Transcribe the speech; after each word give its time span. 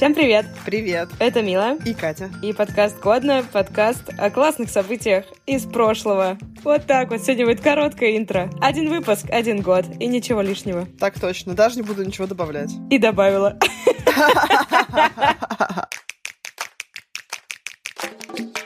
Всем 0.00 0.14
привет! 0.14 0.46
Привет! 0.64 1.10
Это 1.18 1.42
Мила. 1.42 1.76
И 1.84 1.92
Катя. 1.92 2.30
И 2.42 2.54
подкаст 2.54 2.98
«Годно», 3.00 3.44
подкаст 3.52 4.00
о 4.16 4.30
классных 4.30 4.70
событиях 4.70 5.26
из 5.44 5.66
прошлого. 5.66 6.38
Вот 6.64 6.86
так 6.86 7.10
вот, 7.10 7.20
сегодня 7.20 7.44
будет 7.44 7.60
короткое 7.60 8.16
интро. 8.16 8.48
Один 8.62 8.88
выпуск, 8.88 9.26
один 9.28 9.60
год, 9.60 9.84
и 10.00 10.06
ничего 10.06 10.40
лишнего. 10.40 10.88
Так 10.98 11.20
точно, 11.20 11.52
даже 11.52 11.76
не 11.76 11.82
буду 11.82 12.02
ничего 12.02 12.26
добавлять. 12.26 12.70
И 12.88 12.96
добавила. 12.96 13.58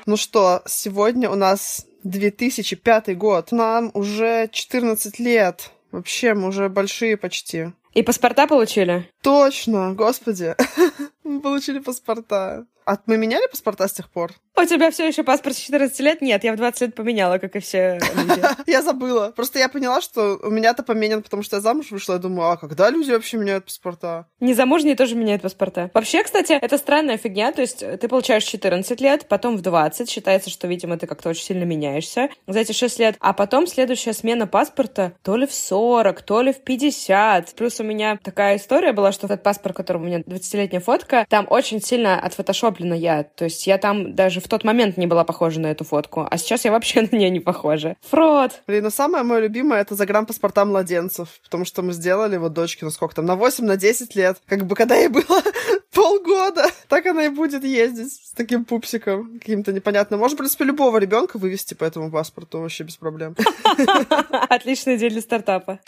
Ну 0.07 0.17
что, 0.17 0.63
сегодня 0.67 1.29
у 1.31 1.35
нас 1.35 1.85
2005 2.05 3.19
год. 3.19 3.51
Нам 3.51 3.91
уже 3.95 4.49
14 4.53 5.19
лет. 5.19 5.73
Вообще, 5.91 6.35
мы 6.35 6.47
уже 6.49 6.69
большие 6.69 7.17
почти. 7.17 7.73
И 7.95 8.03
паспорта 8.03 8.47
получили? 8.47 9.09
Точно, 9.25 9.95
господи. 9.95 10.55
Мы 11.25 11.41
получили 11.41 11.79
паспорта. 11.79 12.67
А 12.87 12.99
мы 13.07 13.17
меняли 13.17 13.47
паспорта 13.47 13.89
с 13.89 13.93
тех 13.93 14.11
пор? 14.11 14.33
У 14.57 14.65
тебя 14.67 14.91
все 14.91 15.09
еще 15.09 15.25
паспорт 15.25 15.57
с 15.57 15.61
14 15.61 16.01
лет? 16.01 16.21
Нет, 16.21 16.45
я 16.45 16.53
в 16.53 16.57
20 16.57 16.81
лет 16.83 16.95
поменяла, 16.95 17.39
как 17.39 17.57
и 17.57 17.61
все 17.61 17.99
люди. 18.15 18.43
Я 18.71 18.83
забыла. 18.83 19.33
Просто 19.35 19.59
я 19.59 19.69
поняла, 19.69 20.01
что 20.01 20.39
у 20.43 20.51
меня-то 20.51 20.83
поменян, 20.83 21.23
потому 21.23 21.43
что 21.43 21.57
я 21.57 21.61
замуж 21.61 21.91
вышла. 21.91 22.15
Я 22.15 22.19
думаю, 22.19 22.51
а 22.51 22.57
когда 22.57 22.91
люди 22.91 23.11
вообще 23.11 23.37
меняют 23.37 23.65
паспорта? 23.65 24.27
Незамужние 24.41 24.97
тоже 24.97 25.17
меняют 25.17 25.43
паспорта. 25.43 25.91
Вообще, 25.93 26.23
кстати, 26.23 26.53
это 26.53 26.79
странная 26.79 27.17
фигня. 27.17 27.53
То 27.53 27.63
есть 27.63 27.79
ты 27.81 28.09
получаешь 28.09 28.45
14 28.45 29.01
лет, 29.01 29.27
потом 29.29 29.57
в 29.57 29.63
20. 29.63 30.09
Считается, 30.09 30.51
что, 30.51 30.67
видимо, 30.67 30.99
ты 30.99 31.07
как-то 31.07 31.31
очень 31.31 31.45
сильно 31.45 31.65
меняешься 31.65 32.29
за 32.47 32.61
эти 32.61 32.73
6 32.73 32.99
лет. 33.01 33.17
А 33.21 33.33
потом 33.33 33.67
следующая 33.67 34.13
смена 34.13 34.47
паспорта 34.47 35.15
то 35.23 35.37
ли 35.37 35.47
в 35.47 35.53
40, 35.53 36.23
то 36.23 36.43
ли 36.43 36.53
в 36.53 36.61
50. 36.63 37.55
Плюс 37.55 37.81
у 37.81 37.85
меня 37.85 38.19
такая 38.23 38.57
история 38.57 38.93
была, 38.93 39.13
что 39.15 39.27
этот 39.27 39.43
паспорт, 39.43 39.77
который 39.77 39.99
у 39.99 40.05
меня 40.05 40.21
20-летняя 40.21 40.81
фотка, 40.81 41.27
там 41.29 41.47
очень 41.49 41.81
сильно 41.81 42.21
отфотошоплена 42.21 42.95
я. 42.95 43.25
То 43.25 43.45
есть 43.45 43.67
я 43.67 43.79
там 43.79 44.15
даже 44.15 44.41
в 44.41 44.49
тот 44.49 44.65
момент 44.65 44.97
не 44.97 45.07
была 45.07 45.25
похожа 45.25 45.61
на 45.61 45.69
эту 45.69 45.85
фотку, 45.85 46.27
а 46.31 46.37
сейчас 46.37 46.65
я 46.65 46.73
вообще 46.73 47.01
на 47.11 47.17
нее 47.17 47.31
не 47.31 47.41
похожа. 47.41 47.97
Фрод! 48.11 48.63
Блин, 48.67 48.85
ну 48.85 48.91
самое 48.91 49.25
мое 49.25 49.41
любимое 49.41 49.81
это 49.81 49.95
загранпаспорта 49.95 50.65
младенцев, 50.65 51.29
потому 51.45 51.65
что 51.65 51.83
мы 51.83 51.93
сделали 51.93 52.37
вот 52.37 52.53
дочке, 52.53 52.85
ну 52.85 52.91
сколько 52.91 53.15
там, 53.15 53.27
на 53.27 53.37
8, 53.37 53.65
на 53.65 53.77
10 53.77 54.15
лет. 54.15 54.39
Как 54.47 54.67
бы 54.67 54.75
когда 54.75 54.97
ей 54.97 55.09
было 55.09 55.43
полгода, 55.93 56.67
так 56.89 57.07
она 57.07 57.27
и 57.27 57.29
будет 57.29 57.65
ездить 57.65 58.13
с 58.13 58.33
таким 58.33 58.65
пупсиком 58.65 59.39
каким-то 59.39 59.73
непонятным. 59.73 60.21
Может, 60.21 60.35
в 60.35 60.39
принципе, 60.39 60.65
любого 60.65 60.99
ребенка 60.99 61.39
вывести 61.39 61.75
по 61.75 61.85
этому 61.85 62.11
паспорту 62.11 62.61
вообще 62.61 62.85
без 62.85 62.97
проблем. 62.97 63.37
Отличный 64.49 64.97
день 64.97 65.11
для 65.11 65.21
стартапа. 65.21 65.81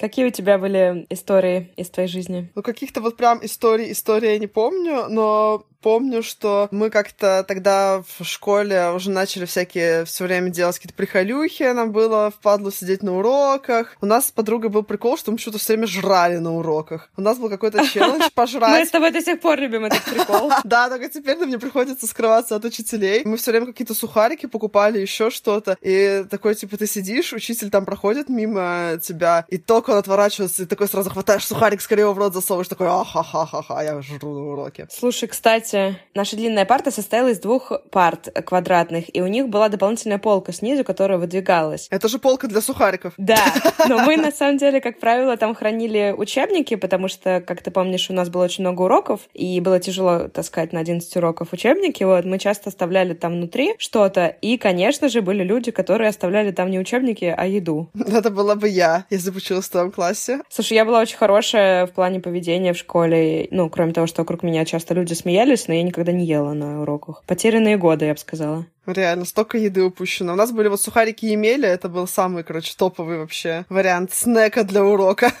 Какие 0.00 0.24
у 0.24 0.30
тебя 0.30 0.56
были 0.56 1.06
истории 1.10 1.72
из 1.76 1.90
твоей 1.90 2.08
жизни? 2.08 2.50
Ну, 2.54 2.62
каких-то 2.62 3.02
вот 3.02 3.18
прям 3.18 3.44
историй, 3.44 3.92
истории 3.92 4.30
я 4.30 4.38
не 4.38 4.46
помню, 4.46 5.08
но 5.08 5.66
помню, 5.80 6.22
что 6.22 6.68
мы 6.70 6.90
как-то 6.90 7.44
тогда 7.46 8.02
в 8.18 8.24
школе 8.24 8.90
уже 8.94 9.10
начали 9.10 9.44
всякие 9.44 10.04
все 10.04 10.24
время 10.24 10.50
делать 10.50 10.76
какие-то 10.76 10.96
прихолюхи, 10.96 11.72
нам 11.72 11.92
было 11.92 12.30
впадло 12.30 12.72
сидеть 12.72 13.02
на 13.02 13.16
уроках. 13.16 13.96
У 14.00 14.06
нас 14.06 14.28
с 14.28 14.30
подругой 14.30 14.70
был 14.70 14.82
прикол, 14.82 15.16
что 15.16 15.32
мы 15.32 15.38
что-то 15.38 15.58
все 15.58 15.74
время 15.74 15.86
жрали 15.86 16.36
на 16.36 16.54
уроках. 16.54 17.10
У 17.16 17.22
нас 17.22 17.38
был 17.38 17.48
какой-то 17.48 17.86
челлендж 17.92 18.28
пожрать. 18.34 18.78
Мы 18.78 18.86
с 18.86 18.90
тобой 18.90 19.10
до 19.10 19.20
сих 19.20 19.40
пор 19.40 19.58
любим 19.58 19.84
этот 19.84 20.02
прикол. 20.04 20.50
Да, 20.64 20.88
только 20.88 21.08
теперь 21.08 21.36
мне 21.38 21.58
приходится 21.58 22.06
скрываться 22.06 22.56
от 22.56 22.64
учителей. 22.64 23.22
Мы 23.24 23.36
все 23.36 23.50
время 23.50 23.66
какие-то 23.66 23.94
сухарики 23.94 24.46
покупали, 24.46 24.98
еще 24.98 25.30
что-то. 25.30 25.76
И 25.80 26.24
такой, 26.30 26.54
типа, 26.54 26.76
ты 26.76 26.86
сидишь, 26.86 27.32
учитель 27.32 27.70
там 27.70 27.84
проходит 27.84 28.28
мимо 28.28 29.00
тебя, 29.02 29.44
и 29.48 29.58
только 29.58 29.89
он 29.90 29.98
отворачивается, 29.98 30.62
и 30.62 30.66
такой 30.66 30.88
сразу 30.88 31.10
хватаешь 31.10 31.46
сухарик, 31.46 31.80
скорее 31.80 32.10
в 32.12 32.18
рот 32.18 32.34
засовываешь, 32.34 32.68
такой, 32.68 32.88
ахахахаха, 32.88 33.80
я 33.82 34.00
жру 34.02 34.34
на 34.34 34.52
уроке. 34.52 34.86
Слушай, 34.90 35.28
кстати, 35.28 35.98
наша 36.14 36.36
длинная 36.36 36.64
парта 36.64 36.90
состояла 36.90 37.28
из 37.28 37.38
двух 37.40 37.72
парт 37.90 38.28
квадратных, 38.44 39.14
и 39.14 39.20
у 39.20 39.26
них 39.26 39.48
была 39.48 39.68
дополнительная 39.68 40.18
полка 40.18 40.52
снизу, 40.52 40.84
которая 40.84 41.18
выдвигалась. 41.18 41.88
Это 41.90 42.08
же 42.08 42.18
полка 42.18 42.46
для 42.48 42.60
сухариков. 42.60 43.14
Да, 43.16 43.44
но 43.88 43.98
мы 43.98 44.16
на 44.16 44.32
самом 44.32 44.58
деле, 44.58 44.80
как 44.80 45.00
правило, 45.00 45.36
там 45.36 45.54
хранили 45.54 46.14
учебники, 46.16 46.76
потому 46.76 47.08
что, 47.08 47.40
как 47.40 47.62
ты 47.62 47.70
помнишь, 47.70 48.10
у 48.10 48.12
нас 48.12 48.28
было 48.28 48.44
очень 48.44 48.64
много 48.64 48.82
уроков, 48.82 49.20
и 49.34 49.60
было 49.60 49.80
тяжело 49.80 50.28
таскать 50.28 50.72
на 50.72 50.80
11 50.80 51.16
уроков 51.16 51.52
учебники. 51.52 52.04
Вот 52.04 52.24
мы 52.24 52.38
часто 52.38 52.70
оставляли 52.70 53.14
там 53.14 53.32
внутри 53.32 53.74
что-то, 53.78 54.26
и, 54.26 54.56
конечно 54.56 55.08
же, 55.08 55.22
были 55.22 55.42
люди, 55.42 55.70
которые 55.70 56.08
оставляли 56.08 56.52
там 56.52 56.70
не 56.70 56.78
учебники, 56.78 57.34
а 57.36 57.46
еду. 57.46 57.90
Это 57.94 58.30
была 58.30 58.54
бы 58.54 58.68
я, 58.68 59.06
если 59.10 59.30
бы 59.30 59.40
в 59.40 59.42
твоем 59.80 59.92
классе. 59.92 60.40
Слушай, 60.48 60.74
я 60.74 60.84
была 60.84 61.00
очень 61.00 61.16
хорошая 61.16 61.86
в 61.86 61.92
плане 61.92 62.20
поведения 62.20 62.72
в 62.72 62.76
школе. 62.76 63.48
Ну, 63.50 63.68
кроме 63.70 63.92
того, 63.92 64.06
что 64.06 64.22
вокруг 64.22 64.42
меня 64.42 64.64
часто 64.64 64.94
люди 64.94 65.14
смеялись, 65.14 65.68
но 65.68 65.74
я 65.74 65.82
никогда 65.82 66.12
не 66.12 66.26
ела 66.26 66.52
на 66.52 66.82
уроках. 66.82 67.22
Потерянные 67.26 67.76
годы, 67.76 68.06
я 68.06 68.14
бы 68.14 68.18
сказала. 68.18 68.66
Реально, 68.86 69.24
столько 69.24 69.58
еды 69.58 69.82
упущено. 69.82 70.32
У 70.32 70.36
нас 70.36 70.52
были 70.52 70.68
вот 70.68 70.80
сухарики 70.80 71.26
и 71.26 71.36
мели, 71.36 71.68
это 71.68 71.88
был 71.88 72.06
самый, 72.06 72.44
короче, 72.44 72.74
топовый 72.76 73.18
вообще 73.18 73.64
вариант 73.68 74.12
снека 74.12 74.64
для 74.64 74.84
урока. 74.84 75.32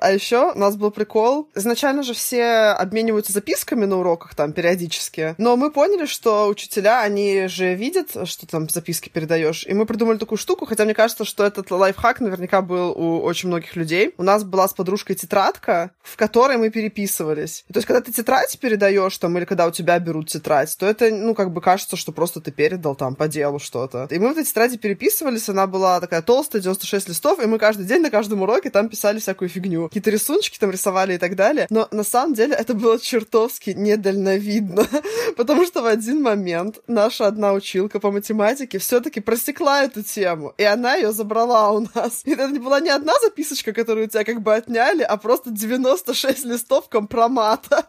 А 0.00 0.12
еще 0.12 0.52
у 0.52 0.58
нас 0.58 0.76
был 0.76 0.90
прикол. 0.90 1.48
Изначально 1.54 2.02
же 2.02 2.14
все 2.14 2.70
обмениваются 2.70 3.32
записками 3.32 3.84
на 3.84 3.98
уроках 3.98 4.34
там 4.34 4.52
периодически. 4.52 5.34
Но 5.36 5.56
мы 5.56 5.70
поняли, 5.70 6.06
что 6.06 6.48
учителя, 6.48 7.02
они 7.02 7.46
же 7.48 7.74
видят, 7.74 8.16
что 8.24 8.46
там 8.46 8.68
записки 8.68 9.10
передаешь. 9.10 9.66
И 9.66 9.74
мы 9.74 9.84
придумали 9.84 10.16
такую 10.16 10.38
штуку, 10.38 10.64
хотя 10.64 10.84
мне 10.84 10.94
кажется, 10.94 11.24
что 11.24 11.44
этот 11.44 11.70
лайфхак 11.70 12.20
наверняка 12.20 12.62
был 12.62 12.92
у 12.92 13.20
очень 13.20 13.48
многих 13.48 13.76
людей. 13.76 14.14
У 14.16 14.22
нас 14.22 14.42
была 14.42 14.66
с 14.68 14.72
подружкой 14.72 15.16
тетрадка, 15.16 15.90
в 16.02 16.16
которой 16.16 16.56
мы 16.56 16.70
переписывались. 16.70 17.64
то 17.72 17.78
есть, 17.78 17.86
когда 17.86 18.00
ты 18.00 18.10
тетрадь 18.10 18.58
передаешь 18.58 19.16
там, 19.18 19.36
или 19.36 19.44
когда 19.44 19.66
у 19.66 19.70
тебя 19.70 19.98
берут 19.98 20.28
тетрадь, 20.28 20.74
то 20.78 20.86
это, 20.86 21.10
ну, 21.10 21.34
как 21.34 21.52
бы 21.52 21.60
кажется, 21.60 21.96
что 21.96 22.12
просто 22.12 22.40
ты 22.40 22.50
передал 22.50 22.94
там 22.94 23.14
по 23.14 23.28
делу 23.28 23.58
что-то. 23.58 24.08
И 24.10 24.18
мы 24.18 24.28
в 24.28 24.32
этой 24.32 24.44
тетради 24.44 24.78
переписывались, 24.78 25.48
она 25.50 25.66
была 25.66 26.00
такая 26.00 26.22
толстая, 26.22 26.62
96 26.62 27.08
листов, 27.08 27.38
и 27.42 27.46
мы 27.46 27.58
каждый 27.58 27.84
день 27.84 28.00
на 28.00 28.10
каждом 28.10 28.40
уроке 28.42 28.70
там 28.70 28.88
писали 28.88 29.18
всякую 29.18 29.48
фигню 29.50 29.89
какие-то 29.90 30.10
рисуночки 30.10 30.56
там 30.58 30.70
рисовали 30.70 31.14
и 31.14 31.18
так 31.18 31.34
далее. 31.34 31.66
Но 31.68 31.88
на 31.90 32.04
самом 32.04 32.34
деле 32.34 32.54
это 32.54 32.74
было 32.74 32.98
чертовски 32.98 33.70
недальновидно, 33.70 34.86
потому 35.36 35.66
что 35.66 35.82
в 35.82 35.86
один 35.86 36.22
момент 36.22 36.78
наша 36.86 37.26
одна 37.26 37.52
училка 37.52 37.98
по 37.98 38.12
математике 38.12 38.78
все-таки 38.78 39.20
просекла 39.20 39.82
эту 39.82 40.02
тему, 40.02 40.54
и 40.56 40.62
она 40.62 40.94
ее 40.94 41.12
забрала 41.12 41.70
у 41.72 41.86
нас. 41.94 42.22
И 42.24 42.30
это 42.32 42.48
не 42.48 42.60
была 42.60 42.80
не 42.80 42.90
одна 42.90 43.14
записочка, 43.20 43.72
которую 43.72 44.06
у 44.06 44.08
тебя 44.08 44.24
как 44.24 44.42
бы 44.42 44.54
отняли, 44.54 45.02
а 45.02 45.16
просто 45.16 45.50
96 45.50 46.44
листов 46.44 46.88
компромата. 46.88 47.86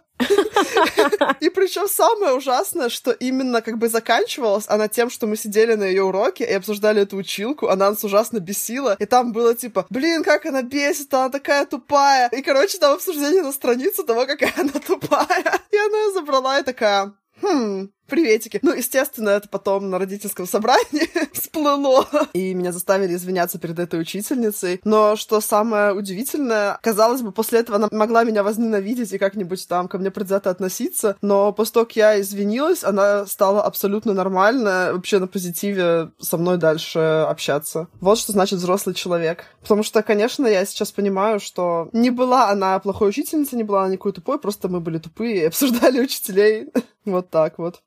И 1.39 1.49
причем 1.49 1.87
самое 1.87 2.33
ужасное, 2.33 2.89
что 2.89 3.11
именно 3.11 3.61
как 3.61 3.77
бы 3.77 3.89
заканчивалась 3.89 4.65
она 4.67 4.87
тем, 4.87 5.09
что 5.09 5.27
мы 5.27 5.37
сидели 5.37 5.75
на 5.75 5.83
ее 5.83 6.03
уроке 6.03 6.45
и 6.45 6.53
обсуждали 6.53 7.01
эту 7.01 7.17
училку, 7.17 7.67
она 7.67 7.89
нас 7.89 8.03
ужасно 8.03 8.39
бесила, 8.39 8.95
и 8.99 9.05
там 9.05 9.31
было 9.31 9.55
типа, 9.55 9.85
блин, 9.89 10.23
как 10.23 10.45
она 10.45 10.61
бесит, 10.61 11.13
она 11.13 11.29
такая 11.29 11.65
тупая. 11.65 12.29
И, 12.29 12.41
короче, 12.41 12.77
там 12.77 12.93
обсуждение 12.93 13.41
на 13.41 13.51
страницу 13.51 14.03
того, 14.03 14.25
какая 14.25 14.53
она 14.57 14.73
тупая. 14.73 15.61
И 15.71 15.77
она 15.77 15.97
ее 15.99 16.13
забрала 16.13 16.59
и 16.59 16.63
такая, 16.63 17.13
хм, 17.41 17.91
приветики. 18.11 18.59
Ну, 18.61 18.73
естественно, 18.73 19.29
это 19.29 19.47
потом 19.49 19.89
на 19.89 19.97
родительском 19.97 20.45
собрании 20.45 21.09
всплыло. 21.33 22.05
И 22.33 22.53
меня 22.53 22.71
заставили 22.71 23.15
извиняться 23.15 23.57
перед 23.57 23.79
этой 23.79 24.01
учительницей. 24.01 24.81
Но 24.83 25.15
что 25.15 25.39
самое 25.41 25.93
удивительное, 25.93 26.77
казалось 26.83 27.21
бы, 27.21 27.31
после 27.31 27.61
этого 27.61 27.77
она 27.77 27.87
могла 27.91 28.23
меня 28.23 28.43
возненавидеть 28.43 29.13
и 29.13 29.17
как-нибудь 29.17 29.65
там 29.67 29.87
ко 29.87 29.97
мне 29.97 30.11
предвзято 30.11 30.49
относиться. 30.49 31.15
Но 31.21 31.53
после 31.53 31.73
того, 31.73 31.85
как 31.85 31.95
я 31.95 32.21
извинилась, 32.21 32.83
она 32.83 33.25
стала 33.25 33.63
абсолютно 33.63 34.13
нормальная, 34.13 34.93
вообще 34.93 35.19
на 35.19 35.27
позитиве 35.27 36.11
со 36.19 36.37
мной 36.37 36.57
дальше 36.57 36.99
общаться. 36.99 37.87
Вот 38.01 38.17
что 38.17 38.33
значит 38.33 38.59
взрослый 38.59 38.93
человек. 38.93 39.45
Потому 39.61 39.83
что, 39.83 40.03
конечно, 40.03 40.45
я 40.45 40.65
сейчас 40.65 40.91
понимаю, 40.91 41.39
что 41.39 41.89
не 41.93 42.09
была 42.09 42.49
она 42.49 42.77
плохой 42.79 43.09
учительницей, 43.09 43.57
не 43.57 43.63
была 43.63 43.83
она 43.83 43.93
никакой 43.93 44.11
тупой, 44.11 44.37
просто 44.37 44.67
мы 44.67 44.81
были 44.81 44.97
тупые 44.97 45.43
и 45.43 45.45
обсуждали 45.47 46.01
учителей. 46.01 46.67
Вот 47.03 47.31
так 47.31 47.57
вот. 47.57 47.81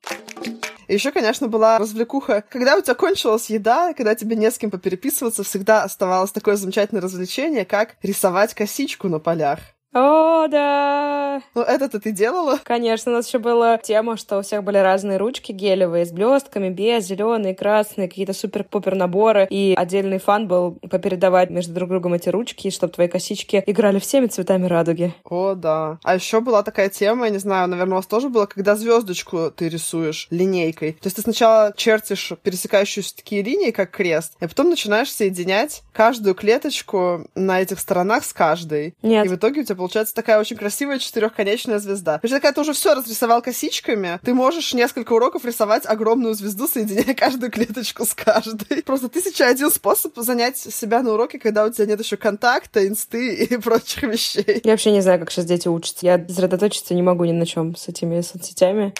Еще, 0.88 1.12
конечно, 1.12 1.48
была 1.48 1.78
развлекуха. 1.78 2.44
Когда 2.48 2.76
у 2.76 2.80
тебя 2.80 2.94
кончилась 2.94 3.50
еда, 3.50 3.94
когда 3.94 4.14
тебе 4.14 4.36
не 4.36 4.50
с 4.50 4.58
кем 4.58 4.70
попереписываться, 4.70 5.42
всегда 5.42 5.82
оставалось 5.82 6.30
такое 6.30 6.56
замечательное 6.56 7.02
развлечение, 7.02 7.64
как 7.64 7.96
рисовать 8.02 8.54
косичку 8.54 9.08
на 9.08 9.18
полях. 9.18 9.73
О, 9.94 10.48
да! 10.48 11.40
Ну, 11.54 11.62
это-то 11.62 12.00
ты 12.00 12.10
делала? 12.10 12.58
Конечно, 12.64 13.12
у 13.12 13.14
нас 13.14 13.28
еще 13.28 13.38
была 13.38 13.78
тема, 13.78 14.16
что 14.16 14.38
у 14.38 14.42
всех 14.42 14.64
были 14.64 14.78
разные 14.78 15.18
ручки 15.18 15.52
гелевые 15.52 16.04
с 16.04 16.10
блестками, 16.10 16.68
без, 16.68 17.04
зеленые, 17.04 17.54
красные, 17.54 18.08
какие-то 18.08 18.32
супер-пупер 18.32 18.96
наборы. 18.96 19.46
И 19.50 19.74
отдельный 19.76 20.18
фан 20.18 20.48
был 20.48 20.72
попередавать 20.90 21.50
между 21.50 21.72
друг 21.72 21.90
другом 21.90 22.14
эти 22.14 22.28
ручки, 22.28 22.70
чтобы 22.70 22.92
твои 22.92 23.06
косички 23.06 23.62
играли 23.66 24.00
всеми 24.00 24.26
цветами 24.26 24.66
радуги. 24.66 25.14
О, 25.24 25.54
да. 25.54 25.98
А 26.02 26.16
еще 26.16 26.40
была 26.40 26.64
такая 26.64 26.88
тема, 26.88 27.26
я 27.26 27.30
не 27.30 27.38
знаю, 27.38 27.68
наверное, 27.68 27.94
у 27.94 27.96
вас 27.96 28.06
тоже 28.06 28.28
было, 28.28 28.46
когда 28.46 28.74
звездочку 28.74 29.52
ты 29.54 29.68
рисуешь 29.68 30.26
линейкой. 30.30 30.94
То 30.94 31.06
есть 31.06 31.16
ты 31.16 31.22
сначала 31.22 31.72
чертишь 31.76 32.32
пересекающиеся 32.42 33.16
такие 33.16 33.42
линии, 33.42 33.70
как 33.70 33.92
крест, 33.92 34.36
и 34.40 34.46
потом 34.48 34.70
начинаешь 34.70 35.12
соединять 35.12 35.82
каждую 35.92 36.34
клеточку 36.34 37.28
на 37.36 37.60
этих 37.60 37.78
сторонах 37.78 38.24
с 38.24 38.32
каждой. 38.32 38.96
Нет. 39.02 39.26
И 39.26 39.28
в 39.28 39.36
итоге 39.36 39.60
у 39.60 39.64
тебя 39.64 39.76
получается 39.84 40.14
такая 40.14 40.40
очень 40.40 40.56
красивая 40.56 40.98
четырехконечная 40.98 41.78
звезда. 41.78 42.18
Причем, 42.20 42.36
когда 42.36 42.52
ты 42.52 42.60
уже 42.62 42.72
все 42.72 42.94
разрисовал 42.94 43.42
косичками, 43.42 44.18
ты 44.24 44.32
можешь 44.32 44.72
несколько 44.72 45.12
уроков 45.12 45.44
рисовать 45.44 45.84
огромную 45.84 46.34
звезду, 46.34 46.66
соединяя 46.66 47.14
каждую 47.16 47.52
клеточку 47.52 48.06
с 48.06 48.14
каждой. 48.14 48.82
Просто 48.82 49.08
тысяча 49.08 49.46
один 49.46 49.70
способ 49.70 50.16
занять 50.16 50.56
себя 50.56 51.02
на 51.02 51.12
уроке, 51.12 51.38
когда 51.38 51.66
у 51.66 51.70
тебя 51.70 51.84
нет 51.84 52.00
еще 52.00 52.16
контакта, 52.16 52.86
инсты 52.86 53.34
и 53.44 53.56
прочих 53.58 54.04
вещей. 54.04 54.62
Я 54.64 54.70
вообще 54.70 54.90
не 54.90 55.02
знаю, 55.02 55.20
как 55.20 55.30
сейчас 55.30 55.44
дети 55.44 55.68
учатся. 55.68 56.06
Я 56.06 56.26
сосредоточиться 56.26 56.94
не 56.94 57.02
могу 57.02 57.24
ни 57.24 57.32
на 57.32 57.44
чем 57.44 57.76
с 57.76 57.88
этими 57.88 58.22
соцсетями. 58.22 58.94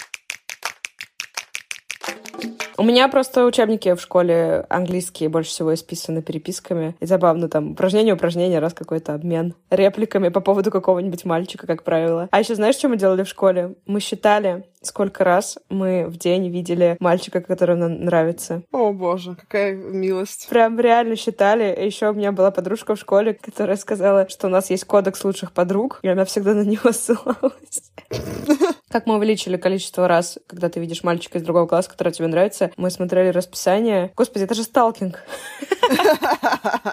У 2.77 2.83
меня 2.83 3.07
просто 3.09 3.45
учебники 3.45 3.95
в 3.95 4.01
школе 4.01 4.67
английские 4.69 5.29
больше 5.29 5.51
всего 5.51 5.75
исписаны 5.75 6.23
переписками. 6.23 6.97
И 7.01 7.07
забавно, 7.07 7.49
там 7.49 7.73
упражнение, 7.73 8.15
упражнение, 8.15 8.59
раз 8.59 8.75
какой-то 8.75 9.15
обмен 9.15 9.55
репликами 9.71 10.29
по 10.29 10.41
поводу 10.41 10.71
какого-нибудь 10.73 11.25
мальчика, 11.25 11.67
как 11.67 11.85
правило. 11.85 12.29
А 12.33 12.41
еще 12.41 12.57
знаешь, 12.57 12.75
что 12.75 12.89
мы 12.89 12.97
делали 12.97 13.23
в 13.23 13.29
школе? 13.29 13.75
Мы 13.87 14.01
считали, 14.01 14.65
сколько 14.87 15.25
раз 15.25 15.59
мы 15.69 16.07
в 16.07 16.17
день 16.17 16.49
видели 16.49 16.97
мальчика, 17.01 17.41
который 17.41 17.77
нам 17.77 18.05
нравится. 18.05 18.63
О, 18.73 18.93
боже, 18.93 19.35
какая 19.35 19.75
милость. 19.75 20.49
Прям 20.49 20.79
реально 20.79 21.17
считали. 21.17 21.65
Еще 21.85 22.11
у 22.11 22.15
меня 22.15 22.33
была 22.33 22.51
подружка 22.51 22.95
в 22.95 23.01
школе, 23.01 23.35
которая 23.35 23.77
сказала, 23.77 24.29
что 24.29 24.47
у 24.47 24.51
нас 24.51 24.71
есть 24.71 24.85
кодекс 24.85 25.25
лучших 25.25 25.53
подруг, 25.53 25.99
и 26.03 26.09
она 26.09 26.25
всегда 26.25 26.55
на 26.55 26.65
него 26.65 26.93
ссылалась. 26.93 27.93
Как 28.95 29.07
мы 29.07 29.17
увеличили 29.17 29.57
количество 29.57 30.07
раз, 30.07 30.39
когда 30.47 30.69
ты 30.69 30.79
видишь 30.79 31.03
мальчика 31.03 31.39
из 31.39 31.43
другого 31.43 31.67
класса, 31.67 31.91
который 31.91 32.13
тебе 32.13 32.29
нравится, 32.29 32.71
мы 32.77 32.91
смотрели 32.91 33.31
расписание. 33.31 34.13
Господи, 34.15 34.45
это 34.45 34.55
же 34.55 34.63
сталкинг. 34.63 35.25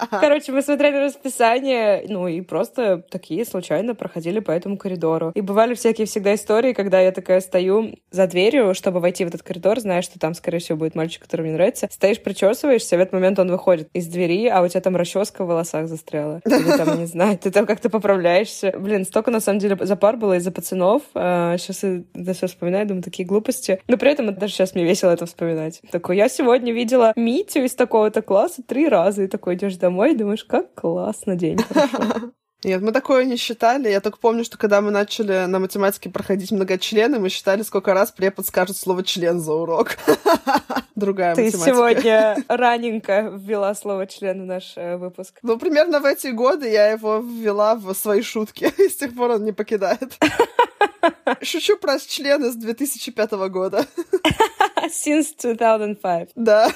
Короче, 0.10 0.52
мы 0.52 0.64
смотрели 0.64 1.06
расписание, 1.06 2.04
ну 2.08 2.28
и 2.28 2.42
просто 2.42 3.04
такие 3.10 3.46
случайно 3.46 3.94
проходили 3.94 4.40
по 4.40 4.50
этому 4.50 4.78
коридору. 4.78 5.32
И 5.36 5.42
бывали 5.42 5.76
всякие 5.76 6.08
всегда 6.08 6.34
истории, 6.34 6.74
когда 6.74 7.00
я 7.00 7.12
такая 7.12 7.40
стою 7.40 7.81
за 8.12 8.28
дверью, 8.28 8.74
чтобы 8.74 9.00
войти 9.00 9.26
в 9.26 9.28
этот 9.28 9.44
коридор, 9.44 9.80
зная, 9.80 10.02
что 10.02 10.20
там, 10.20 10.34
скорее 10.34 10.60
всего, 10.60 10.78
будет 10.78 10.96
мальчик, 10.96 11.22
который 11.22 11.42
мне 11.42 11.54
нравится. 11.54 11.88
Стоишь, 11.92 12.22
причесываешься, 12.22 12.98
в 12.98 13.00
этот 13.00 13.14
момент 13.14 13.40
он 13.40 13.50
выходит 13.50 13.90
из 13.94 14.08
двери, 14.08 14.48
а 14.48 14.62
у 14.62 14.68
тебя 14.68 14.82
там 14.82 14.96
расческа 14.96 15.44
в 15.44 15.48
волосах 15.48 15.88
застряла. 15.88 16.42
Или 16.46 16.78
там, 16.78 17.00
не 17.00 17.06
знаю, 17.06 17.38
ты 17.38 17.52
там 17.52 17.66
как-то 17.66 17.90
поправляешься. 17.90 18.74
Блин, 18.78 19.06
столько, 19.06 19.32
на 19.32 19.40
самом 19.40 19.60
деле, 19.60 19.78
за 19.80 19.96
пар 19.96 20.18
было 20.18 20.38
из-за 20.38 20.52
пацанов. 20.52 21.04
Сейчас 21.14 21.84
а, 21.84 22.04
это 22.14 22.34
все 22.34 22.48
вспоминаю, 22.48 22.88
думаю, 22.88 23.04
такие 23.04 23.28
глупости. 23.28 23.82
Но 23.88 23.98
при 23.98 24.12
этом 24.12 24.34
даже 24.34 24.54
сейчас 24.54 24.76
мне 24.76 24.84
весело 24.84 25.12
это 25.12 25.26
вспоминать. 25.26 25.82
Такой, 25.92 26.18
я 26.18 26.30
сегодня 26.30 26.74
видела 26.74 27.14
Митю 27.16 27.64
из 27.64 27.76
такого-то 27.76 28.22
класса 28.22 28.64
три 28.64 28.88
раза, 28.88 29.24
и 29.24 29.28
такой 29.28 29.56
идешь 29.56 29.76
домой 29.76 30.16
думаешь, 30.16 30.44
как 30.44 30.74
классно 30.74 31.36
день 31.36 31.58
прошел. 31.58 32.32
Нет, 32.64 32.82
мы 32.82 32.92
такое 32.92 33.26
не 33.26 33.38
считали. 33.38 33.90
Я 33.90 34.02
только 34.02 34.20
помню, 34.20 34.44
что 34.44 34.58
когда 34.58 34.82
мы 34.82 34.92
начали 34.92 35.46
на 35.46 35.58
математике 35.60 36.12
проходить 36.12 36.52
многочлены, 36.52 37.18
мы 37.18 37.30
считали, 37.30 37.64
сколько 37.64 37.94
раз 37.94 38.12
препод 38.12 38.46
скажет 38.46 38.78
слово 38.78 39.04
«член» 39.04 39.40
за 39.40 39.54
урок. 39.54 39.98
Другая 40.96 41.34
Ты 41.34 41.46
математика. 41.46 41.72
сегодня 41.72 42.38
раненько 42.48 43.32
ввела 43.36 43.74
слово 43.74 44.06
«член» 44.06 44.44
в 44.44 44.46
наш 44.46 44.74
э, 44.76 44.98
выпуск. 44.98 45.40
Ну, 45.42 45.58
примерно 45.58 46.00
в 46.00 46.06
эти 46.06 46.28
годы 46.28 46.70
я 46.70 46.90
его 46.90 47.18
ввела 47.18 47.76
в 47.76 47.94
свои 47.96 48.22
шутки, 48.22 48.72
и 48.78 48.90
с 48.90 48.96
тех 48.96 49.16
пор 49.16 49.32
он 49.32 49.44
не 49.44 49.54
покидает. 49.54 50.20
Шучу 51.42 51.78
про 51.78 51.98
члены 51.98 52.52
с 52.52 52.56
2005 52.56 53.32
года. 53.50 53.88
Since 54.90 55.36
2005. 55.42 56.32
Да. 56.36 56.70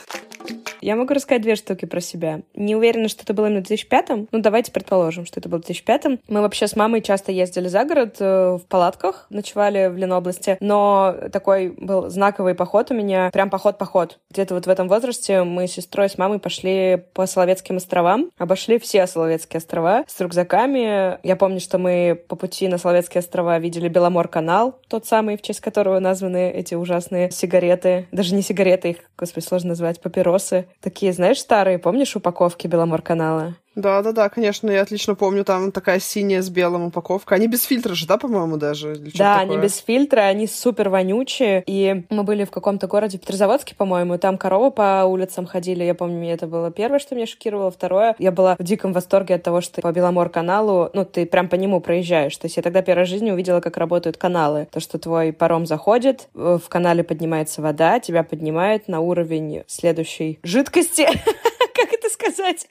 Я 0.85 0.95
могу 0.95 1.15
рассказать 1.15 1.41
две 1.41 1.55
штуки 1.55 1.85
про 1.85 1.99
себя. 1.99 2.41
Не 2.53 2.75
уверена, 2.75 3.07
что 3.07 3.23
это 3.23 3.33
было 3.33 3.47
именно 3.47 3.61
в 3.61 3.67
2005 3.67 4.31
Ну, 4.31 4.39
давайте 4.39 4.71
предположим, 4.71 5.25
что 5.25 5.39
это 5.39 5.49
было 5.49 5.57
в 5.59 5.65
2005 5.65 6.21
Мы 6.27 6.41
вообще 6.41 6.67
с 6.67 6.75
мамой 6.75 7.01
часто 7.01 7.31
ездили 7.31 7.67
за 7.67 7.85
город 7.85 8.17
э, 8.19 8.59
в 8.61 8.67
палатках, 8.67 9.25
ночевали 9.31 9.87
в 9.87 9.97
Ленобласти. 9.97 10.57
Но 10.59 11.15
такой 11.31 11.69
был 11.75 12.09
знаковый 12.09 12.53
поход 12.53 12.91
у 12.91 12.93
меня, 12.93 13.31
прям 13.33 13.49
поход-поход. 13.49 14.19
Где-то 14.29 14.53
вот 14.53 14.67
в 14.67 14.69
этом 14.69 14.87
возрасте 14.87 15.41
мы 15.41 15.67
с 15.67 15.71
сестрой, 15.71 16.07
с 16.07 16.19
мамой 16.19 16.37
пошли 16.37 17.03
по 17.13 17.25
Соловецким 17.25 17.77
островам, 17.77 18.29
обошли 18.37 18.77
все 18.77 19.07
Соловецкие 19.07 19.57
острова 19.57 20.03
с 20.07 20.19
рюкзаками. 20.19 21.17
Я 21.25 21.35
помню, 21.35 21.59
что 21.61 21.79
мы 21.79 22.21
по 22.27 22.35
пути 22.35 22.67
на 22.67 22.77
Соловецкие 22.77 23.21
острова 23.21 23.57
видели 23.57 23.87
Беломор-канал, 23.87 24.79
тот 24.87 25.07
самый, 25.07 25.37
в 25.37 25.41
честь 25.41 25.61
которого 25.61 25.97
названы 25.99 26.51
эти 26.51 26.75
ужасные 26.75 27.31
сигареты. 27.31 27.94
Даже 28.11 28.35
не 28.35 28.41
сигареты, 28.41 28.91
их, 28.91 28.97
господи, 29.17 29.45
сложно 29.45 29.69
назвать, 29.69 30.01
папиросы. 30.01 30.67
Такие, 30.81 31.13
знаешь, 31.13 31.39
старые, 31.39 31.79
помнишь 31.79 32.15
упаковки 32.15 32.67
Беломор-канала? 32.67 33.55
Да-да-да, 33.75 34.29
конечно, 34.29 34.69
я 34.71 34.81
отлично 34.81 35.15
помню, 35.15 35.43
там 35.43 35.71
такая 35.71 35.99
синяя 35.99 36.41
с 36.41 36.49
белым 36.49 36.85
упаковка. 36.85 37.35
Они 37.35 37.47
без 37.47 37.63
фильтра 37.63 37.93
же, 37.93 38.07
да, 38.07 38.17
по-моему, 38.17 38.57
даже? 38.57 38.95
да, 39.15 39.39
они 39.39 39.57
без 39.57 39.77
фильтра, 39.77 40.21
они 40.21 40.47
супер 40.47 40.89
вонючие. 40.89 41.63
И 41.67 42.03
мы 42.09 42.23
были 42.23 42.45
в 42.45 42.51
каком-то 42.51 42.87
городе 42.87 43.17
Петрозаводске, 43.17 43.75
по-моему, 43.75 44.17
там 44.17 44.37
коровы 44.37 44.71
по 44.71 45.03
улицам 45.05 45.45
ходили. 45.45 45.83
Я 45.83 45.93
помню, 45.93 46.33
это 46.33 46.47
было 46.47 46.71
первое, 46.71 46.99
что 46.99 47.15
меня 47.15 47.27
шокировало. 47.27 47.71
Второе, 47.71 48.15
я 48.19 48.31
была 48.31 48.55
в 48.57 48.63
диком 48.63 48.93
восторге 48.93 49.35
от 49.35 49.43
того, 49.43 49.61
что 49.61 49.81
по 49.81 49.91
Беломор-каналу, 49.91 50.89
ну, 50.93 51.05
ты 51.05 51.25
прям 51.25 51.49
по 51.49 51.55
нему 51.55 51.81
проезжаешь. 51.81 52.35
То 52.37 52.45
есть 52.45 52.57
я 52.57 52.63
тогда 52.63 52.81
в 52.81 53.05
жизни 53.05 53.31
увидела, 53.31 53.59
как 53.59 53.77
работают 53.77 54.17
каналы. 54.17 54.67
То, 54.71 54.79
что 54.79 54.97
твой 54.97 55.33
паром 55.33 55.65
заходит, 55.65 56.29
в 56.33 56.63
канале 56.69 57.03
поднимается 57.03 57.61
вода, 57.61 57.99
тебя 57.99 58.23
поднимает 58.23 58.87
на 58.87 59.01
уровень 59.01 59.63
следующей 59.67 60.39
жидкости. 60.43 61.07
Как 61.75 61.91
это 61.91 62.09
сказать? 62.09 62.67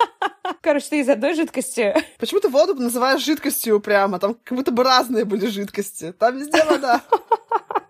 Короче, 0.62 0.86
ты 0.88 1.00
из 1.00 1.08
одной 1.08 1.34
жидкости. 1.34 1.94
Почему 2.18 2.40
ты 2.40 2.48
воду 2.48 2.74
называешь 2.74 3.22
жидкостью 3.22 3.78
прямо? 3.80 4.18
Там 4.18 4.36
как 4.42 4.56
будто 4.56 4.70
бы 4.72 4.84
разные 4.84 5.26
были 5.26 5.46
жидкости. 5.46 6.12
Там 6.12 6.38
везде 6.38 6.64
вода. 6.64 7.02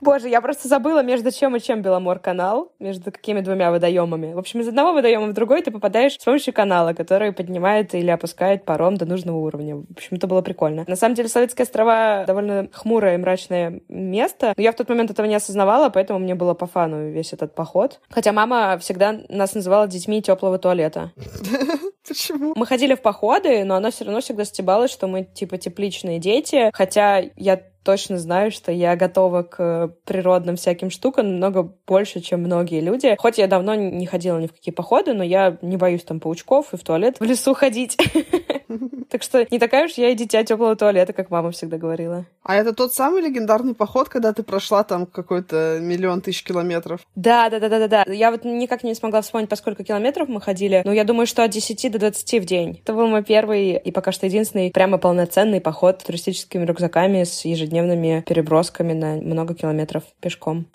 Боже, 0.00 0.28
я 0.28 0.40
просто 0.40 0.68
забыла, 0.68 1.02
между 1.02 1.30
чем 1.30 1.56
и 1.56 1.60
чем 1.60 1.82
Беломор-канал, 1.82 2.72
между 2.78 3.10
какими 3.10 3.40
двумя 3.40 3.70
водоемами. 3.70 4.32
В 4.32 4.38
общем, 4.38 4.60
из 4.60 4.68
одного 4.68 4.92
водоема 4.92 5.26
в 5.28 5.32
другой 5.32 5.62
ты 5.62 5.70
попадаешь 5.70 6.14
с 6.14 6.24
помощью 6.24 6.54
канала, 6.54 6.92
который 6.92 7.32
поднимает 7.32 7.94
или 7.94 8.10
опускает 8.10 8.64
паром 8.64 8.96
до 8.96 9.06
нужного 9.06 9.38
уровня. 9.38 9.76
В 9.76 9.92
общем, 9.92 10.16
это 10.16 10.26
было 10.26 10.42
прикольно. 10.42 10.84
На 10.86 10.96
самом 10.96 11.14
деле, 11.14 11.28
Советские 11.28 11.64
острова 11.64 12.24
довольно 12.26 12.68
хмурое 12.72 13.14
и 13.14 13.18
мрачное 13.18 13.80
место, 13.88 14.54
но 14.56 14.62
я 14.62 14.72
в 14.72 14.76
тот 14.76 14.88
момент 14.88 15.10
этого 15.10 15.26
не 15.26 15.34
осознавала, 15.34 15.88
поэтому 15.88 16.18
мне 16.18 16.34
было 16.34 16.54
по 16.54 16.66
фану 16.66 17.10
весь 17.10 17.32
этот 17.32 17.54
поход. 17.54 18.00
Хотя 18.10 18.32
мама 18.32 18.78
всегда 18.78 19.20
нас 19.28 19.54
называла 19.54 19.88
детьми 19.88 20.22
теплого 20.22 20.58
туалета. 20.58 21.12
Почему? 22.08 22.54
Мы 22.56 22.66
ходили 22.66 22.94
в 22.94 23.02
походы, 23.02 23.64
но 23.64 23.76
она 23.76 23.90
все 23.90 24.04
равно 24.04 24.20
всегда 24.20 24.44
стебалась, 24.44 24.90
что 24.90 25.06
мы 25.06 25.24
типа 25.24 25.58
тепличные 25.58 26.18
дети. 26.18 26.70
Хотя 26.72 27.22
я 27.36 27.60
точно 27.84 28.18
знаю, 28.18 28.50
что 28.50 28.70
я 28.70 28.96
готова 28.96 29.42
к 29.42 29.94
природным 30.04 30.56
всяким 30.56 30.90
штукам 30.90 31.30
намного 31.30 31.72
больше, 31.86 32.20
чем 32.20 32.40
многие 32.40 32.80
люди. 32.80 33.16
Хоть 33.18 33.38
я 33.38 33.46
давно 33.46 33.74
не 33.74 34.04
ходила 34.06 34.38
ни 34.38 34.46
в 34.46 34.52
какие 34.52 34.74
походы, 34.74 35.14
но 35.14 35.24
я 35.24 35.56
не 35.62 35.76
боюсь 35.76 36.04
там 36.04 36.20
паучков 36.20 36.74
и 36.74 36.76
в 36.76 36.84
туалет 36.84 37.18
в 37.18 37.24
лесу 37.24 37.54
ходить. 37.54 37.96
Так 39.10 39.22
что 39.22 39.46
не 39.50 39.58
такая 39.58 39.86
уж 39.86 39.92
я 39.92 40.10
и 40.10 40.14
дитя 40.14 40.44
теплого 40.44 40.76
туалета, 40.76 41.12
как 41.12 41.30
мама 41.30 41.50
всегда 41.50 41.78
говорила. 41.78 42.26
А 42.42 42.56
это 42.56 42.74
тот 42.74 42.94
самый 42.94 43.22
легендарный 43.22 43.74
поход, 43.74 44.08
когда 44.08 44.32
ты 44.32 44.42
прошла 44.42 44.84
там 44.84 45.06
какой-то 45.06 45.78
миллион 45.80 46.20
тысяч 46.20 46.44
километров? 46.44 47.00
Да, 47.14 47.48
да, 47.50 47.58
да, 47.58 47.68
да, 47.68 47.88
да. 47.88 48.04
Я 48.12 48.30
вот 48.30 48.44
никак 48.44 48.84
не 48.84 48.94
смогла 48.94 49.22
вспомнить, 49.22 49.48
по 49.48 49.56
сколько 49.56 49.84
километров 49.84 50.28
мы 50.28 50.40
ходили, 50.40 50.82
но 50.84 50.92
я 50.92 51.04
думаю, 51.04 51.26
что 51.26 51.42
от 51.42 51.50
10 51.50 51.90
до 51.92 51.98
20 51.98 52.42
в 52.42 52.44
день. 52.44 52.80
Это 52.82 52.92
был 52.92 53.06
мой 53.06 53.24
первый 53.24 53.76
и 53.76 53.90
пока 53.92 54.12
что 54.12 54.26
единственный 54.26 54.70
прямо 54.70 54.98
полноценный 54.98 55.60
поход 55.60 56.04
туристическими 56.04 56.64
рюкзаками 56.64 57.24
с 57.24 57.44
ежедневными 57.44 58.24
перебросками 58.26 58.92
на 58.92 59.16
много 59.16 59.54
километров 59.54 60.04
пешком. 60.20 60.66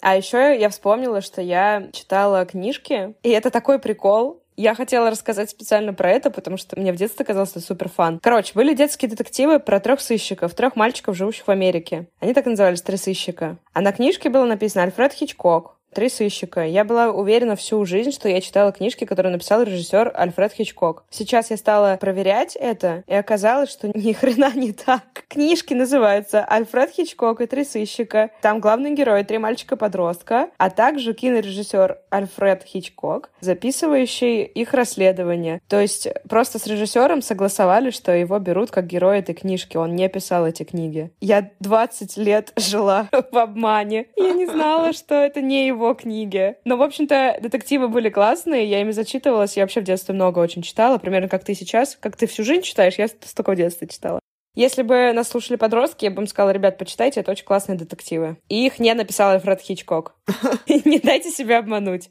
А 0.00 0.16
еще 0.16 0.58
я 0.58 0.68
вспомнила, 0.68 1.20
что 1.20 1.42
я 1.42 1.88
читала 1.92 2.46
книжки, 2.46 3.14
и 3.22 3.30
это 3.30 3.50
такой 3.50 3.78
прикол. 3.78 4.42
Я 4.60 4.74
хотела 4.74 5.08
рассказать 5.08 5.50
специально 5.50 5.94
про 5.94 6.10
это, 6.10 6.30
потому 6.30 6.56
что 6.56 6.76
мне 6.76 6.92
в 6.92 6.96
детстве 6.96 7.24
казалось 7.24 7.52
это 7.52 7.60
супер 7.60 7.88
фан. 7.88 8.18
Короче, 8.20 8.54
были 8.54 8.74
детские 8.74 9.08
детективы 9.08 9.60
про 9.60 9.78
трех 9.78 10.00
сыщиков, 10.00 10.52
трех 10.52 10.74
мальчиков, 10.74 11.16
живущих 11.16 11.46
в 11.46 11.50
Америке. 11.52 12.08
Они 12.18 12.34
так 12.34 12.44
назывались, 12.44 12.82
три 12.82 12.96
сыщика. 12.96 13.58
А 13.72 13.80
на 13.80 13.92
книжке 13.92 14.30
было 14.30 14.44
написано 14.46 14.82
Альфред 14.82 15.12
Хичкок. 15.12 15.77
Три 15.98 16.10
сыщика. 16.10 16.64
Я 16.64 16.84
была 16.84 17.10
уверена 17.10 17.56
всю 17.56 17.84
жизнь, 17.84 18.12
что 18.12 18.28
я 18.28 18.40
читала 18.40 18.70
книжки, 18.70 19.04
которые 19.04 19.32
написал 19.32 19.64
режиссер 19.64 20.12
Альфред 20.14 20.52
Хичкок. 20.52 21.02
Сейчас 21.10 21.50
я 21.50 21.56
стала 21.56 21.96
проверять 21.96 22.54
это, 22.54 23.02
и 23.08 23.14
оказалось, 23.14 23.72
что 23.72 23.90
ни 23.92 24.12
хрена 24.12 24.52
не 24.54 24.72
так. 24.72 25.02
Книжки 25.26 25.74
называются 25.74 26.44
«Альфред 26.44 26.92
Хичкок 26.92 27.40
и 27.40 27.46
три 27.46 27.64
сыщика». 27.64 28.30
Там 28.42 28.60
главный 28.60 28.94
герой— 28.94 29.24
три 29.24 29.38
мальчика-подростка, 29.38 30.50
а 30.56 30.70
также 30.70 31.14
кинорежиссер 31.14 31.98
Альфред 32.10 32.62
Хичкок, 32.62 33.30
записывающий 33.40 34.44
их 34.44 34.74
расследование. 34.74 35.60
То 35.66 35.80
есть 35.80 36.06
просто 36.28 36.60
с 36.60 36.68
режиссером 36.68 37.22
согласовали, 37.22 37.90
что 37.90 38.12
его 38.12 38.38
берут 38.38 38.70
как 38.70 38.86
герой 38.86 39.18
этой 39.18 39.34
книжки. 39.34 39.76
Он 39.76 39.96
не 39.96 40.08
писал 40.08 40.46
эти 40.46 40.62
книги. 40.62 41.10
Я 41.20 41.50
20 41.58 42.16
лет 42.18 42.52
жила 42.54 43.08
в 43.32 43.36
обмане. 43.36 44.06
Я 44.14 44.30
не 44.30 44.46
знала, 44.46 44.92
что 44.92 45.16
это 45.16 45.40
не 45.40 45.66
его 45.66 45.87
его 45.88 45.94
книги. 45.94 46.56
Но, 46.64 46.76
в 46.76 46.82
общем-то, 46.82 47.38
детективы 47.40 47.88
были 47.88 48.10
классные, 48.10 48.66
я 48.66 48.80
ими 48.80 48.90
зачитывалась. 48.90 49.56
Я 49.56 49.64
вообще 49.64 49.80
в 49.80 49.84
детстве 49.84 50.14
много 50.14 50.38
очень 50.38 50.62
читала, 50.62 50.98
примерно 50.98 51.28
как 51.28 51.44
ты 51.44 51.54
сейчас. 51.54 51.96
Как 52.00 52.16
ты 52.16 52.26
всю 52.26 52.44
жизнь 52.44 52.62
читаешь, 52.62 52.98
я 52.98 53.08
столько 53.08 53.52
в 53.52 53.56
детстве 53.56 53.88
читала. 53.88 54.20
Если 54.54 54.82
бы 54.82 55.12
нас 55.12 55.28
слушали 55.28 55.56
подростки, 55.56 56.04
я 56.04 56.10
бы 56.10 56.22
им 56.22 56.26
сказала, 56.26 56.50
ребят, 56.50 56.78
почитайте, 56.78 57.20
это 57.20 57.30
очень 57.30 57.44
классные 57.44 57.78
детективы. 57.78 58.38
И 58.48 58.66
их 58.66 58.80
не 58.80 58.92
написал 58.92 59.30
Альфред 59.30 59.60
Хичкок. 59.60 60.14
Не 60.66 60.98
дайте 60.98 61.30
себя 61.30 61.58
обмануть. 61.58 62.10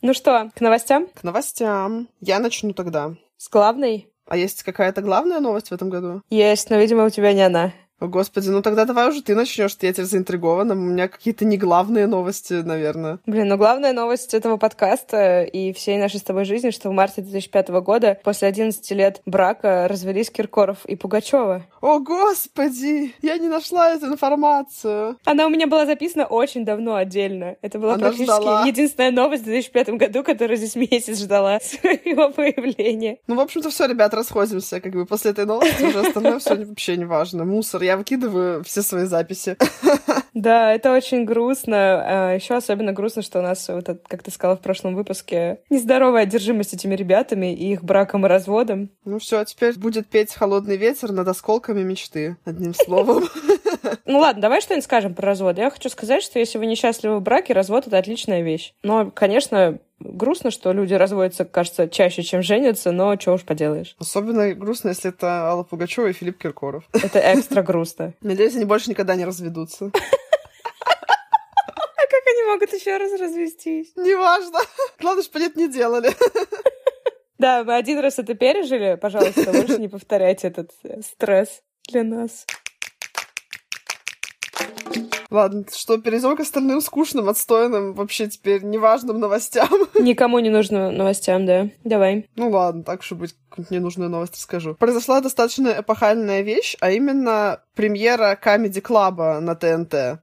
Ну 0.00 0.14
что, 0.14 0.50
к 0.54 0.60
новостям? 0.60 1.08
К 1.08 1.24
новостям. 1.24 2.08
Я 2.20 2.38
начну 2.38 2.72
тогда. 2.72 3.14
С 3.36 3.48
главной? 3.48 4.08
А 4.28 4.36
есть 4.36 4.62
какая-то 4.62 5.02
главная 5.02 5.40
новость 5.40 5.70
в 5.70 5.72
этом 5.72 5.90
году? 5.90 6.22
Есть, 6.30 6.70
но, 6.70 6.76
видимо, 6.76 7.04
у 7.04 7.10
тебя 7.10 7.32
не 7.32 7.42
она. 7.42 7.72
О, 7.98 8.08
господи, 8.08 8.50
ну 8.50 8.60
тогда 8.60 8.84
давай 8.84 9.08
уже 9.08 9.22
ты 9.22 9.34
начнешь, 9.34 9.74
я 9.80 9.90
теперь 9.92 10.04
заинтригована. 10.04 10.74
У 10.74 10.76
меня 10.76 11.08
какие-то 11.08 11.46
не 11.46 11.56
главные 11.56 12.06
новости, 12.06 12.52
наверное. 12.52 13.20
Блин, 13.24 13.48
ну 13.48 13.56
главная 13.56 13.94
новость 13.94 14.34
этого 14.34 14.58
подкаста 14.58 15.44
и 15.44 15.72
всей 15.72 15.96
нашей 15.96 16.20
с 16.20 16.22
тобой 16.22 16.44
жизни, 16.44 16.70
что 16.70 16.90
в 16.90 16.92
марте 16.92 17.22
2005 17.22 17.68
года, 17.80 18.18
после 18.22 18.48
11 18.48 18.90
лет 18.90 19.22
брака, 19.24 19.86
развелись 19.88 20.30
Киркоров 20.30 20.84
и 20.84 20.94
Пугачева. 20.94 21.64
О, 21.80 21.98
господи! 22.00 23.14
Я 23.22 23.38
не 23.38 23.48
нашла 23.48 23.90
эту 23.94 24.06
информацию. 24.06 25.16
Она 25.24 25.46
у 25.46 25.48
меня 25.48 25.66
была 25.66 25.86
записана 25.86 26.26
очень 26.26 26.66
давно 26.66 26.96
отдельно. 26.96 27.56
Это 27.62 27.78
была 27.78 27.94
Она 27.94 28.08
практически 28.08 28.24
ждала. 28.24 28.66
единственная 28.66 29.10
новость 29.10 29.42
в 29.44 29.46
2005 29.46 29.88
году, 29.90 30.22
которая 30.22 30.56
здесь 30.58 30.76
месяц 30.90 31.18
ждала 31.18 31.60
своего 31.60 32.30
появления. 32.30 33.18
Ну, 33.26 33.36
в 33.36 33.40
общем-то, 33.40 33.70
все, 33.70 33.86
ребят, 33.86 34.12
расходимся. 34.12 34.80
Как 34.80 34.92
бы 34.92 35.06
после 35.06 35.30
этой 35.30 35.46
новости 35.46 35.82
уже 35.82 36.00
остальное 36.00 36.38
все 36.40 36.56
вообще 36.56 36.96
не 36.98 37.06
важно. 37.06 37.44
Мусор 37.44 37.85
я 37.86 37.96
выкидываю 37.96 38.62
все 38.64 38.82
свои 38.82 39.04
записи. 39.04 39.56
Да, 40.36 40.74
это 40.74 40.92
очень 40.92 41.24
грустно. 41.24 41.76
А 41.78 42.34
Еще 42.34 42.54
особенно 42.54 42.92
грустно, 42.92 43.22
что 43.22 43.38
у 43.38 43.42
нас, 43.42 43.70
вот, 43.70 43.86
как 44.06 44.22
ты 44.22 44.30
сказала 44.30 44.58
в 44.58 44.60
прошлом 44.60 44.94
выпуске, 44.94 45.60
нездоровая 45.70 46.24
одержимость 46.24 46.74
этими 46.74 46.94
ребятами 46.94 47.54
и 47.54 47.72
их 47.72 47.82
браком 47.82 48.26
и 48.26 48.28
разводом. 48.28 48.90
Ну 49.06 49.18
все, 49.18 49.42
теперь 49.44 49.78
будет 49.78 50.08
петь 50.08 50.34
«Холодный 50.34 50.76
ветер» 50.76 51.10
над 51.12 51.26
осколками 51.26 51.82
мечты, 51.82 52.36
одним 52.44 52.74
словом. 52.74 53.24
Ну 54.04 54.18
ладно, 54.18 54.42
давай 54.42 54.60
что-нибудь 54.60 54.84
скажем 54.84 55.14
про 55.14 55.26
развод. 55.26 55.58
Я 55.58 55.70
хочу 55.70 55.88
сказать, 55.88 56.22
что 56.22 56.38
если 56.38 56.58
вы 56.58 56.66
несчастливы 56.66 57.18
в 57.18 57.22
браке, 57.22 57.52
развод— 57.52 57.86
это 57.86 57.98
отличная 57.98 58.42
вещь. 58.42 58.72
Но, 58.82 59.10
конечно, 59.10 59.78
грустно, 59.98 60.50
что 60.50 60.72
люди 60.72 60.94
разводятся, 60.94 61.44
кажется, 61.44 61.88
чаще, 61.88 62.22
чем 62.22 62.42
женятся, 62.42 62.92
но 62.92 63.18
что 63.18 63.34
уж 63.34 63.44
поделаешь. 63.44 63.96
Особенно 63.98 64.54
грустно, 64.54 64.90
если 64.90 65.10
это 65.10 65.48
Алла 65.48 65.62
Пугачева 65.62 66.08
и 66.08 66.12
Филипп 66.12 66.38
Киркоров. 66.38 66.84
Это 66.92 67.20
экстра 67.34 67.62
грустно. 67.62 68.14
Надеюсь, 68.20 68.56
они 68.56 68.64
больше 68.64 68.90
никогда 68.90 69.14
не 69.16 69.24
разведутся. 69.24 69.90
А 71.98 72.08
как 72.08 72.22
они 72.26 72.42
могут 72.44 72.72
еще 72.72 72.96
раз 72.98 73.18
развестись? 73.18 73.92
Неважно. 73.96 74.60
Главное, 75.00 75.24
что 75.24 75.40
нет, 75.40 75.56
не 75.56 75.68
делали. 75.68 76.10
Да, 77.38 77.64
мы 77.64 77.74
один 77.74 77.98
раз 77.98 78.18
это 78.18 78.34
пережили. 78.34 78.96
Пожалуйста, 79.00 79.50
больше 79.50 79.78
не 79.78 79.88
повторяйте 79.88 80.48
этот 80.48 80.70
э, 80.84 81.00
стресс 81.02 81.62
для 81.88 82.04
нас. 82.04 82.46
Ладно, 85.30 85.64
что, 85.74 85.98
перейдем 85.98 86.36
к 86.36 86.40
остальным 86.40 86.80
скучным, 86.80 87.28
отстойным, 87.28 87.94
вообще 87.94 88.28
теперь 88.28 88.62
неважным 88.62 89.18
новостям. 89.18 89.68
Никому 89.94 90.38
не 90.38 90.50
нужным 90.50 90.96
новостям, 90.96 91.46
да. 91.46 91.68
Давай. 91.84 92.28
Ну 92.36 92.50
ладно, 92.50 92.84
так 92.84 93.02
что 93.02 93.14
быть, 93.14 93.34
какую-нибудь 93.48 93.70
ненужную 93.70 94.10
новость 94.10 94.34
расскажу. 94.34 94.74
Произошла 94.74 95.20
достаточно 95.20 95.74
эпохальная 95.78 96.42
вещь, 96.42 96.76
а 96.80 96.90
именно 96.90 97.60
премьера 97.74 98.38
Comedy 98.42 98.82
Club 98.82 99.40
на 99.40 99.54
ТНТ. 99.54 100.20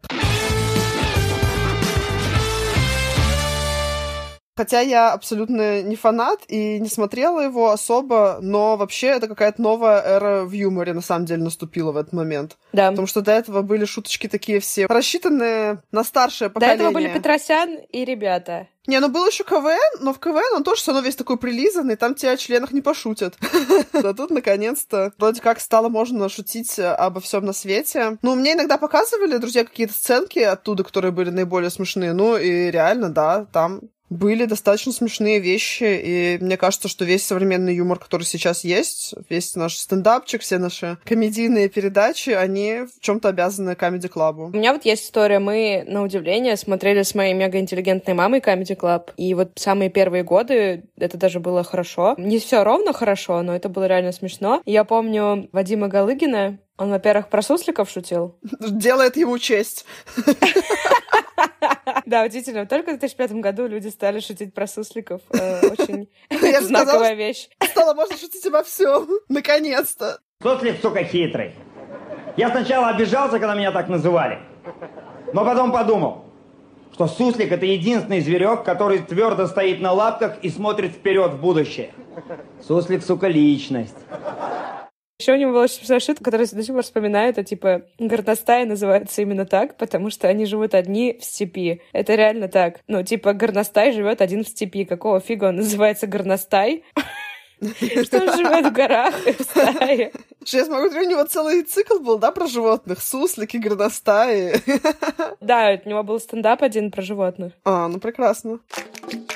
Хотя 4.64 4.80
я 4.80 5.12
абсолютно 5.12 5.82
не 5.82 5.98
фанат 5.98 6.40
и 6.48 6.80
не 6.80 6.88
смотрела 6.88 7.42
его 7.42 7.72
особо, 7.72 8.40
но 8.42 8.78
вообще 8.78 9.08
это 9.08 9.28
какая-то 9.28 9.62
новая 9.62 10.02
эра 10.02 10.46
в 10.46 10.54
юморе 10.54 10.94
на 10.94 11.02
самом 11.02 11.26
деле 11.26 11.44
наступила 11.44 11.92
в 11.92 11.98
этот 11.98 12.14
момент. 12.14 12.56
Да. 12.72 12.90
Потому 12.92 13.06
что 13.06 13.20
до 13.20 13.34
этого 13.34 13.62
были 13.62 13.84
шуточки 13.84 14.30
такие 14.30 14.62
все 14.62 14.86
рассчитанные 14.86 15.84
на 15.92 16.06
старшее 16.06 16.50
поколение. 16.50 16.78
До 16.78 16.84
этого 16.84 16.94
были 16.94 17.14
Петросян 17.14 17.78
и 17.92 18.06
ребята. 18.06 18.68
Не, 18.86 19.00
ну 19.00 19.08
был 19.08 19.26
еще 19.26 19.46
КВН, 19.46 20.02
но 20.02 20.14
в 20.14 20.20
КВН 20.20 20.56
он 20.56 20.64
тоже 20.64 20.82
все 20.82 20.92
равно 20.92 21.06
весь 21.06 21.16
такой 21.16 21.38
прилизанный, 21.38 21.96
там 21.96 22.16
тебе 22.16 22.32
о 22.32 22.38
членах 22.38 22.72
не 22.72 22.82
пошутят. 22.82 23.36
Да 23.94 24.14
тут, 24.14 24.32
наконец-то, 24.32 25.14
вроде 25.18 25.40
как 25.40 25.60
стало 25.62 25.88
можно 25.88 26.28
шутить 26.28 26.78
обо 26.80 27.22
всем 27.22 27.46
на 27.46 27.54
свете. 27.54 28.18
Ну, 28.22 28.36
мне 28.36 28.54
иногда 28.54 28.78
показывали, 28.78 29.38
друзья, 29.38 29.64
какие-то 29.64 29.94
сценки 29.94 30.40
оттуда, 30.40 30.84
которые 30.84 31.12
были 31.12 31.30
наиболее 31.30 31.70
смешные. 31.70 32.12
Ну, 32.12 32.36
и 32.36 32.70
реально, 32.70 33.10
да, 33.10 33.46
там 33.54 33.82
были 34.14 34.46
достаточно 34.46 34.92
смешные 34.92 35.40
вещи, 35.40 35.84
и 35.84 36.38
мне 36.40 36.58
кажется, 36.58 36.88
что 36.88 37.06
весь 37.06 37.26
современный 37.26 37.76
юмор, 37.76 38.00
который 38.00 38.24
сейчас 38.24 38.64
есть, 38.64 39.16
весь 39.30 39.56
наш 39.56 39.76
стендапчик, 39.76 40.42
все 40.42 40.58
наши 40.58 40.98
комедийные 41.04 41.70
передачи, 41.70 42.30
они 42.30 42.82
в 42.96 43.02
чем-то 43.02 43.30
обязаны 43.30 43.72
Comedy 43.72 44.12
Club. 44.12 44.52
У 44.54 44.58
меня 44.58 44.74
вот 44.74 44.86
есть 44.86 45.06
история. 45.06 45.40
Мы, 45.40 45.84
на 45.88 46.04
удивление, 46.04 46.56
смотрели 46.58 47.02
с 47.02 47.16
моей 47.16 47.34
мегаинтеллигентной 47.34 48.14
мамой 48.14 48.40
Comedy 48.40 48.78
Club, 48.78 49.10
и 49.18 49.34
вот 49.34 49.52
самые 49.56 49.90
первые 49.90 50.24
годы 50.24 50.84
это 50.98 51.18
даже 51.18 51.40
было 51.40 51.64
хорошо. 51.64 52.16
Не 52.18 52.40
все 52.40 52.64
ровно 52.64 52.94
хорошо, 52.94 53.42
но 53.42 53.56
это 53.56 53.70
было 53.70 53.86
реально 53.86 54.12
смешно. 54.12 54.62
я 54.66 54.84
помню 54.84 55.50
Вадима 55.52 55.88
Галыгина, 55.88 56.60
он, 56.78 56.90
во-первых, 56.90 57.30
про 57.30 57.42
сусликов 57.42 57.90
шутил. 57.90 58.36
Делает 58.60 59.16
ему 59.16 59.38
честь. 59.38 59.86
Да, 62.06 62.24
удивительно. 62.24 62.66
Только 62.66 62.92
в 62.94 63.00
2005 63.00 63.34
году 63.34 63.68
люди 63.68 63.88
стали 63.88 64.20
шутить 64.20 64.54
про 64.54 64.68
сусликов. 64.68 65.22
Э, 65.32 65.68
очень 65.68 66.10
знаковая 66.62 67.14
вещь. 67.14 67.50
Стало 67.64 67.94
можно 67.94 68.18
шутить 68.18 68.46
обо 68.46 68.64
всем. 68.64 69.08
Наконец-то. 69.30 70.20
Суслик, 70.42 70.82
сука, 70.82 71.04
хитрый. 71.04 71.54
Я 72.36 72.50
сначала 72.50 72.90
обижался, 72.90 73.40
когда 73.40 73.56
меня 73.56 73.72
так 73.72 73.88
называли. 73.88 74.40
Но 75.34 75.46
потом 75.46 75.72
подумал, 75.72 76.26
что 76.94 77.08
суслик 77.08 77.52
это 77.52 77.66
единственный 77.66 78.22
зверек, 78.22 78.64
который 78.64 79.00
твердо 79.00 79.48
стоит 79.48 79.82
на 79.82 79.92
лапках 79.92 80.38
и 80.42 80.50
смотрит 80.50 80.92
вперед 80.92 81.34
в 81.34 81.40
будущее. 81.40 81.94
Суслик, 82.62 83.04
сука, 83.04 83.28
личность. 83.28 83.98
Еще 85.24 85.32
у 85.32 85.38
него 85.38 85.54
была 85.54 85.70
смешная 85.70 86.02
шутка, 86.02 86.22
которую 86.22 86.50
я 86.52 86.58
до 86.58 86.64
сих 86.64 86.74
пор 86.74 86.84
вспоминаю, 86.84 87.30
это 87.30 87.46
типа 87.46 87.84
горностаи 87.98 88.66
называются 88.66 89.22
именно 89.22 89.46
так, 89.46 89.78
потому 89.78 90.10
что 90.10 90.28
они 90.28 90.46
живут 90.46 90.76
одни 90.76 91.18
в 91.18 91.24
степи. 91.24 91.82
Это 91.94 92.16
реально 92.16 92.50
так. 92.50 92.82
Ну, 92.90 93.04
типа 93.04 93.32
горностай 93.32 93.94
живет 93.94 94.20
один 94.20 94.44
в 94.44 94.50
степи. 94.50 94.84
Какого 94.84 95.22
фига 95.22 95.46
он 95.46 95.56
называется 95.56 96.08
горностай? 96.08 96.84
Что 97.62 98.20
он 98.20 98.36
живет 98.36 98.66
в 98.66 98.74
горах 98.74 99.26
и 99.26 99.32
в 99.32 99.42
стае. 99.44 100.12
Я 100.46 100.66
смотрю, 100.66 101.04
у 101.04 101.10
него 101.10 101.24
целый 101.24 101.62
цикл 101.62 102.00
был, 102.00 102.18
да, 102.18 102.34
про 102.34 102.46
животных? 102.48 103.02
Суслики, 103.02 103.56
горностаи. 103.56 104.56
Да, 105.40 105.80
у 105.86 105.90
него 105.90 106.04
был 106.04 106.20
стендап 106.20 106.64
один 106.64 106.92
про 106.92 107.02
животных. 107.02 107.54
А, 107.64 107.88
ну 107.88 108.00
прекрасно. 108.00 108.60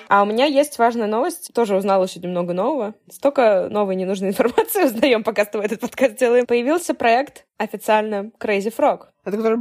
А 0.08 0.24
у 0.24 0.26
меня 0.26 0.46
есть 0.46 0.78
важная 0.80 1.08
новость. 1.08 1.52
Тоже 1.54 1.76
узнала 1.76 2.08
сегодня 2.08 2.30
много 2.30 2.54
нового. 2.54 2.96
Столько 3.12 3.68
новой 3.70 3.96
ненужной 3.96 4.30
информации 4.32 4.86
узнаем, 4.86 5.24
пока 5.24 5.46
с 5.46 5.50
тобой 5.50 5.68
этот 5.68 5.82
подкаст 5.82 6.18
делаем. 6.18 6.46
Появился 6.46 6.94
проект 6.94 7.46
официально 7.58 8.32
Crazy 8.40 8.74
Frog. 8.76 9.08
Это 9.28 9.36
который... 9.36 9.58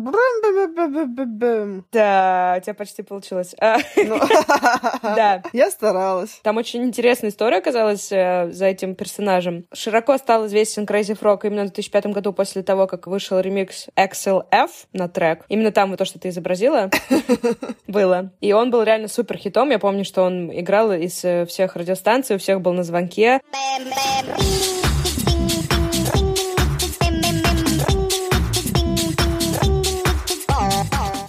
Да, 1.91 2.55
у 2.57 2.61
тебя 2.61 2.75
почти 2.75 3.03
получилось. 3.03 3.53
А, 3.61 3.79
ну, 3.97 4.21
да. 5.03 5.43
Я 5.53 5.71
старалась. 5.73 6.39
Там 6.45 6.57
очень 6.57 6.85
интересная 6.85 7.31
история 7.31 7.57
оказалась 7.57 8.13
э, 8.13 8.49
за 8.53 8.67
этим 8.67 8.95
персонажем. 8.95 9.65
Широко 9.75 10.17
стал 10.19 10.47
известен 10.47 10.85
Crazy 10.85 11.19
Frog 11.19 11.41
именно 11.43 11.63
в 11.63 11.73
2005 11.73 12.07
году 12.07 12.33
после 12.33 12.63
того, 12.63 12.87
как 12.87 13.09
вышел 13.09 13.41
ремикс 13.41 13.89
XLF 13.97 14.71
на 14.93 15.09
трек. 15.09 15.45
Именно 15.49 15.73
там 15.73 15.91
вот 15.91 15.99
то, 15.99 16.05
что 16.05 16.21
ты 16.21 16.29
изобразила, 16.29 16.89
было. 17.89 18.31
И 18.41 18.53
он 18.53 18.71
был 18.71 18.85
реально 18.85 19.09
супер 19.09 19.37
хитом. 19.37 19.71
Я 19.71 19.81
помню, 19.81 20.05
что 20.05 20.23
он 20.23 20.49
играл 20.57 20.93
из 20.93 21.25
э, 21.25 21.45
всех 21.45 21.75
радиостанций, 21.75 22.37
у 22.37 22.39
всех 22.39 22.61
был 22.61 22.73
на 22.73 22.85
звонке. 22.85 23.41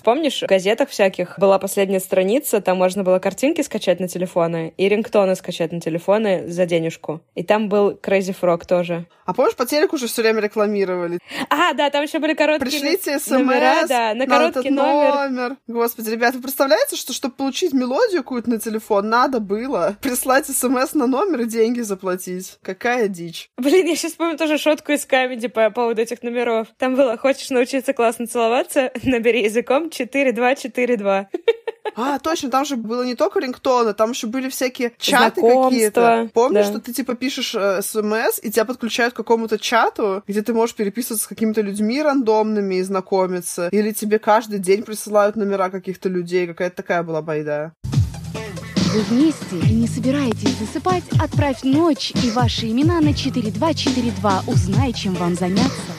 Помнишь, 0.08 0.42
в 0.42 0.46
газетах 0.46 0.88
всяких 0.88 1.38
была 1.38 1.60
последняя 1.60 2.00
страница, 2.00 2.62
там 2.62 2.78
можно 2.78 3.04
было 3.04 3.20
картинки 3.20 3.60
скачать 3.60 4.00
на 4.00 4.08
телефоны 4.08 4.74
и 4.78 4.88
рингтоны 4.88 5.36
скачать 5.36 5.74
на 5.74 5.82
телефоны 5.82 6.48
за 6.48 6.66
денежку. 6.66 7.20
И 7.36 7.44
там 7.44 7.68
был 7.68 7.92
Crazy 7.92 8.34
Frog 8.34 8.66
тоже. 8.66 9.06
А 9.26 9.34
помнишь, 9.34 9.58
по 9.58 9.66
телеку 9.66 9.98
уже 9.98 10.08
все 10.08 10.22
время 10.22 10.40
рекламировали? 10.40 11.20
А, 11.50 11.74
да, 11.74 11.90
там 11.90 12.04
еще 12.04 12.20
были 12.20 12.34
короткие 12.34 12.80
Пришлите 12.80 13.20
смс 13.20 13.32
номера, 13.32 13.86
да, 13.86 14.14
на, 14.14 14.26
короткий 14.26 14.70
номер. 14.70 15.30
номер. 15.30 15.58
Господи, 15.68 16.12
ребята, 16.12 16.38
вы 16.38 16.44
представляете, 16.44 16.96
что 16.96 17.12
чтобы 17.12 17.36
получить 17.36 17.74
мелодию 17.74 18.24
какую-то 18.24 18.50
на 18.50 18.58
телефон, 18.58 19.10
надо 19.10 19.42
было 19.42 19.98
прислать 20.02 20.46
смс 20.46 20.94
на 20.94 21.08
номер 21.08 21.42
и 21.42 21.46
деньги 21.46 21.82
заплатить. 21.82 22.58
Какая 22.62 23.10
дичь. 23.10 23.50
Блин, 23.58 23.86
я 23.86 23.98
сейчас 23.98 24.14
помню 24.14 24.38
тоже 24.38 24.58
шутку 24.58 24.94
из 24.94 25.06
камеди 25.06 25.50
по 25.50 25.70
поводу 25.72 26.02
этих 26.02 26.24
номеров. 26.24 26.70
Там 26.78 26.96
было, 26.96 27.18
хочешь 27.18 27.50
научиться 27.50 27.92
классно 27.92 28.28
целоваться, 28.28 28.94
набери 29.04 29.44
языком 29.44 29.90
4242. 30.06 31.30
А, 31.96 32.20
точно, 32.20 32.52
там 32.52 32.64
же 32.64 32.76
было 32.76 33.04
не 33.04 33.16
только 33.16 33.40
рингтоны, 33.40 33.94
там 33.94 34.12
еще 34.12 34.28
были 34.28 34.50
всякие 34.50 34.92
чаты 35.00 35.42
какие-то. 35.42 36.30
Помнишь, 36.34 36.66
да. 36.66 36.72
что 36.72 36.80
ты 36.80 36.94
типа 36.94 37.16
пишешь 37.16 37.56
э, 37.56 37.82
смс, 37.82 38.40
и 38.42 38.52
тебя 38.52 38.66
подключают 38.66 39.14
к 39.14 39.18
какому-то 39.18 39.58
чату, 39.58 40.24
где 40.28 40.44
ты 40.44 40.54
можешь 40.54 40.76
переписываться 40.76 41.26
с 41.26 41.28
какими-то 41.28 41.62
людьми 41.62 42.02
рандомными 42.02 42.76
и 42.76 42.84
знакомиться, 42.84 43.70
или 43.72 43.92
тебе 43.94 44.20
каждый 44.20 44.60
день 44.60 44.84
присылают 44.84 45.36
номера 45.36 45.70
каких-то 45.70 46.08
людей, 46.08 46.46
какая-то 46.46 46.76
такая 46.76 47.02
была 47.02 47.22
байда. 47.22 47.74
Вы 48.94 49.02
вместе 49.02 49.58
и 49.70 49.74
не 49.74 49.88
собираетесь 49.88 50.56
засыпать? 50.60 51.04
Отправь 51.20 51.64
ночь 51.64 52.14
и 52.24 52.30
ваши 52.32 52.68
имена 52.68 53.02
на 53.02 53.14
4242. 53.14 54.44
Узнай, 54.48 54.94
чем 54.94 55.14
вам 55.16 55.36
заняться. 55.36 55.97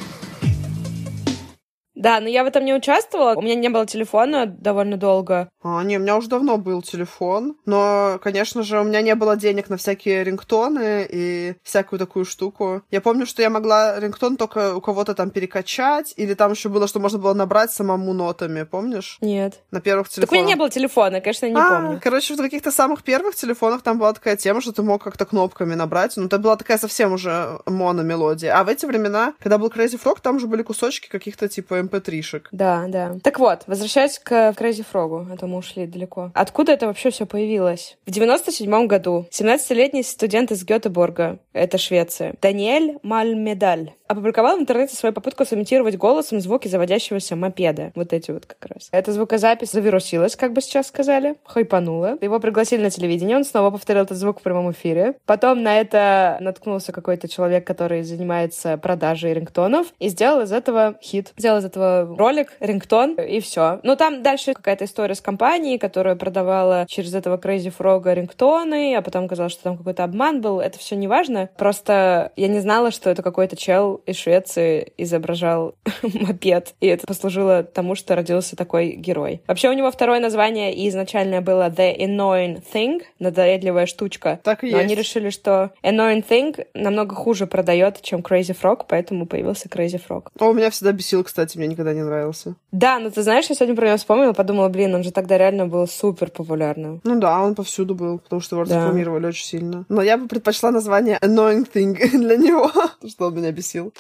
Да, 1.99 2.21
но 2.21 2.29
я 2.29 2.45
в 2.45 2.47
этом 2.47 2.65
не 2.65 2.73
участвовала. 2.73 3.35
У 3.35 3.43
меня 3.43 3.57
не 3.57 3.69
было 3.69 3.85
телефона 3.85 4.47
довольно 4.47 4.97
долго. 4.97 5.49
А, 5.63 5.83
не, 5.83 5.97
у 5.99 6.01
меня 6.01 6.17
уже 6.17 6.29
давно 6.29 6.57
был 6.57 6.81
телефон. 6.81 7.57
Но, 7.67 8.21
конечно 8.23 8.63
же, 8.63 8.81
у 8.81 8.85
меня 8.85 9.03
не 9.03 9.17
было 9.17 9.37
денег 9.37 9.69
на 9.69 9.77
всякие 9.77 10.23
рингтоны 10.23 11.07
и 11.11 11.55
всякую 11.65 11.99
такую 11.99 12.25
штуку. 12.25 12.83
Я 12.93 13.01
помню, 13.01 13.27
что 13.27 13.43
я 13.43 13.51
могла 13.51 13.99
рингтон 13.99 14.37
только 14.37 14.77
у 14.77 14.81
кого-то 14.81 15.15
там 15.15 15.31
перекачать, 15.31 16.15
или 16.17 16.35
там 16.35 16.53
еще 16.53 16.69
было, 16.69 16.87
что 16.87 17.01
можно 17.01 17.19
было 17.19 17.35
набрать 17.35 17.73
самому 17.73 18.13
нотами, 18.13 18.63
помнишь? 18.63 19.19
Нет. 19.21 19.61
На 19.73 19.81
первых 19.81 20.09
телефонах. 20.09 20.31
Так 20.31 20.33
у 20.33 20.41
меня 20.41 20.55
не 20.55 20.57
было 20.57 20.71
телефона, 20.71 21.21
конечно, 21.21 21.47
я 21.47 21.53
не 21.53 21.61
а, 21.61 21.81
помню. 21.81 22.01
Короче, 22.03 22.35
в 22.35 22.37
каких-то 22.37 22.71
самых 22.71 23.03
первых 23.03 23.35
телефонах 23.35 23.83
там 23.83 23.99
была 23.99 24.13
такая 24.13 24.37
тема, 24.37 24.61
что 24.61 24.71
ты 24.73 24.83
мог 24.83 25.03
как-то 25.03 25.27
кнопками 25.27 25.75
набрать. 25.75 26.17
Ну, 26.17 26.27
это 26.27 26.39
была 26.39 26.55
такая 26.55 26.79
совсем 26.79 27.13
уже 27.13 27.59
моно-мелодия. 27.67 28.57
А 28.57 28.63
в 28.63 28.69
эти 28.69 28.87
времена, 28.87 29.35
когда 29.41 29.59
был 29.59 29.69
Crazy 29.69 30.01
Frog, 30.01 30.19
там 30.23 30.37
уже 30.37 30.47
были 30.47 30.63
кусочки 30.63 31.09
каких-то 31.09 31.49
типа 31.49 31.81
mp3-шек. 31.89 32.49
Да, 32.53 32.87
да. 32.89 33.17
Так 33.23 33.39
вот, 33.39 33.63
возвращаясь 33.67 34.19
к 34.19 34.33
Crazy 34.51 34.85
Frog, 34.91 35.33
а 35.33 35.37
то 35.37 35.47
мы 35.47 35.59
ушли 35.59 35.87
далеко. 35.87 36.31
Откуда 36.35 36.73
это 36.73 36.87
вообще 36.87 37.11
все 37.11 37.27
появилось? 37.27 37.97
В 38.07 38.11
97 38.11 38.87
году 38.87 39.27
17-летний 39.31 40.03
студент 40.03 40.51
из 40.51 40.65
Гетеборга, 40.65 41.39
это 41.53 41.79
Швеция, 41.79 42.35
Даниэль 42.41 42.99
Мальмедаль, 43.03 43.93
опубликовал 44.09 44.57
в 44.57 44.61
интернете 44.61 44.97
свою 44.97 45.13
попытку 45.13 45.45
сымитировать 45.45 45.97
голосом 45.97 46.41
звуки 46.41 46.67
заводящегося 46.69 47.37
мопеда. 47.37 47.93
Вот 47.95 48.13
эти 48.13 48.31
вот 48.31 48.47
как 48.47 48.71
раз. 48.71 48.89
Эта 48.91 49.13
звукозапись 49.13 49.73
завирусилась, 49.73 50.35
как 50.35 50.53
бы 50.53 50.61
сейчас 50.61 50.89
сказали, 50.89 51.37
хайпанула. 51.45 52.19
Его 52.21 52.41
пригласили 52.41 52.83
на 52.83 52.91
телевидение, 52.91 53.37
он 53.37 53.45
снова 53.45 53.71
повторил 53.71 54.03
этот 54.03 54.17
звук 54.17 54.41
в 54.41 54.43
прямом 54.43 54.73
эфире. 54.73 55.15
Потом 55.27 55.63
на 55.63 55.79
это 55.79 56.39
наткнулся 56.41 56.93
какой-то 56.93 57.29
человек, 57.29 57.67
который 57.67 58.03
занимается 58.03 58.77
продажей 58.79 59.35
рингтонов, 59.35 59.87
и 59.99 60.09
сделал 60.09 60.41
из 60.41 60.53
этого 60.53 60.97
хит. 61.03 61.33
Сделал 61.37 61.59
из 61.59 61.65
этого 61.65 61.78
ролик, 62.17 62.53
рингтон, 62.61 63.15
и 63.15 63.41
все. 63.41 63.81
Ну, 63.83 63.97
там 63.97 64.23
дальше 64.23 64.55
какая-то 64.55 64.85
история 64.85 65.15
с 65.15 65.21
компанией, 65.21 65.79
которая 65.79 66.17
продавала 66.17 66.87
через 66.89 67.15
этого 67.15 67.37
Crazy 67.37 67.73
Frog 67.77 68.13
рингтоны, 68.13 68.95
а 68.97 69.03
потом 69.03 69.29
казалось, 69.29 69.53
что 69.53 69.65
там 69.65 69.79
какой-то 69.79 70.05
обман 70.05 70.41
был. 70.41 70.61
Это 70.61 70.79
все 70.79 70.97
не 70.97 71.09
важно. 71.09 71.49
Просто 71.57 72.33
я 72.37 72.49
не 72.49 72.61
знала, 72.61 72.91
что 72.91 73.11
это 73.11 73.23
какой-то 73.23 73.57
чел 73.57 74.01
из 74.07 74.17
Швеции 74.17 74.93
изображал 74.97 75.75
мопед, 76.03 76.75
и 76.81 76.87
это 76.87 77.07
послужило 77.07 77.63
тому, 77.63 77.95
что 77.95 78.15
родился 78.15 78.57
такой 78.57 78.93
герой. 78.93 79.43
Вообще 79.47 79.69
у 79.69 79.73
него 79.73 79.91
второе 79.91 80.21
название 80.21 80.75
и 80.75 80.89
изначально 80.89 81.41
было 81.41 81.69
The 81.69 81.97
Annoying 81.99 82.63
Thing, 82.73 83.03
надоедливая 83.19 83.87
штучка. 83.87 84.41
Так 84.43 84.65
и 84.65 84.71
Но 84.71 84.79
есть. 84.79 84.85
они 84.85 84.95
решили, 84.95 85.31
что 85.31 85.71
Annoying 85.83 86.25
Thing 86.29 86.67
намного 86.75 87.15
хуже 87.15 87.47
продает, 87.47 88.01
чем 88.03 88.21
Crazy 88.21 88.57
Frog, 88.61 88.85
поэтому 88.89 89.27
появился 89.27 89.69
Crazy 89.69 90.01
Frog. 90.07 90.29
О, 90.39 90.53
меня 90.53 90.71
всегда 90.71 90.93
бесил, 90.93 91.25
кстати, 91.25 91.59
мне 91.59 91.68
никогда 91.69 91.95
не 91.95 92.03
нравился. 92.03 92.55
Да, 92.73 92.99
но 92.99 93.11
ты 93.11 93.23
знаешь, 93.23 93.47
я 93.49 93.55
сегодня 93.55 93.77
про 93.77 93.87
него 93.87 93.97
вспомнила, 93.97 94.33
подумала, 94.33 94.69
блин, 94.69 94.95
он 94.95 95.03
же 95.03 95.13
тогда 95.13 95.39
реально 95.39 95.67
был 95.67 95.87
супер 95.87 96.31
популярным. 96.31 97.01
Ну 97.05 97.19
да, 97.21 97.41
он 97.41 97.55
повсюду 97.55 97.95
был, 97.95 98.19
потому 98.19 98.41
что 98.41 98.57
его 98.57 98.65
да. 98.65 98.77
рекламировали 98.77 99.27
очень 99.27 99.45
сильно. 99.45 99.85
Но 99.89 100.03
я 100.03 100.17
бы 100.17 100.29
предпочла 100.29 100.71
название 100.71 101.19
Annoying 101.21 101.69
Thing 101.73 101.95
для 102.19 102.37
него, 102.37 102.71
что 103.09 103.27
он 103.27 103.35
меня 103.37 103.53
бесил. 103.53 103.93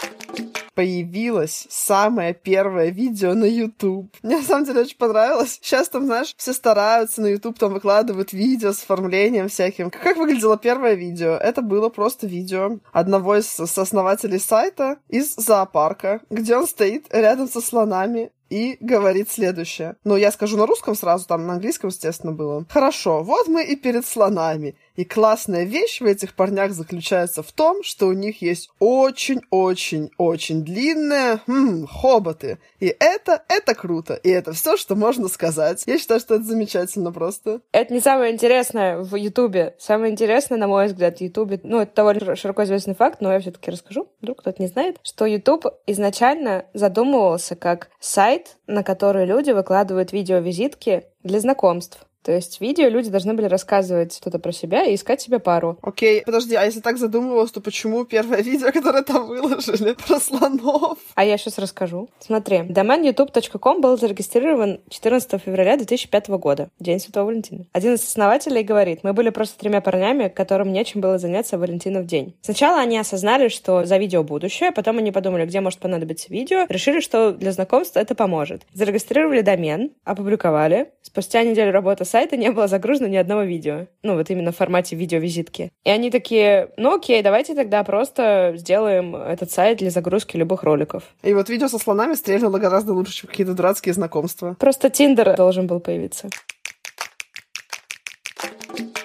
Появилось 0.78 1.66
самое 1.70 2.34
первое 2.34 2.90
видео 2.90 3.34
на 3.34 3.46
YouTube. 3.46 4.14
Мне 4.22 4.36
на 4.36 4.44
самом 4.44 4.64
деле 4.64 4.82
очень 4.82 4.96
понравилось. 4.96 5.58
Сейчас 5.60 5.88
там, 5.88 6.06
знаешь, 6.06 6.32
все 6.36 6.52
стараются 6.52 7.20
на 7.20 7.26
YouTube, 7.26 7.58
там 7.58 7.72
выкладывают 7.72 8.32
видео 8.32 8.72
с 8.72 8.84
оформлением 8.84 9.48
всяким. 9.48 9.90
Как 9.90 10.16
выглядело 10.16 10.56
первое 10.56 10.94
видео? 10.94 11.30
Это 11.32 11.62
было 11.62 11.88
просто 11.88 12.28
видео 12.28 12.78
одного 12.92 13.34
из 13.34 13.58
основателей 13.58 14.38
сайта 14.38 14.98
из 15.08 15.34
зоопарка, 15.34 16.20
где 16.30 16.56
он 16.56 16.68
стоит 16.68 17.06
рядом 17.10 17.48
со 17.48 17.60
слонами 17.60 18.30
и 18.50 18.76
говорит 18.80 19.30
следующее. 19.30 19.96
Ну, 20.04 20.16
я 20.16 20.30
скажу 20.30 20.56
на 20.56 20.66
русском 20.66 20.94
сразу, 20.94 21.26
там 21.26 21.46
на 21.46 21.54
английском, 21.54 21.90
естественно, 21.90 22.32
было. 22.32 22.64
Хорошо, 22.68 23.22
вот 23.22 23.48
мы 23.48 23.64
и 23.64 23.76
перед 23.76 24.06
слонами. 24.06 24.76
И 24.96 25.04
классная 25.04 25.64
вещь 25.64 26.00
в 26.00 26.04
этих 26.04 26.34
парнях 26.34 26.72
заключается 26.72 27.42
в 27.44 27.52
том, 27.52 27.84
что 27.84 28.08
у 28.08 28.12
них 28.12 28.42
есть 28.42 28.70
очень-очень-очень 28.80 30.64
длинные 30.64 31.40
хм, 31.46 31.86
хоботы. 31.86 32.58
И 32.80 32.94
это, 32.98 33.44
это 33.48 33.74
круто. 33.74 34.14
И 34.14 34.28
это 34.28 34.52
все, 34.52 34.76
что 34.76 34.96
можно 34.96 35.28
сказать. 35.28 35.84
Я 35.86 35.98
считаю, 35.98 36.18
что 36.18 36.34
это 36.34 36.44
замечательно 36.44 37.12
просто. 37.12 37.60
Это 37.70 37.94
не 37.94 38.00
самое 38.00 38.32
интересное 38.32 38.98
в 38.98 39.14
Ютубе. 39.14 39.76
Самое 39.78 40.12
интересное, 40.12 40.58
на 40.58 40.66
мой 40.66 40.86
взгляд, 40.86 41.18
в 41.18 41.20
Ютубе, 41.20 41.60
ну, 41.62 41.80
это 41.80 41.92
довольно 41.94 42.34
широко 42.36 42.64
известный 42.64 42.94
факт, 42.94 43.20
но 43.20 43.32
я 43.32 43.40
все-таки 43.40 43.70
расскажу, 43.70 44.08
вдруг 44.20 44.40
кто-то 44.40 44.60
не 44.60 44.68
знает, 44.68 44.98
что 45.02 45.26
Ютуб 45.26 45.66
изначально 45.86 46.66
задумывался 46.74 47.56
как 47.56 47.90
сайт, 48.00 48.37
на 48.66 48.82
который 48.82 49.26
люди 49.26 49.50
выкладывают 49.50 50.12
видеовизитки 50.12 51.04
для 51.22 51.40
знакомств. 51.40 52.07
То 52.28 52.34
есть 52.34 52.60
видео 52.60 52.88
люди 52.88 53.08
должны 53.08 53.32
были 53.32 53.46
рассказывать 53.46 54.14
что-то 54.14 54.38
про 54.38 54.52
себя 54.52 54.84
и 54.84 54.96
искать 54.96 55.22
себе 55.22 55.38
пару. 55.38 55.78
Окей, 55.80 56.20
подожди, 56.26 56.56
а 56.56 56.64
если 56.64 56.80
так 56.80 56.98
задумывалась, 56.98 57.50
то 57.52 57.62
почему 57.62 58.04
первое 58.04 58.42
видео, 58.42 58.70
которое 58.70 59.02
там 59.02 59.28
выложили, 59.28 59.94
про 59.94 60.20
слонов? 60.20 60.98
А 61.14 61.24
я 61.24 61.38
сейчас 61.38 61.56
расскажу. 61.56 62.10
Смотри, 62.20 62.64
домен 62.64 63.02
youtube.com 63.02 63.80
был 63.80 63.96
зарегистрирован 63.96 64.80
14 64.90 65.40
февраля 65.42 65.78
2005 65.78 66.28
года, 66.28 66.68
День 66.78 67.00
Святого 67.00 67.28
Валентина. 67.28 67.64
Один 67.72 67.94
из 67.94 68.02
основателей 68.02 68.62
говорит, 68.62 69.04
мы 69.04 69.14
были 69.14 69.30
просто 69.30 69.58
тремя 69.58 69.80
парнями, 69.80 70.28
которым 70.28 70.70
нечем 70.70 71.00
было 71.00 71.16
заняться 71.16 71.56
в 71.56 71.60
Валентинов 71.60 72.04
день. 72.04 72.34
Сначала 72.42 72.78
они 72.82 72.98
осознали, 72.98 73.48
что 73.48 73.86
за 73.86 73.96
видео 73.96 74.22
будущее, 74.22 74.70
потом 74.70 74.98
они 74.98 75.12
подумали, 75.12 75.46
где 75.46 75.62
может 75.62 75.78
понадобиться 75.78 76.26
видео, 76.28 76.66
решили, 76.68 77.00
что 77.00 77.32
для 77.32 77.52
знакомства 77.52 78.00
это 78.00 78.14
поможет. 78.14 78.64
Зарегистрировали 78.74 79.40
домен, 79.40 79.92
опубликовали. 80.04 80.90
Спустя 81.00 81.42
неделю 81.42 81.72
работы 81.72 82.04
сайта 82.04 82.17
не 82.36 82.50
было 82.50 82.68
загружено 82.68 83.08
ни 83.08 83.16
одного 83.16 83.42
видео. 83.42 83.86
Ну, 84.02 84.14
вот 84.14 84.30
именно 84.30 84.52
в 84.52 84.56
формате 84.56 84.96
видеовизитки. 84.96 85.70
И 85.84 85.90
они 85.90 86.10
такие, 86.10 86.70
ну 86.76 86.96
окей, 86.96 87.22
давайте 87.22 87.54
тогда 87.54 87.84
просто 87.84 88.54
сделаем 88.56 89.14
этот 89.16 89.50
сайт 89.50 89.78
для 89.78 89.90
загрузки 89.90 90.36
любых 90.36 90.62
роликов. 90.62 91.04
И 91.22 91.32
вот 91.34 91.48
видео 91.48 91.68
со 91.68 91.78
слонами 91.78 92.14
стрельнуло 92.14 92.58
гораздо 92.58 92.92
лучше, 92.92 93.12
чем 93.12 93.30
какие-то 93.30 93.54
дурацкие 93.54 93.92
знакомства. 93.92 94.56
Просто 94.58 94.90
Тиндер 94.90 95.36
должен 95.36 95.66
был 95.66 95.80
появиться. 95.80 96.28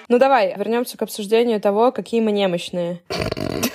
Ну 0.08 0.18
давай, 0.18 0.54
вернемся 0.56 0.98
к 0.98 1.02
обсуждению 1.02 1.60
того, 1.60 1.90
какие 1.90 2.20
мы 2.20 2.30
немощные. 2.30 3.00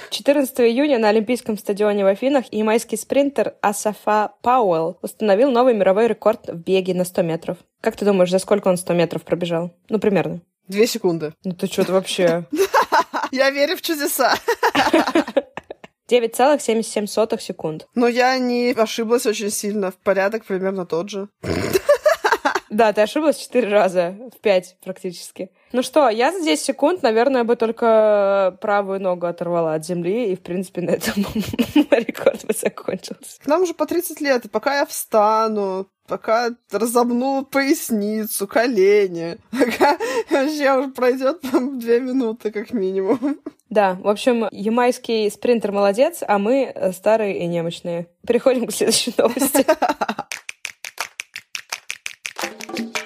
14 0.09 0.59
июня 0.61 0.97
на 0.97 1.09
Олимпийском 1.09 1.57
стадионе 1.57 2.03
в 2.03 2.07
Афинах 2.07 2.45
ямайский 2.51 2.97
спринтер 2.97 3.55
Асафа 3.61 4.33
Пауэлл 4.41 4.97
установил 5.01 5.51
новый 5.51 5.73
мировой 5.73 6.07
рекорд 6.07 6.47
в 6.47 6.57
беге 6.57 6.93
на 6.93 7.05
100 7.05 7.21
метров. 7.21 7.57
Как 7.81 7.95
ты 7.95 8.05
думаешь, 8.05 8.31
за 8.31 8.39
сколько 8.39 8.67
он 8.67 8.77
100 8.77 8.93
метров 8.93 9.23
пробежал? 9.23 9.75
Ну, 9.89 9.99
примерно. 9.99 10.41
Две 10.67 10.87
секунды. 10.87 11.33
Ну 11.43 11.53
ты 11.53 11.67
что-то 11.67 11.93
вообще... 11.93 12.45
Я 13.31 13.51
верю 13.51 13.77
в 13.77 13.81
чудеса. 13.81 14.35
9,77 16.09 17.39
секунд. 17.39 17.87
Но 17.93 18.07
я 18.07 18.37
не 18.39 18.71
ошиблась 18.71 19.27
очень 19.27 19.51
сильно. 19.51 19.91
В 19.91 19.97
порядок 19.97 20.45
примерно 20.45 20.87
тот 20.87 21.09
же. 21.09 21.29
Да, 22.69 22.93
ты 22.93 23.01
ошиблась 23.01 23.37
четыре 23.37 23.69
раза, 23.69 24.15
в 24.35 24.39
пять 24.39 24.77
практически. 24.83 25.51
Ну 25.71 25.83
что, 25.83 26.09
я 26.09 26.31
за 26.31 26.43
10 26.43 26.63
секунд, 26.63 27.03
наверное, 27.03 27.43
бы 27.43 27.55
только 27.55 28.57
правую 28.61 28.99
ногу 29.01 29.27
оторвала 29.27 29.75
от 29.75 29.85
земли, 29.85 30.31
и, 30.31 30.35
в 30.35 30.41
принципе, 30.41 30.81
на 30.81 30.91
этом 30.91 31.13
мой 31.75 31.99
рекорд 32.03 32.45
бы 32.45 32.53
закончился. 32.53 33.39
Нам 33.45 33.63
уже 33.63 33.73
по 33.73 33.85
30 33.85 34.21
лет, 34.21 34.45
и 34.45 34.49
пока 34.49 34.79
я 34.79 34.85
встану, 34.85 35.87
пока 36.07 36.49
разомну 36.71 37.45
поясницу, 37.45 38.47
колени, 38.47 39.37
пока 39.51 39.97
вообще 40.29 40.73
уже 40.73 40.89
пройдет 40.89 41.41
две 41.79 41.99
минуты 41.99 42.51
как 42.51 42.73
минимум. 42.73 43.39
Да, 43.69 43.93
в 44.01 44.07
общем, 44.07 44.47
ямайский 44.51 45.29
спринтер 45.29 45.71
молодец, 45.71 46.23
а 46.27 46.39
мы 46.39 46.73
старые 46.93 47.39
и 47.39 47.45
немощные. 47.45 48.07
Переходим 48.25 48.65
к 48.65 48.71
следующей 48.71 49.13
новости. 49.15 49.65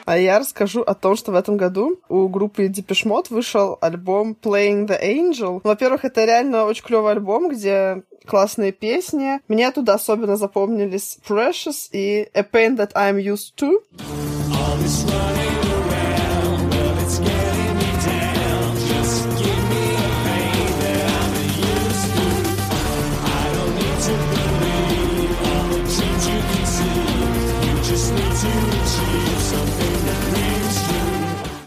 А 0.05 0.17
я 0.17 0.39
расскажу 0.39 0.81
о 0.81 0.93
том, 0.93 1.15
что 1.15 1.31
в 1.31 1.35
этом 1.35 1.57
году 1.57 1.99
у 2.09 2.27
группы 2.27 2.65
Depeche 2.65 3.05
Mode 3.05 3.27
вышел 3.29 3.77
альбом 3.81 4.35
Playing 4.41 4.87
the 4.87 5.01
Angel. 5.01 5.61
Во-первых, 5.63 6.03
это 6.05 6.25
реально 6.25 6.65
очень 6.65 6.83
клевый 6.83 7.13
альбом, 7.13 7.49
где 7.49 8.03
классные 8.25 8.71
песни. 8.71 9.39
Мне 9.47 9.71
туда 9.71 9.95
особенно 9.95 10.35
запомнились 10.37 11.19
Precious 11.27 11.89
и 11.91 12.29
A 12.33 12.41
Pain 12.41 12.77
That 12.77 12.93
I'm 12.93 13.17
Used 13.17 13.55
To. 13.57 14.32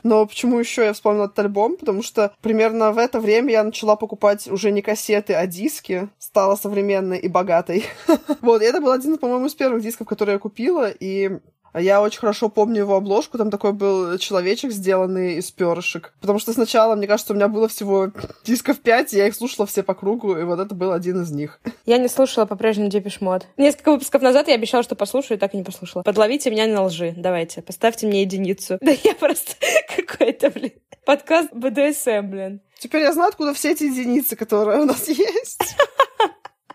Но 0.07 0.25
почему 0.25 0.61
еще 0.61 0.85
я 0.85 0.92
вспомнила 0.92 1.25
этот 1.25 1.40
альбом? 1.40 1.77
Потому 1.77 2.01
что 2.01 2.33
примерно 2.40 2.92
в 2.92 2.99
это 2.99 3.19
время 3.19 3.51
я 3.51 3.64
начала 3.64 3.97
покупать 3.97 4.47
уже 4.47 4.71
не 4.71 4.81
кассеты, 4.81 5.35
а 5.35 5.49
диски. 5.49 6.09
Стала 6.21 6.55
современной 6.55 7.19
и 7.19 7.27
богатой. 7.27 7.85
Вот, 8.40 8.62
это 8.62 8.81
был 8.81 8.92
один, 8.92 9.19
по-моему, 9.19 9.47
из 9.47 9.55
первых 9.55 9.83
дисков, 9.83 10.07
которые 10.07 10.35
я 10.35 10.38
купила. 10.38 10.90
И 10.90 11.40
я 11.81 12.03
очень 12.03 12.21
хорошо 12.21 12.49
помню 12.49 12.83
его 12.83 12.97
обложку. 12.97 13.39
Там 13.39 13.51
такой 13.51 13.73
был 13.73 14.19
человечек, 14.19 14.73
сделанный 14.73 15.37
из 15.37 15.51
перышек. 15.51 16.12
Потому 16.21 16.39
что 16.39 16.53
сначала, 16.53 16.95
мне 16.95 17.07
кажется, 17.07 17.33
у 17.33 17.37
меня 17.37 17.49
было 17.49 17.69
всего 17.69 18.11
дисков 18.45 18.81
5, 18.81 19.12
и 19.12 19.17
я 19.17 19.27
их 19.29 19.35
слушала 19.35 19.67
все 19.67 19.83
по 19.83 19.95
кругу, 19.95 20.37
и 20.37 20.45
вот 20.45 20.61
это 20.61 20.75
был 20.75 20.93
один 20.93 21.23
из 21.23 21.31
них. 21.31 21.61
Я 21.85 21.99
не 21.99 22.09
слушала 22.09 22.47
по-прежнему 22.47 22.89
Депиш 22.89 23.21
Мод. 23.21 23.47
Несколько 23.57 23.93
выпусков 23.93 24.23
назад 24.23 24.49
я 24.49 24.55
обещала, 24.55 24.83
что 24.83 24.95
послушаю, 24.95 25.37
и 25.37 25.41
так 25.41 25.55
и 25.55 25.57
не 25.57 25.65
послушала. 25.65 26.03
Подловите 26.03 26.51
меня 26.51 26.67
на 26.67 26.85
лжи. 26.85 27.15
Давайте, 27.17 27.62
поставьте 27.62 28.07
мне 28.07 28.23
единицу. 28.23 28.79
Да 28.87 28.93
я 29.03 29.15
просто 29.15 29.53
какой-то, 29.97 30.51
блин, 30.51 30.73
подкаст 31.05 31.53
БДСМ, 31.53 32.31
блин. 32.31 32.61
Теперь 32.79 33.03
я 33.03 33.12
знаю, 33.12 33.31
откуда 33.31 33.53
все 33.55 33.73
эти 33.73 33.85
единицы, 33.85 34.37
которые 34.37 34.83
у 34.83 34.85
нас 34.85 35.09
есть. 35.09 35.77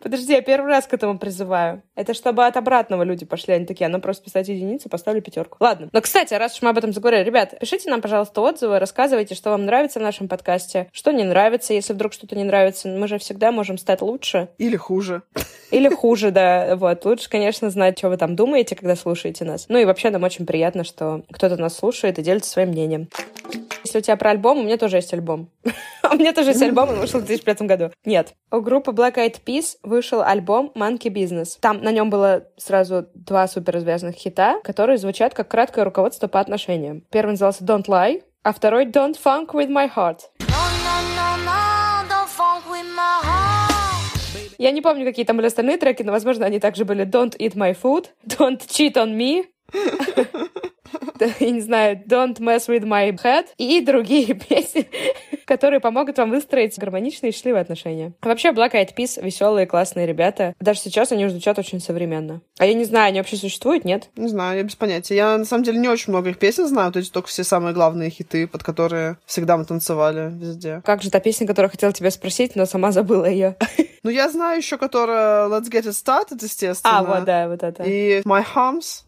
Подожди, 0.02 0.34
я 0.34 0.42
первый 0.42 0.68
раз 0.68 0.88
к 0.88 0.94
этому 0.94 1.18
призываю. 1.20 1.84
Это 1.96 2.14
чтобы 2.14 2.46
от 2.46 2.58
обратного 2.58 3.04
люди 3.04 3.26
пошли. 3.26 3.54
Они 3.54 3.66
такие, 3.66 3.86
а 3.86 3.90
ну 3.90 4.00
просто 4.00 4.24
поставить 4.24 4.50
единицу, 4.50 4.90
поставлю 4.90 5.22
пятерку. 5.22 5.58
Ладно. 5.60 5.90
Но, 5.92 6.02
кстати, 6.02 6.34
раз 6.34 6.56
уж 6.56 6.62
мы 6.62 6.70
об 6.70 6.78
этом 6.78 6.94
заговорили, 6.94 7.24
ребят, 7.24 7.58
пишите 7.60 7.90
нам, 7.90 8.02
пожалуйста, 8.02 8.42
отзывы, 8.42 8.80
рассказывайте, 8.80 9.36
что 9.36 9.52
вам 9.52 9.66
нравится 9.66 10.00
в 10.00 10.04
нашем 10.04 10.28
подкасте, 10.28 10.90
что 10.92 11.12
не 11.12 11.24
нравится, 11.24 11.74
если 11.74 11.94
вдруг 11.94 12.14
что-то 12.14 12.36
не 12.36 12.44
нравится. 12.44 12.88
Мы 12.88 13.08
же 13.08 13.18
всегда 13.18 13.52
можем 13.52 13.78
стать 13.78 14.02
лучше. 14.02 14.50
Или 14.58 14.76
хуже. 14.76 15.22
Или 15.72 15.90
хуже, 15.90 16.32
да. 16.32 16.76
Вот. 16.76 17.06
Лучше, 17.06 17.30
конечно, 17.30 17.70
знать, 17.70 17.98
что 17.98 18.10
вы 18.10 18.18
там 18.18 18.36
думаете, 18.36 18.76
когда 18.76 18.96
слушаете 18.96 19.46
нас. 19.46 19.66
Ну 19.70 19.78
и 19.78 19.86
вообще 19.86 20.10
нам 20.10 20.24
очень 20.24 20.46
приятно, 20.46 20.84
что 20.84 21.24
кто-то 21.32 21.58
нас 21.58 21.76
слушает 21.76 22.20
и 22.20 22.24
делится 22.24 22.50
своим 22.50 22.70
мнением. 22.70 23.10
Если 23.84 23.98
у 23.98 24.02
тебя 24.02 24.16
про 24.16 24.32
альбом, 24.32 24.60
у 24.60 24.64
меня 24.64 24.78
тоже 24.78 24.98
есть 24.98 25.14
альбом. 25.14 25.50
у 26.16 26.16
меня 26.16 26.34
тоже 26.34 26.50
есть 26.52 26.62
альбом, 26.62 26.90
он 26.90 27.00
вышел 27.00 27.20
в 27.20 27.26
2005 27.26 27.62
году. 27.64 27.92
Нет. 28.06 28.34
У 28.52 28.60
группы 28.60 28.92
Black 28.92 29.16
Eyed 29.16 29.42
Peas 29.46 29.78
вышел 29.84 30.22
альбом 30.22 30.72
Monkey 30.76 31.12
Business. 31.12 31.58
Там 31.60 31.82
на 31.82 31.92
нем 31.92 32.10
было 32.10 32.46
сразу 32.58 33.08
два 33.14 33.48
супер 33.48 33.78
известных 33.78 34.16
хита, 34.16 34.60
которые 34.64 34.98
звучат 34.98 35.34
как 35.34 35.48
краткое 35.48 35.86
руководство 35.86 36.28
по 36.28 36.40
отношениям. 36.40 37.04
Первый 37.12 37.32
назывался 37.32 37.64
Don't 37.64 37.86
Lie, 37.86 38.24
а 38.44 38.54
второй 38.54 38.86
Don't 38.86 39.16
Funk 39.24 39.52
With 39.52 39.70
My 39.70 39.90
Heart. 39.94 40.20
Я 44.58 44.70
не 44.70 44.82
помню, 44.82 45.06
какие 45.06 45.26
там 45.26 45.38
были 45.38 45.48
остальные 45.48 45.78
треки, 45.78 46.04
но, 46.04 46.12
возможно, 46.12 46.46
они 46.46 46.60
также 46.60 46.86
были 46.86 47.04
Don't 47.04 47.36
Eat 47.38 47.56
My 47.56 47.76
Food, 47.76 48.10
Don't 48.28 48.60
Cheat 48.60 48.94
On 48.94 49.18
Me, 49.18 49.46
я 51.40 51.50
не 51.52 51.62
знаю, 51.62 52.02
Don't 52.08 52.38
Mess 52.40 52.68
With 52.68 52.84
My 52.84 53.12
Head 53.12 53.48
и 53.58 53.82
другие 53.82 54.34
песни, 54.50 54.90
которые 55.46 55.80
помогут 55.80 56.18
вам 56.18 56.32
выстроить 56.32 56.78
гармоничные 56.78 57.32
и 57.32 57.34
счастливые 57.34 57.62
отношения. 57.62 58.14
Вообще, 58.22 58.50
Black 58.50 58.74
Eyed 58.74 58.96
Peas 58.96 59.24
веселые, 59.24 59.68
классные 59.68 60.08
ребята. 60.08 60.54
Даже 60.60 60.80
сейчас 60.80 61.12
они 61.12 61.28
звучат 61.28 61.60
очень 61.60 61.80
современно. 61.80 62.42
А 62.58 62.66
я 62.66 62.74
не 62.74 62.86
знаю, 62.86 63.10
они 63.10 63.20
вообще 63.20 63.38
существуют, 63.38 63.86
нет? 63.86 64.10
Не 64.16 64.28
знаю, 64.28 64.58
я 64.58 64.64
без 64.64 64.76
понятия. 64.76 65.16
Я, 65.16 65.38
на 65.38 65.46
самом 65.46 65.64
деле, 65.64 65.80
не 65.80 65.88
очень 65.88 66.12
много 66.12 66.30
их 66.30 66.40
песен 66.40 66.68
знаю, 66.68 66.92
то 66.92 67.00
есть 67.00 67.12
только 67.12 67.30
все 67.30 67.44
самые 67.44 67.74
главные 67.74 68.10
хиты, 68.10 68.48
под 68.48 68.64
которые 68.64 69.18
всегда 69.26 69.58
мы 69.58 69.66
танцевали 69.66 70.32
везде. 70.34 70.82
Как 70.86 71.02
же 71.02 71.10
та 71.10 71.20
песня, 71.20 71.48
которую 71.48 71.68
я 71.70 71.72
хотела 71.72 71.94
тебя 71.94 72.12
спросить, 72.12 72.56
но 72.56 72.66
сама 72.66 72.92
забыла 72.92 73.26
ее? 73.26 73.56
Ну, 74.04 74.10
я 74.10 74.30
знаю 74.30 74.58
еще, 74.58 74.78
которая 74.78 75.48
Let's 75.48 75.70
Get 75.70 75.84
It 75.84 75.92
Started, 75.92 76.40
естественно. 76.42 77.00
А, 77.00 77.04
вот, 77.04 77.24
да, 77.24 77.48
вот 77.48 77.62
это. 77.62 77.84
И 77.84 78.22
My 78.22 78.44
Humps. 78.56 79.04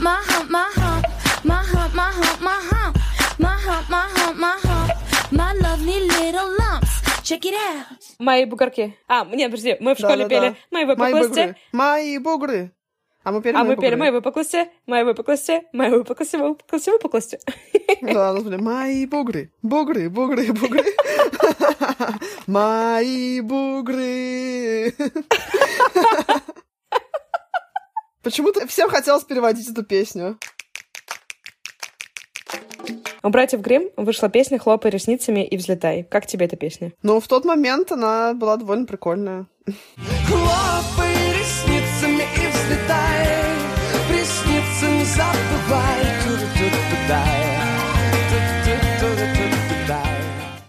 My 0.00 0.18
my 0.48 0.64
hump, 0.76 1.06
my 1.44 1.62
hump, 1.62 1.94
my 1.94 2.10
hump, 2.10 2.40
my 2.40 2.60
hump, 2.70 2.98
my 3.38 3.56
hump, 3.64 3.88
my 3.88 4.08
hump, 4.16 4.38
my 4.38 4.56
hump, 4.62 4.92
my 5.32 5.52
lovely 5.54 6.00
little 6.06 6.56
lumps. 6.58 6.90
Check 7.22 7.44
it 7.44 7.54
out. 7.54 8.16
Мои 8.18 8.44
бугорки. 8.44 8.96
А, 9.06 9.24
нет, 9.24 9.50
подожди, 9.50 9.76
мы 9.80 9.94
в 9.94 9.98
школе 9.98 10.28
пели 10.28 10.56
«Мои 10.70 10.84
выпуклости». 10.84 11.56
Мои 11.72 12.18
бугры. 12.18 12.72
А 13.22 13.32
мы 13.32 13.42
пели 13.42 13.56
А 13.56 13.64
мы 13.64 13.76
пели 13.76 13.94
«Мои 13.94 14.10
выпуклости», 14.10 14.68
«Мои 14.86 15.04
выпуклости», 15.04 15.62
«Мои 15.72 15.90
выпуклости», 15.90 16.36
«Выпуклости», 16.36 16.90
«Выпуклости». 16.90 17.38
Да, 18.00 18.32
были 18.34 18.56
«Мои 18.56 19.06
бугры», 19.06 19.52
«Бугры», 19.62 20.08
«Бугры», 20.08 20.52
«Бугры». 20.52 20.84
Мои 22.46 23.40
бугры. 23.40 24.94
Почему-то 28.22 28.66
всем 28.66 28.88
хотелось 28.88 29.24
переводить 29.24 29.68
эту 29.68 29.84
песню. 29.84 30.38
У 33.22 33.30
братьев 33.30 33.60
Грим 33.60 33.90
вышла 33.96 34.28
песня 34.28 34.58
«Хлопай 34.58 34.90
ресницами 34.90 35.44
и 35.46 35.56
взлетай». 35.56 36.04
Как 36.04 36.26
тебе 36.26 36.46
эта 36.46 36.56
песня? 36.56 36.92
Ну, 37.02 37.20
в 37.20 37.28
тот 37.28 37.44
момент 37.44 37.92
она 37.92 38.34
была 38.34 38.56
довольно 38.56 38.86
прикольная. 38.86 39.46
Хлопай 40.26 41.14
ресницами 41.38 42.22
и 42.22 42.46
взлетай, 42.50 43.26
ресницами 44.10 45.04
забывай. 45.04 46.08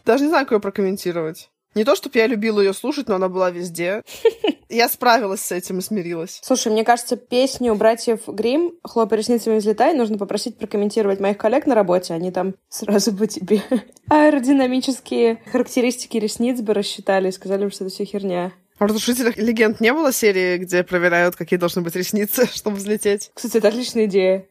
Даже 0.10 0.24
не 0.24 0.30
знаю, 0.30 0.48
как 0.48 0.54
ее 0.54 0.60
прокомментировать. 0.60 1.52
Не 1.80 1.86
то, 1.86 1.96
чтобы 1.96 2.20
я 2.20 2.28
любила 2.28 2.60
ее 2.60 2.74
слушать, 2.74 3.08
но 3.08 3.16
она 3.16 3.30
была 3.30 3.52
везде. 3.52 4.04
Я 4.68 4.90
справилась 4.90 5.40
с 5.40 5.54
этим 5.54 5.80
и 5.80 5.82
смирилась. 5.82 6.42
Слушай, 6.44 6.74
мне 6.74 6.84
кажется, 6.84 7.16
песню 7.16 7.74
братьев 7.74 8.28
Грим 8.28 8.74
«Хлопай 8.84 9.20
ресницами 9.20 9.60
взлетай» 9.60 9.94
нужно 9.94 10.18
попросить 10.18 10.58
прокомментировать 10.58 11.22
моих 11.22 11.38
коллег 11.38 11.68
на 11.68 11.76
работе. 11.76 12.14
Они 12.14 12.32
там 12.32 12.56
сразу 12.68 13.14
бы 13.14 13.28
тебе 13.28 13.64
аэродинамические 14.10 15.42
характеристики 15.50 16.18
ресниц 16.18 16.60
бы 16.60 16.74
рассчитали 16.74 17.30
и 17.30 17.32
сказали, 17.32 17.70
что 17.70 17.86
это 17.86 17.94
все 17.94 18.04
херня. 18.04 18.52
А 18.78 18.84
в 18.84 18.88
«Разрушителях 18.88 19.38
легенд» 19.38 19.80
не 19.80 19.94
было 19.94 20.12
серии, 20.12 20.58
где 20.58 20.84
проверяют, 20.84 21.38
какие 21.38 21.58
должны 21.58 21.82
быть 21.82 21.96
ресницы, 21.96 22.46
чтобы 22.54 22.76
взлететь? 22.76 23.32
Кстати, 23.34 23.56
это 23.56 23.70
отличная 23.70 24.04
идея. 24.04 24.48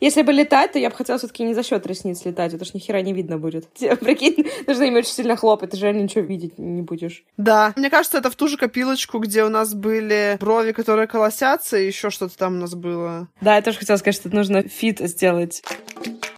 Если 0.00 0.22
бы 0.22 0.32
летать, 0.32 0.72
то 0.72 0.78
я 0.78 0.90
бы 0.90 0.96
хотела 0.96 1.18
все-таки 1.18 1.44
не 1.44 1.54
за 1.54 1.62
счет 1.62 1.86
ресниц 1.86 2.24
летать, 2.24 2.54
это 2.54 2.64
ж 2.64 2.74
ни 2.74 2.78
хера 2.78 3.02
не 3.02 3.12
видно 3.12 3.38
будет. 3.38 3.68
Прикинь, 4.00 4.46
нужно 4.66 4.84
им 4.84 4.96
очень 4.96 5.12
сильно 5.12 5.36
хлопать, 5.36 5.70
ты 5.70 5.76
же 5.76 5.92
ничего 5.92 6.22
видеть 6.22 6.58
не 6.58 6.82
будешь. 6.82 7.24
Да. 7.36 7.74
Мне 7.76 7.90
кажется, 7.90 8.18
это 8.18 8.30
в 8.30 8.36
ту 8.36 8.48
же 8.48 8.56
копилочку, 8.56 9.18
где 9.18 9.44
у 9.44 9.50
нас 9.50 9.74
были 9.74 10.38
брови, 10.40 10.72
которые 10.72 11.06
колосятся, 11.06 11.78
и 11.78 11.86
еще 11.86 12.10
что-то 12.10 12.36
там 12.36 12.56
у 12.56 12.60
нас 12.60 12.74
было. 12.74 13.28
Да, 13.40 13.56
я 13.56 13.62
тоже 13.62 13.78
хотела 13.78 13.96
сказать, 13.98 14.14
что 14.14 14.34
нужно 14.34 14.62
feat 14.62 15.00
сделать. 15.00 15.62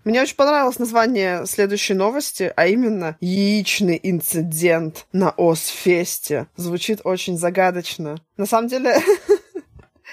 Мне 0.05 0.20
очень 0.20 0.35
понравилось 0.35 0.81
название 0.81 1.46
следующей 1.46 1.94
новости, 1.94 2.53
а 2.57 2.66
именно 2.66 3.16
«Яичный 3.20 4.01
инцидент 4.03 5.07
на 5.12 5.33
Ozzfest 5.37 6.08
е». 6.08 6.49
Звучит 6.57 7.03
очень 7.05 7.38
загадочно. 7.38 8.16
На 8.37 8.46
самом 8.46 8.66
деле, 8.66 8.96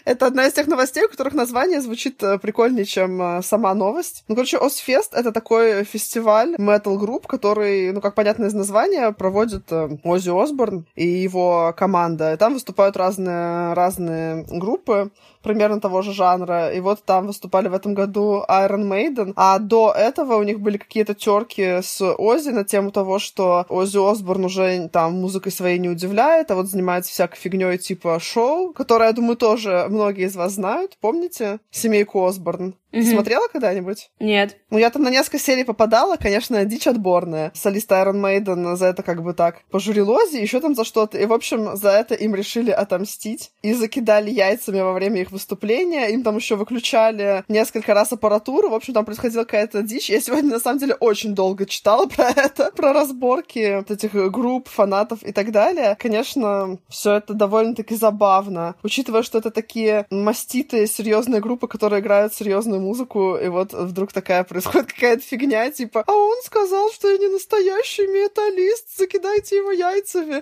Это 0.06 0.26
одна 0.28 0.48
из 0.48 0.54
тех 0.54 0.68
новостей, 0.68 1.06
у 1.06 1.10
которых 1.10 1.34
название 1.34 1.82
звучит 1.82 2.22
э, 2.24 2.38
прикольнее, 2.40 2.86
чем 2.86 3.22
э, 3.22 3.42
сама 3.42 3.74
новость. 3.74 4.24
Ну, 4.28 4.36
короче, 4.36 4.58
Ozzfest— 4.58 5.14
это 5.16 5.32
такой 5.32 5.84
фестиваль 5.84 6.56
метал-групп, 6.58 7.28
который, 7.28 7.92
ну, 7.92 8.02
как 8.02 8.16
понятно 8.16 8.46
из 8.46 8.54
названия, 8.54 9.12
проводит 9.12 9.72
э, 9.72 9.98
Оззи 10.04 10.44
Осборн 10.44 10.86
и 10.96 11.08
его 11.08 11.74
команда. 11.78 12.34
И 12.34 12.38
там 12.38 12.54
выступают 12.54 12.98
разные, 12.98 13.74
разные 13.74 14.46
группы 14.50 15.12
примерно 15.42 15.80
того 15.80 16.02
же 16.02 16.14
жанра. 16.14 16.72
И 16.74 16.80
вот 16.80 17.04
там 17.04 17.28
выступали 17.28 17.68
в 17.68 17.74
этом 17.74 17.94
году 17.94 18.44
Iron 18.50 18.88
Maiden. 18.88 19.34
А 19.36 19.60
до 19.60 19.92
этого 19.96 20.36
у 20.36 20.44
них 20.44 20.60
были 20.60 20.78
какие-то 20.78 21.14
терки 21.14 21.82
с 21.82 22.02
Оззи 22.02 22.50
на 22.50 22.64
тему 22.64 22.92
того, 22.92 23.20
что 23.20 23.66
Оззи 23.70 24.12
Осборн 24.12 24.46
уже 24.46 24.90
там 24.90 25.14
музыкой 25.14 25.52
своей 25.52 25.80
не 25.80 25.90
удивляет, 25.90 26.52
а 26.52 26.56
вот 26.56 26.68
занимается 26.68 27.12
всякой 27.12 27.38
фигней 27.38 27.78
типа 27.78 28.20
шоу, 28.20 28.74
которое, 28.74 29.10
я 29.10 29.14
думаю, 29.14 29.38
тоже 29.38 29.88
многие 29.90 30.26
из 30.26 30.36
вас 30.36 30.54
знают. 30.54 30.98
Помните? 31.02 31.60
Семейку 31.72 32.26
Осборн. 32.26 32.76
Угу. 32.92 33.04
Смотрела 33.04 33.48
когда-нибудь? 33.48 34.10
Нет. 34.20 34.58
Ну, 34.70 34.78
я 34.78 34.90
там 34.90 35.04
на 35.04 35.10
несколько 35.10 35.40
серий 35.40 35.64
попадала, 35.64 36.18
конечно, 36.18 36.64
дичь 36.66 36.88
отборная. 36.88 37.52
Солист 37.56 37.90
Iron 37.92 38.22
Maiden 38.22 38.76
за 38.76 38.88
это 38.88 39.04
как 39.04 39.24
бы 39.24 39.34
так 39.34 39.64
пожурил 39.72 40.10
Оззи, 40.10 40.38
еще 40.38 40.60
там 40.60 40.76
за 40.76 40.84
что-то. 40.84 41.18
И, 41.18 41.26
в 41.26 41.34
общем, 41.34 41.78
за 41.78 41.92
это 41.92 42.16
им 42.16 42.36
решили 42.36 42.72
отомстить 42.72 43.52
и 43.62 43.74
закидали 43.74 44.30
яйцами 44.30 44.82
во 44.82 44.94
время 44.94 45.22
их 45.22 45.30
их 45.30 45.32
выступления, 45.32 46.08
им 46.08 46.24
там 46.24 46.36
еще 46.36 46.56
выключали 46.56 47.44
несколько 47.48 47.94
раз 47.94 48.12
аппаратуру, 48.12 48.70
в 48.70 48.74
общем, 48.74 48.94
там 48.94 49.06
происходила 49.06 49.44
какая-то 49.44 49.82
дичь. 49.84 50.10
Я 50.10 50.22
сегодня, 50.22 50.52
на 50.52 50.60
самом 50.60 50.80
деле, 50.80 50.96
очень 50.96 51.36
долго 51.36 51.66
читала 51.66 52.06
про 52.16 52.30
это, 52.30 52.72
про 52.76 52.94
разборки 52.94 53.78
вот 53.78 53.92
этих 53.92 54.12
групп, 54.32 54.68
фанатов 54.68 55.24
и 55.24 55.32
так 55.32 55.52
далее. 55.52 55.96
Конечно, 56.00 56.78
все 56.90 57.16
это 57.16 57.34
довольно-таки 57.34 57.96
забавно, 57.96 58.76
учитывая, 58.84 59.24
что 59.24 59.38
это 59.38 59.52
такие 59.52 60.06
маститые, 60.10 60.88
серьезные 60.88 61.42
группы, 61.42 61.68
которые 61.68 62.02
играют 62.02 62.34
серьезную 62.34 62.79
музыку, 62.80 63.38
и 63.38 63.48
вот 63.48 63.74
вдруг 63.74 64.12
такая 64.14 64.44
происходит 64.44 64.92
какая-то 64.94 65.22
фигня, 65.24 65.70
типа, 65.72 66.04
а 66.06 66.14
он 66.14 66.42
сказал, 66.44 66.92
что 66.92 67.10
я 67.10 67.18
не 67.18 67.28
настоящий 67.28 68.08
металлист, 68.08 68.98
закидайте 68.98 69.58
его 69.58 69.72
яйцами. 69.72 70.42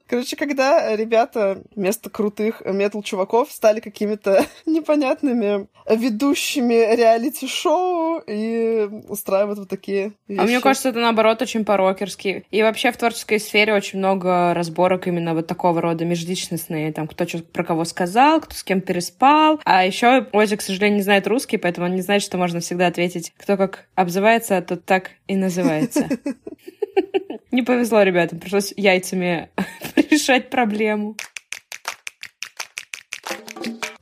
Короче, 0.06 0.36
когда 0.36 0.94
ребята 0.94 1.62
вместо 1.74 2.10
крутых 2.10 2.62
метал-чуваков 2.64 3.50
стали 3.50 3.80
какими-то 3.80 4.46
непонятными 4.66 5.68
ведущими 5.88 6.94
реалити-шоу 6.94 8.22
и 8.26 8.88
устраивают 9.08 9.58
вот 9.58 9.68
такие 9.68 10.12
вещи. 10.28 10.40
А 10.40 10.44
мне 10.44 10.60
кажется, 10.60 10.88
это 10.88 11.00
наоборот 11.00 11.42
очень 11.42 11.64
по-рокерски. 11.64 12.44
И 12.50 12.62
вообще 12.62 12.92
в 12.92 12.96
творческой 12.96 13.38
сфере 13.38 13.74
очень 13.74 13.98
много 13.98 14.52
разборок 14.54 15.06
именно 15.06 15.34
вот 15.34 15.46
такого 15.46 15.80
рода 15.80 16.04
межличностные. 16.04 16.92
Там 16.92 17.06
кто 17.06 17.26
что 17.26 17.42
про 17.42 17.64
кого 17.64 17.84
сказал, 17.84 18.40
кто 18.40 18.54
с 18.54 18.64
кем 18.64 18.80
переспал. 18.80 19.60
А 19.64 19.84
еще 19.84 20.26
Ози, 20.32 20.56
к 20.56 20.62
сожалению, 20.62 20.98
не 20.98 21.02
знает 21.02 21.26
русский, 21.26 21.45
поэтому 21.54 21.86
он 21.86 21.94
не 21.94 22.02
знает, 22.02 22.22
что 22.22 22.36
можно 22.36 22.58
всегда 22.58 22.88
ответить. 22.88 23.32
Кто 23.36 23.56
как 23.56 23.86
обзывается, 23.94 24.60
тот 24.62 24.84
так 24.84 25.12
и 25.28 25.36
называется. 25.36 26.08
Не 27.52 27.62
повезло 27.62 28.02
ребятам, 28.02 28.40
пришлось 28.40 28.74
яйцами 28.76 29.50
решать 30.10 30.50
проблему. 30.50 31.16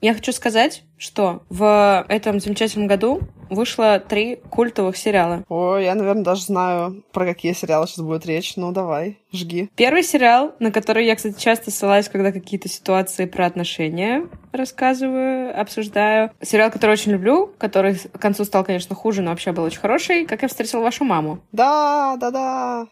Я 0.00 0.14
хочу 0.14 0.32
сказать, 0.32 0.82
что 0.96 1.44
в 1.50 2.04
этом 2.08 2.40
замечательном 2.40 2.88
году 2.88 3.20
вышло 3.54 3.98
три 4.00 4.36
культовых 4.50 4.96
сериала. 4.96 5.44
О, 5.48 5.76
я, 5.76 5.94
наверное, 5.94 6.24
даже 6.24 6.42
знаю, 6.42 7.02
про 7.12 7.24
какие 7.26 7.52
сериалы 7.52 7.86
сейчас 7.86 8.04
будет 8.04 8.26
речь. 8.26 8.56
Ну, 8.56 8.72
давай, 8.72 9.18
жги. 9.32 9.70
Первый 9.76 10.02
сериал, 10.02 10.54
на 10.58 10.70
который 10.70 11.06
я, 11.06 11.16
кстати, 11.16 11.40
часто 11.40 11.70
ссылаюсь, 11.70 12.08
когда 12.08 12.32
какие-то 12.32 12.68
ситуации 12.68 13.26
про 13.26 13.46
отношения 13.46 14.26
рассказываю, 14.52 15.58
обсуждаю. 15.58 16.30
Сериал, 16.40 16.70
который 16.70 16.92
очень 16.92 17.12
люблю, 17.12 17.52
который 17.58 17.96
к 17.96 18.18
концу 18.18 18.44
стал, 18.44 18.64
конечно, 18.64 18.94
хуже, 18.94 19.22
но 19.22 19.30
вообще 19.30 19.52
был 19.52 19.64
очень 19.64 19.80
хороший. 19.80 20.26
«Как 20.26 20.42
я 20.42 20.48
встретил 20.48 20.80
вашу 20.80 21.04
маму». 21.04 21.40
Да, 21.52 22.16
да, 22.18 22.30
да. 22.30 22.86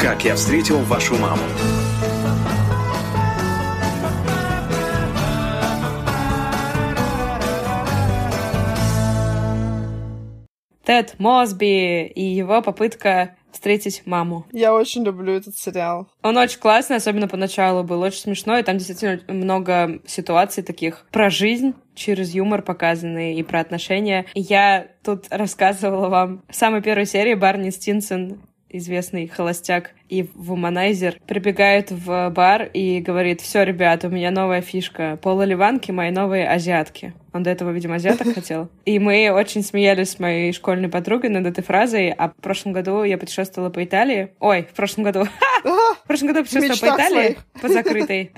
Как 0.00 0.24
я 0.24 0.36
встретил 0.36 0.78
вашу 0.80 1.16
маму. 1.16 1.42
Тед 10.86 11.16
Мосби 11.18 12.06
и 12.06 12.22
его 12.22 12.62
попытка 12.62 13.36
встретить 13.50 14.02
маму. 14.06 14.46
Я 14.52 14.72
очень 14.72 15.02
люблю 15.02 15.32
этот 15.32 15.56
сериал. 15.56 16.08
Он 16.22 16.36
очень 16.36 16.60
классный, 16.60 16.96
особенно 16.96 17.26
поначалу 17.26 17.82
был 17.82 18.00
очень 18.02 18.20
смешной, 18.20 18.60
и 18.60 18.62
там 18.62 18.78
действительно 18.78 19.20
много 19.28 20.00
ситуаций 20.06 20.62
таких 20.62 21.06
про 21.10 21.28
жизнь, 21.28 21.74
через 21.94 22.34
юмор 22.34 22.62
показанные 22.62 23.34
и 23.34 23.42
про 23.42 23.60
отношения. 23.60 24.26
Я 24.34 24.86
тут 25.02 25.26
рассказывала 25.30 26.08
вам 26.08 26.42
в 26.48 26.54
самой 26.54 26.82
первой 26.82 27.06
серии 27.06 27.34
Барни 27.34 27.70
Стинсон 27.70 28.40
известный 28.68 29.26
холостяк 29.26 29.92
и 30.08 30.28
вуманайзер, 30.34 31.20
прибегает 31.26 31.90
в 31.90 32.30
бар 32.30 32.64
и 32.64 33.00
говорит, 33.00 33.40
все, 33.40 33.62
ребята, 33.62 34.08
у 34.08 34.10
меня 34.10 34.30
новая 34.30 34.60
фишка. 34.60 35.18
Полуливанки 35.22 35.90
мои 35.90 36.10
новые 36.10 36.48
азиатки. 36.48 37.14
Он 37.36 37.42
до 37.42 37.50
этого, 37.50 37.70
видимо, 37.70 37.96
азиаток 37.96 38.34
хотел. 38.34 38.70
И 38.86 38.98
мы 38.98 39.30
очень 39.30 39.62
смеялись 39.62 40.12
с 40.12 40.18
моей 40.18 40.54
школьной 40.54 40.88
подругой 40.88 41.28
над 41.28 41.46
этой 41.46 41.62
фразой. 41.62 42.10
А 42.10 42.30
в 42.30 42.34
прошлом 42.36 42.72
году 42.72 43.02
я 43.04 43.18
путешествовала 43.18 43.68
по 43.68 43.84
Италии. 43.84 44.30
Ой, 44.40 44.66
в 44.70 44.74
прошлом 44.74 45.04
году. 45.04 45.24
В 45.62 46.06
прошлом 46.06 46.28
году 46.28 46.38
я 46.40 46.44
путешествовала 46.44 46.96
по 46.96 47.00
Италии. 47.00 47.38
По 47.60 47.68
закрытой. 47.68 48.32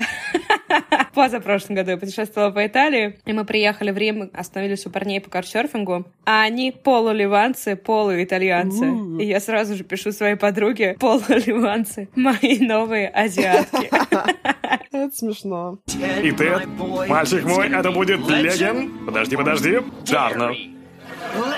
Позапрошлом 1.13 1.75
году 1.75 1.91
я 1.91 1.97
путешествовала 1.97 2.51
по 2.51 2.65
Италии. 2.65 3.19
И 3.25 3.31
мы 3.31 3.45
приехали 3.45 3.91
в 3.91 3.97
Рим, 3.97 4.29
остановились 4.33 4.85
у 4.85 4.89
парней 4.89 5.21
по 5.21 5.29
каршерфингу. 5.29 6.05
А 6.25 6.41
они 6.41 6.71
полуливанцы, 6.71 7.75
полуитальянцы. 7.75 8.85
И 9.21 9.25
я 9.25 9.39
сразу 9.39 9.75
же 9.75 9.83
пишу 9.83 10.11
своей 10.11 10.35
подруге 10.35 10.97
полуливанцы. 10.99 12.09
Мои 12.15 12.59
новые 12.59 13.07
азиатки. 13.07 13.89
Это 14.91 15.15
смешно. 15.15 15.79
И 16.23 16.31
ты, 16.31 16.65
мальчик 17.07 17.45
мой, 17.45 17.69
это 17.69 17.91
будет 17.91 18.27
леген. 18.27 19.05
Подожди, 19.05 19.35
подожди. 19.35 19.79
Дарно. 20.09 20.51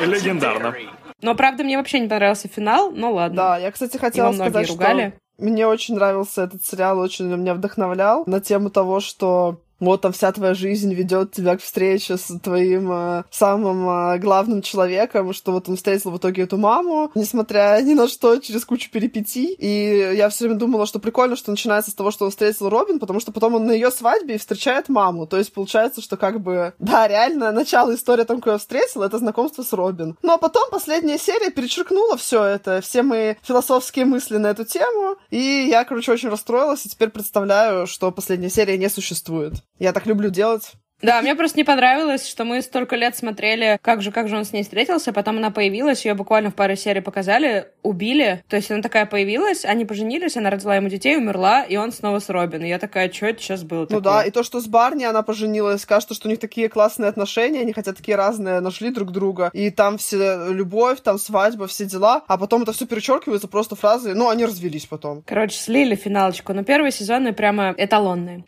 Легендарно. 0.02 0.76
Но, 1.22 1.36
правда, 1.36 1.63
мне 1.63 1.78
вообще 1.78 2.00
не 2.00 2.08
понравился 2.08 2.48
финал, 2.48 2.91
но 2.91 3.13
ладно. 3.13 3.38
Да, 3.38 3.58
я, 3.58 3.72
кстати, 3.72 3.98
хотела 3.98 4.34
сказать, 4.34 4.70
ругали. 4.70 5.13
что 5.38 5.46
мне 5.46 5.67
очень 5.67 5.96
нравился 5.96 6.44
этот 6.44 6.65
сериал, 6.65 7.00
очень 7.00 7.26
меня 7.26 7.54
вдохновлял 7.54 8.24
на 8.26 8.41
тему 8.41 8.70
того, 8.70 9.00
что 9.00 9.62
вот 9.82 10.02
там 10.02 10.13
вся 10.13 10.32
твоя 10.32 10.54
жизнь 10.54 10.94
ведет 10.94 11.32
тебя 11.32 11.58
к 11.58 11.62
встрече 11.62 12.17
с 12.17 12.39
твоим 12.39 12.91
э, 12.91 13.24
самым 13.32 13.89
э, 13.89 14.20
главным 14.20 14.62
человеком, 14.62 15.34
что 15.34 15.52
вот 15.52 15.67
он 15.67 15.76
встретил 15.76 16.12
в 16.12 16.17
итоге 16.17 16.44
эту 16.44 16.58
маму, 16.58 17.12
несмотря 17.15 17.80
ни 17.82 17.96
на 17.96 18.08
что, 18.08 18.38
через 18.38 18.63
кучу 18.63 18.89
перипетий. 18.91 19.54
И 19.58 20.13
я 20.15 20.30
все 20.30 20.46
время 20.46 20.60
думала, 20.60 20.86
что 20.86 21.00
прикольно, 21.00 21.36
что 21.36 21.52
начинается 21.52 21.91
с 21.91 21.96
того, 21.96 22.12
что 22.12 22.26
он 22.26 22.32
встретил 22.32 22.70
Робин, 22.70 23.00
потому 23.00 23.20
что 23.20 23.32
потом 23.32 23.56
он 23.56 23.65
на 23.65 23.72
ее 23.72 23.91
свадьбе 23.91 24.38
встречает 24.38 24.88
маму. 24.88 25.26
То 25.26 25.38
есть 25.38 25.52
получается, 25.52 26.02
что 26.02 26.15
как 26.15 26.39
бы, 26.41 26.74
да, 26.80 27.08
реально, 27.08 27.52
начало 27.52 27.96
истории 27.96 28.22
о 28.22 28.26
том, 28.26 28.39
как 28.39 28.54
я 28.54 28.58
встретил, 28.60 29.02
это 29.02 29.17
знакомство 29.17 29.63
с 29.63 29.74
Робин. 29.74 30.15
А 30.24 30.38
потом 30.38 30.70
последняя 30.70 31.17
серия 31.17 31.50
перечеркнула 31.50 32.17
все 32.17 32.44
это, 32.44 32.82
все 32.82 33.02
мои 33.02 33.36
философские 33.41 34.06
мысли 34.06 34.38
на 34.38 34.48
эту 34.48 34.63
тему. 34.63 35.17
И 35.32 35.67
я, 35.70 35.84
короче, 35.86 36.12
очень 36.12 36.30
расстроилась, 36.30 36.86
и 36.86 36.89
теперь 36.89 37.10
представляю, 37.10 37.88
что 37.88 38.12
последняя 38.12 38.50
серия 38.50 38.78
не 38.78 38.89
существует. 38.89 39.56
Я 39.82 39.94
так 39.94 40.06
люблю 40.06 40.30
делать. 40.30 40.74
Да, 41.02 41.22
мне 41.22 41.36
просто 41.36 41.58
не 41.58 41.64
понравилось, 41.64 42.28
что 42.28 42.46
мы 42.46 42.62
столько 42.62 42.96
лет 42.96 43.16
смотрели, 43.16 43.80
как 43.82 44.02
же, 44.02 44.12
как 44.12 44.28
же 44.28 44.38
он 44.38 44.46
с 44.46 44.54
ней 44.54 44.64
встретился, 44.64 45.14
потом 45.14 45.38
она 45.38 45.52
появилась, 45.52 46.06
ее 46.06 46.14
буквально 46.14 46.52
в 46.52 46.56
паре 46.56 46.76
серий 46.76 47.02
показали, 47.02 47.68
убили, 47.84 48.44
то 48.48 48.56
есть 48.56 48.70
она 48.72 48.82
такая 48.82 49.06
появилась, 49.06 49.66
они 49.66 49.86
поженились, 49.86 50.38
она 50.38 50.50
родила 50.50 50.76
ему 50.76 50.90
детей, 50.90 51.18
умерла, 51.18 51.64
и 51.64 51.76
он 51.78 51.92
снова 51.92 52.20
с 52.20 52.30
Робин. 52.30 52.64
И 52.64 52.70
я 52.70 52.80
такая, 52.80 53.12
что 53.12 53.28
это 53.28 53.42
сейчас 53.42 53.64
было 53.64 53.88
Ну 53.90 54.00
да, 54.00 54.24
и 54.24 54.32
то, 54.32 54.44
что 54.44 54.60
с 54.60 54.68
Барни 54.68 55.04
она 55.04 55.24
поженилась, 55.24 55.86
кажется, 55.86 56.14
что 56.14 56.28
у 56.28 56.32
них 56.32 56.40
такие 56.40 56.70
классные 56.70 57.10
отношения, 57.10 57.62
они 57.62 57.74
хотя 57.74 57.94
такие 57.94 58.16
разные, 58.16 58.60
нашли 58.60 58.92
друг 58.92 59.12
друга, 59.12 59.50
и 59.54 59.70
там 59.72 59.98
все 59.98 60.50
любовь, 60.50 61.02
там 61.02 61.18
свадьба, 61.18 61.68
все 61.68 61.86
дела, 61.86 62.24
а 62.28 62.38
потом 62.38 62.64
это 62.64 62.74
все 62.74 62.86
перечеркивается 62.86 63.48
просто 63.48 63.76
фразой, 63.76 64.14
ну, 64.14 64.30
они 64.30 64.46
развелись 64.46 64.86
потом. 64.86 65.24
Короче, 65.26 65.58
слили 65.58 65.96
финалочку, 65.96 66.54
но 66.54 66.64
первые 66.64 66.92
сезоны 66.92 67.34
прямо 67.34 67.74
эталонные. 67.78 68.44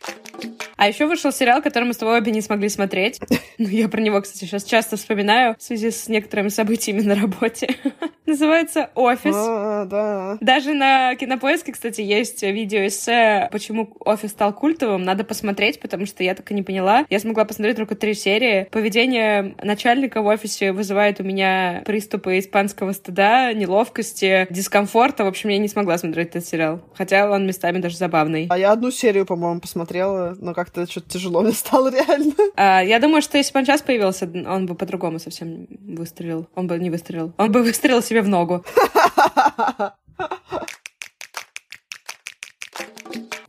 А 0.76 0.88
еще 0.88 1.06
вышел 1.06 1.32
сериал, 1.32 1.62
который 1.62 1.84
мы 1.84 1.94
с 1.94 1.96
тобой 1.96 2.18
обе 2.18 2.32
не 2.32 2.40
смогли 2.44 2.68
смотреть. 2.68 3.20
Ну, 3.56 3.68
я 3.68 3.88
про 3.88 4.00
него, 4.00 4.20
кстати, 4.20 4.46
сейчас 4.46 4.64
часто 4.64 4.96
вспоминаю 4.96 5.54
в 5.56 5.62
связи 5.62 5.92
с 5.92 6.08
некоторыми 6.08 6.48
событиями 6.48 7.02
на 7.02 7.14
работе. 7.14 7.68
Называется 8.26 8.90
«Офис». 8.96 9.34
А, 9.36 9.84
да. 9.84 10.38
Даже 10.40 10.72
на 10.72 11.14
Кинопоиске, 11.14 11.72
кстати, 11.72 12.00
есть 12.00 12.42
видеоэссе 12.42 13.48
«Почему 13.52 13.94
офис 14.00 14.30
стал 14.30 14.52
культовым». 14.54 15.04
Надо 15.04 15.22
посмотреть, 15.22 15.78
потому 15.78 16.06
что 16.06 16.24
я 16.24 16.34
так 16.34 16.50
и 16.50 16.54
не 16.54 16.62
поняла. 16.62 17.04
Я 17.10 17.20
смогла 17.20 17.44
посмотреть 17.44 17.76
только 17.76 17.94
три 17.94 18.14
серии. 18.14 18.66
Поведение 18.72 19.54
начальника 19.62 20.22
в 20.22 20.26
офисе 20.26 20.72
вызывает 20.72 21.20
у 21.20 21.22
меня 21.22 21.82
приступы 21.84 22.38
испанского 22.38 22.92
стыда, 22.92 23.52
неловкости, 23.52 24.46
дискомфорта. 24.50 25.24
В 25.24 25.28
общем, 25.28 25.50
я 25.50 25.58
не 25.58 25.68
смогла 25.68 25.98
смотреть 25.98 26.30
этот 26.30 26.46
сериал. 26.46 26.80
Хотя 26.94 27.30
он 27.30 27.46
местами 27.46 27.78
даже 27.78 27.98
забавный. 27.98 28.46
А 28.50 28.58
я 28.58 28.72
одну 28.72 28.90
серию, 28.90 29.26
по-моему, 29.26 29.60
посмотрела, 29.60 30.34
но 30.40 30.54
как-то 30.54 30.90
что-то 30.90 31.10
тяжело 31.10 31.42
мне 31.42 31.52
стало 31.52 31.90
реально. 31.92 32.33
А, 32.56 32.82
я 32.82 33.00
думаю, 33.00 33.22
что 33.22 33.36
если 33.36 33.52
бы 33.52 33.60
он 33.60 33.66
сейчас 33.66 33.82
появился, 33.82 34.30
он 34.46 34.66
бы 34.66 34.74
по-другому 34.74 35.18
совсем 35.18 35.66
выстрелил. 35.70 36.46
Он 36.54 36.66
бы 36.66 36.78
не 36.78 36.90
выстрелил. 36.90 37.32
Он 37.36 37.50
бы 37.50 37.62
выстрелил 37.62 38.02
себе 38.02 38.22
в 38.22 38.28
ногу. 38.28 38.64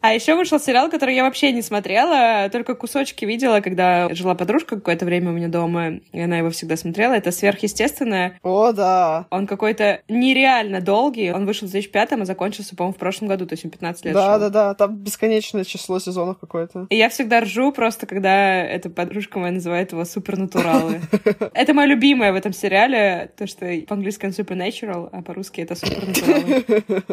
А 0.05 0.13
еще 0.13 0.35
вышел 0.35 0.59
сериал, 0.59 0.91
который 0.91 1.15
я 1.15 1.23
вообще 1.23 1.51
не 1.51 1.63
смотрела, 1.63 2.47
только 2.51 2.75
кусочки 2.75 3.25
видела, 3.25 3.59
когда 3.61 4.07
жила 4.13 4.35
подружка 4.35 4.75
какое-то 4.75 5.03
время 5.03 5.31
у 5.31 5.33
меня 5.33 5.47
дома, 5.47 5.93
и 6.11 6.19
она 6.19 6.37
его 6.37 6.51
всегда 6.51 6.77
смотрела. 6.77 7.13
Это 7.13 7.31
«Сверхъестественное». 7.31 8.37
О, 8.43 8.71
да. 8.71 9.25
Он 9.31 9.47
какой-то 9.47 10.01
нереально 10.07 10.79
долгий. 10.79 11.31
Он 11.31 11.47
вышел 11.47 11.67
в 11.67 11.71
2005 11.71 12.11
а 12.11 12.25
закончился, 12.25 12.75
по-моему, 12.75 12.93
в 12.93 12.97
прошлом 12.97 13.29
году, 13.29 13.47
то 13.47 13.53
есть 13.53 13.65
он 13.65 13.71
15 13.71 14.05
лет 14.05 14.13
Да, 14.13 14.33
шел. 14.33 14.39
да, 14.41 14.49
да. 14.49 14.73
Там 14.75 14.95
бесконечное 14.95 15.63
число 15.63 15.97
сезонов 15.97 16.37
какое-то. 16.37 16.85
И 16.91 16.95
я 16.95 17.09
всегда 17.09 17.41
ржу 17.41 17.71
просто, 17.71 18.05
когда 18.05 18.61
эта 18.63 18.91
подружка 18.91 19.39
моя 19.39 19.53
называет 19.53 19.91
его 19.91 20.05
супернатуралы. 20.05 21.01
Это 21.55 21.73
мое 21.73 21.87
любимое 21.87 22.31
в 22.31 22.35
этом 22.35 22.53
сериале, 22.53 23.31
то, 23.35 23.47
что 23.47 23.65
по-английски 23.87 24.27
он 24.27 24.33
supernatural, 24.33 25.09
а 25.11 25.23
по-русски 25.23 25.61
это 25.61 25.73
супернатуралы. 25.73 26.63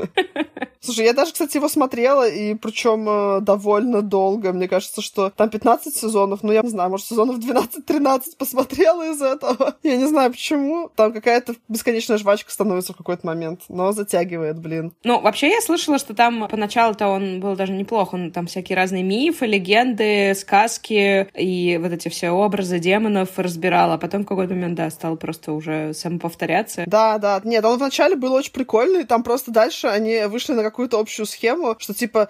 Слушай, 0.84 1.04
я 1.04 1.12
даже, 1.12 1.32
кстати, 1.32 1.58
его 1.58 1.68
смотрела, 1.68 2.28
и 2.28 2.54
причем 2.54 2.81
э, 2.86 3.40
довольно 3.40 4.02
долго. 4.02 4.52
Мне 4.52 4.68
кажется, 4.68 5.02
что 5.02 5.30
там 5.30 5.50
15 5.50 5.94
сезонов, 5.94 6.42
ну, 6.42 6.52
я 6.52 6.62
не 6.62 6.68
знаю, 6.68 6.90
может, 6.90 7.06
сезонов 7.06 7.38
12-13 7.38 8.36
посмотрела 8.38 9.10
из 9.10 9.20
этого. 9.20 9.74
Я 9.82 9.96
не 9.96 10.06
знаю, 10.06 10.30
почему. 10.30 10.90
Там 10.94 11.12
какая-то 11.12 11.54
бесконечная 11.68 12.18
жвачка 12.18 12.50
становится 12.50 12.92
в 12.92 12.96
какой-то 12.96 13.26
момент, 13.26 13.62
но 13.68 13.92
затягивает, 13.92 14.58
блин. 14.58 14.92
Ну, 15.04 15.20
вообще, 15.20 15.50
я 15.50 15.60
слышала, 15.60 15.98
что 15.98 16.14
там 16.14 16.48
поначалу-то 16.48 17.08
он 17.08 17.40
был 17.40 17.56
даже 17.56 17.72
неплох. 17.72 18.14
Он 18.14 18.30
там 18.30 18.46
всякие 18.46 18.76
разные 18.76 19.02
мифы, 19.02 19.46
легенды, 19.46 20.34
сказки 20.34 21.28
и 21.34 21.78
вот 21.80 21.92
эти 21.92 22.08
все 22.08 22.30
образы 22.30 22.78
демонов 22.78 23.38
разбирал, 23.38 23.92
а 23.92 23.98
потом 23.98 24.22
в 24.22 24.26
какой-то 24.26 24.54
момент, 24.54 24.74
да, 24.74 24.90
стал 24.90 25.16
просто 25.16 25.52
уже 25.52 25.94
самоповторяться. 25.94 26.84
Да, 26.86 27.18
да. 27.18 27.40
Нет, 27.44 27.64
он 27.64 27.78
вначале 27.78 28.16
был 28.16 28.32
очень 28.32 28.52
прикольный, 28.52 29.04
там 29.04 29.22
просто 29.22 29.50
дальше 29.50 29.88
они 29.88 30.26
вышли 30.26 30.52
на 30.52 30.62
какую-то 30.62 30.98
общую 30.98 31.26
схему, 31.26 31.76
что, 31.78 31.94
типа, 31.94 32.28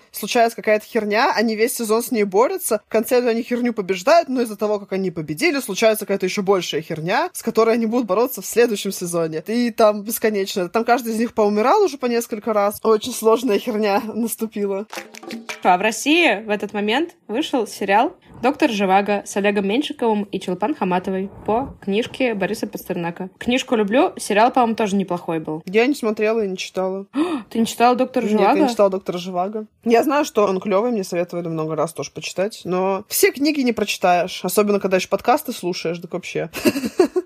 случается 0.50 0.56
какая-то 0.56 0.86
херня, 0.86 1.32
они 1.34 1.54
весь 1.54 1.76
сезон 1.76 2.02
с 2.02 2.10
ней 2.10 2.24
борются, 2.24 2.80
в 2.86 2.90
конце 2.90 3.18
они 3.28 3.42
херню 3.42 3.72
побеждают, 3.72 4.28
но 4.28 4.42
из-за 4.42 4.56
того, 4.56 4.78
как 4.80 4.92
они 4.92 5.10
победили, 5.10 5.60
случается 5.60 6.04
какая-то 6.04 6.26
еще 6.26 6.42
большая 6.42 6.82
херня, 6.82 7.30
с 7.32 7.42
которой 7.42 7.74
они 7.74 7.86
будут 7.86 8.06
бороться 8.06 8.42
в 8.42 8.46
следующем 8.46 8.92
сезоне. 8.92 9.42
И 9.46 9.70
там 9.70 10.02
бесконечно. 10.02 10.68
Там 10.68 10.84
каждый 10.84 11.12
из 11.12 11.18
них 11.18 11.34
поумирал 11.34 11.82
уже 11.82 11.98
по 11.98 12.06
несколько 12.06 12.52
раз. 12.52 12.80
Очень 12.82 13.12
сложная 13.12 13.58
херня 13.58 14.02
наступила. 14.14 14.86
А 15.62 15.78
в 15.78 15.80
России 15.80 16.42
в 16.44 16.50
этот 16.50 16.72
момент 16.72 17.10
вышел 17.28 17.66
сериал 17.66 18.16
«Доктор 18.42 18.70
Живаго» 18.70 19.22
с 19.24 19.36
Олегом 19.36 19.68
Меньшиковым 19.68 20.24
и 20.24 20.40
Челпан 20.40 20.74
Хаматовой 20.74 21.30
по 21.46 21.76
книжке 21.80 22.34
Бориса 22.34 22.66
Пастернака. 22.66 23.30
Книжку 23.38 23.76
люблю, 23.76 24.12
сериал, 24.16 24.50
по-моему, 24.50 24.74
тоже 24.74 24.96
неплохой 24.96 25.38
был. 25.38 25.62
Я 25.64 25.86
не 25.86 25.94
смотрела 25.94 26.44
и 26.44 26.48
не 26.48 26.56
читала. 26.56 27.06
Ты 27.50 27.60
не 27.60 27.66
читала 27.66 27.94
«Доктора 27.94 28.26
Живаго»? 28.26 28.48
Нет, 28.48 28.56
я 28.56 28.62
не 28.64 28.68
читала 28.68 28.90
«Доктора 28.90 29.18
Живаго». 29.18 29.66
Я 29.84 30.02
знаю, 30.02 30.24
что 30.24 30.44
он 30.44 30.58
клевый, 30.58 30.90
мне 30.90 31.04
советовали 31.04 31.46
много 31.46 31.76
раз 31.76 31.92
тоже 31.92 32.10
почитать, 32.10 32.62
но 32.64 33.04
все 33.06 33.30
книги 33.30 33.60
не 33.60 33.72
прочитаешь, 33.72 34.44
особенно 34.44 34.80
когда 34.80 34.96
еще 34.96 35.06
подкасты 35.06 35.52
слушаешь, 35.52 36.00
так 36.00 36.12
вообще. 36.12 36.50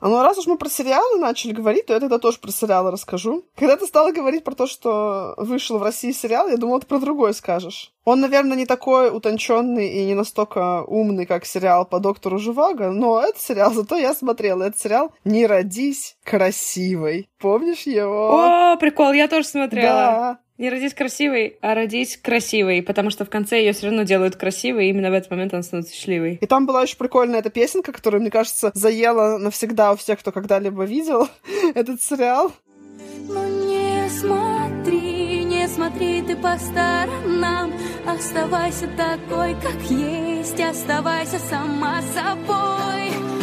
А 0.00 0.08
ну 0.08 0.22
раз 0.22 0.38
уж 0.38 0.46
мы 0.46 0.56
про 0.56 0.70
сериалы 0.70 1.18
начали 1.18 1.52
говорить, 1.52 1.86
то 1.86 1.92
я 1.92 2.00
тогда 2.00 2.18
тоже 2.18 2.38
про 2.38 2.50
сериалы 2.50 2.90
расскажу. 2.90 3.44
Когда 3.54 3.76
ты 3.76 3.86
стала 3.86 4.12
говорить 4.12 4.44
про 4.44 4.54
то, 4.54 4.66
что 4.66 5.34
вышел 5.36 5.78
в 5.78 5.82
России 5.82 6.12
сериал, 6.12 6.48
я 6.48 6.56
думала, 6.56 6.80
ты 6.80 6.86
про 6.86 6.98
другой 6.98 7.34
скажешь. 7.34 7.92
Он, 8.04 8.20
наверное, 8.20 8.56
не 8.56 8.66
такой 8.66 9.14
утонченный 9.14 9.88
и 9.88 10.06
не 10.06 10.14
настолько 10.14 10.82
умный, 10.84 11.26
как 11.26 11.44
сериал 11.44 11.84
по 11.84 12.00
доктору 12.00 12.38
Живаго, 12.38 12.90
но 12.90 13.20
этот 13.20 13.40
сериал 13.40 13.72
зато 13.72 13.96
я 13.96 14.14
смотрела. 14.14 14.64
Этот 14.64 14.80
сериал 14.80 15.12
«Не 15.24 15.46
родись 15.46 16.16
красивой». 16.24 17.28
Помнишь 17.38 17.82
его? 17.82 18.72
О, 18.72 18.76
прикол, 18.76 19.12
я 19.12 19.28
тоже 19.28 19.46
смотрела. 19.46 19.88
Да. 19.88 20.38
Не 20.60 20.68
родись 20.68 20.92
красивой, 20.92 21.56
а 21.62 21.74
родись 21.74 22.18
красивой, 22.18 22.82
потому 22.82 23.08
что 23.08 23.24
в 23.24 23.30
конце 23.30 23.60
ее 23.60 23.72
все 23.72 23.86
равно 23.86 24.02
делают 24.02 24.36
красивой, 24.36 24.86
и 24.86 24.90
именно 24.90 25.10
в 25.10 25.14
этот 25.14 25.30
момент 25.30 25.54
она 25.54 25.62
становится 25.62 25.94
счастливой. 25.94 26.38
И 26.38 26.46
там 26.46 26.66
была 26.66 26.82
очень 26.82 26.98
прикольная 26.98 27.38
эта 27.38 27.48
песенка, 27.48 27.92
которая, 27.92 28.20
мне 28.20 28.30
кажется, 28.30 28.70
заела 28.74 29.38
навсегда 29.38 29.92
у 29.92 29.96
всех, 29.96 30.20
кто 30.20 30.32
когда-либо 30.32 30.84
видел 30.84 31.28
этот 31.74 32.02
сериал. 32.02 32.52
Но 33.26 33.46
не 33.46 34.06
смотри, 34.10 35.09
смотри 35.80 36.20
ты 36.20 36.36
по 36.36 36.58
сторонам, 36.58 37.72
оставайся 38.06 38.86
такой, 38.98 39.54
как 39.54 39.80
есть, 39.88 40.60
оставайся 40.60 41.38
сама 41.38 42.02
собой. 42.02 43.39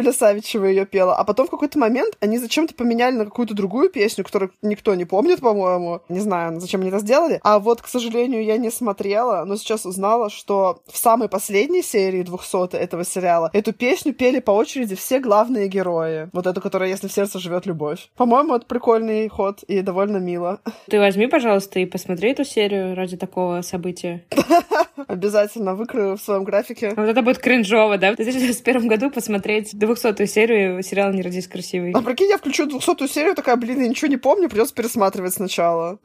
Юля 0.00 0.12
Савичева 0.12 0.64
ее 0.64 0.86
пела. 0.86 1.16
А 1.16 1.24
потом 1.24 1.46
в 1.46 1.50
какой-то 1.50 1.78
момент 1.78 2.16
они 2.20 2.38
зачем-то 2.38 2.74
поменяли 2.74 3.16
на 3.16 3.24
какую-то 3.26 3.54
другую 3.54 3.90
песню, 3.90 4.24
которую 4.24 4.52
никто 4.62 4.94
не 4.94 5.04
помнит, 5.04 5.40
по-моему. 5.40 6.00
Не 6.08 6.20
знаю, 6.20 6.58
зачем 6.58 6.80
они 6.80 6.88
это 6.88 6.98
сделали. 6.98 7.40
А 7.42 7.58
вот, 7.58 7.82
к 7.82 7.86
сожалению, 7.86 8.44
я 8.44 8.56
не 8.56 8.70
смотрела, 8.70 9.44
но 9.44 9.56
сейчас 9.56 9.84
узнала, 9.84 10.30
что 10.30 10.82
в 10.86 10.96
самой 10.96 11.28
последней 11.28 11.82
серии 11.82 12.22
200 12.22 12.76
этого 12.76 13.04
сериала 13.04 13.50
эту 13.52 13.72
песню 13.72 14.14
пели 14.14 14.40
по 14.40 14.52
очереди 14.52 14.94
все 14.94 15.20
главные 15.20 15.68
герои. 15.68 16.30
Вот 16.32 16.46
эту, 16.46 16.60
которая 16.60 16.88
«Если 16.88 17.08
в 17.08 17.12
сердце 17.12 17.38
живет 17.38 17.66
любовь». 17.66 18.08
По-моему, 18.16 18.56
это 18.56 18.66
прикольный 18.66 19.28
ход 19.28 19.62
и 19.64 19.82
довольно 19.82 20.16
мило. 20.16 20.60
Ты 20.88 20.98
возьми, 20.98 21.26
пожалуйста, 21.26 21.78
и 21.78 21.86
посмотри 21.86 22.30
эту 22.30 22.44
серию 22.44 22.94
ради 22.96 23.16
такого 23.16 23.62
события. 23.62 24.24
Обязательно 25.08 25.74
выкрою 25.74 26.16
в 26.16 26.20
своем 26.20 26.44
графике. 26.44 26.92
Вот 26.96 27.08
это 27.08 27.22
будет 27.22 27.38
кринжово, 27.38 27.98
да? 27.98 28.12
В 28.12 28.16
2021 28.16 28.88
году 28.88 29.10
посмотреть 29.10 29.78
200 29.78 30.26
серию 30.26 30.82
сериала 30.82 31.12
«Не 31.12 31.22
родись 31.22 31.48
красивой». 31.48 31.92
А 31.92 32.02
прикинь, 32.02 32.28
я 32.28 32.38
включу 32.38 32.66
200 32.66 33.06
серию, 33.06 33.34
такая, 33.34 33.56
блин, 33.56 33.80
я 33.80 33.88
ничего 33.88 34.08
не 34.08 34.16
помню, 34.16 34.48
придется 34.48 34.74
пересматривать 34.74 35.34
сначала. 35.34 35.98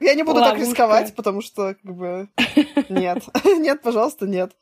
Я 0.00 0.14
не 0.14 0.22
буду 0.22 0.40
так 0.40 0.58
рисковать, 0.58 1.14
потому 1.14 1.40
что, 1.40 1.74
как 1.74 1.94
бы, 1.94 2.28
нет. 2.88 3.18
Нет, 3.58 3.80
пожалуйста, 3.82 4.26
нет. 4.26 4.52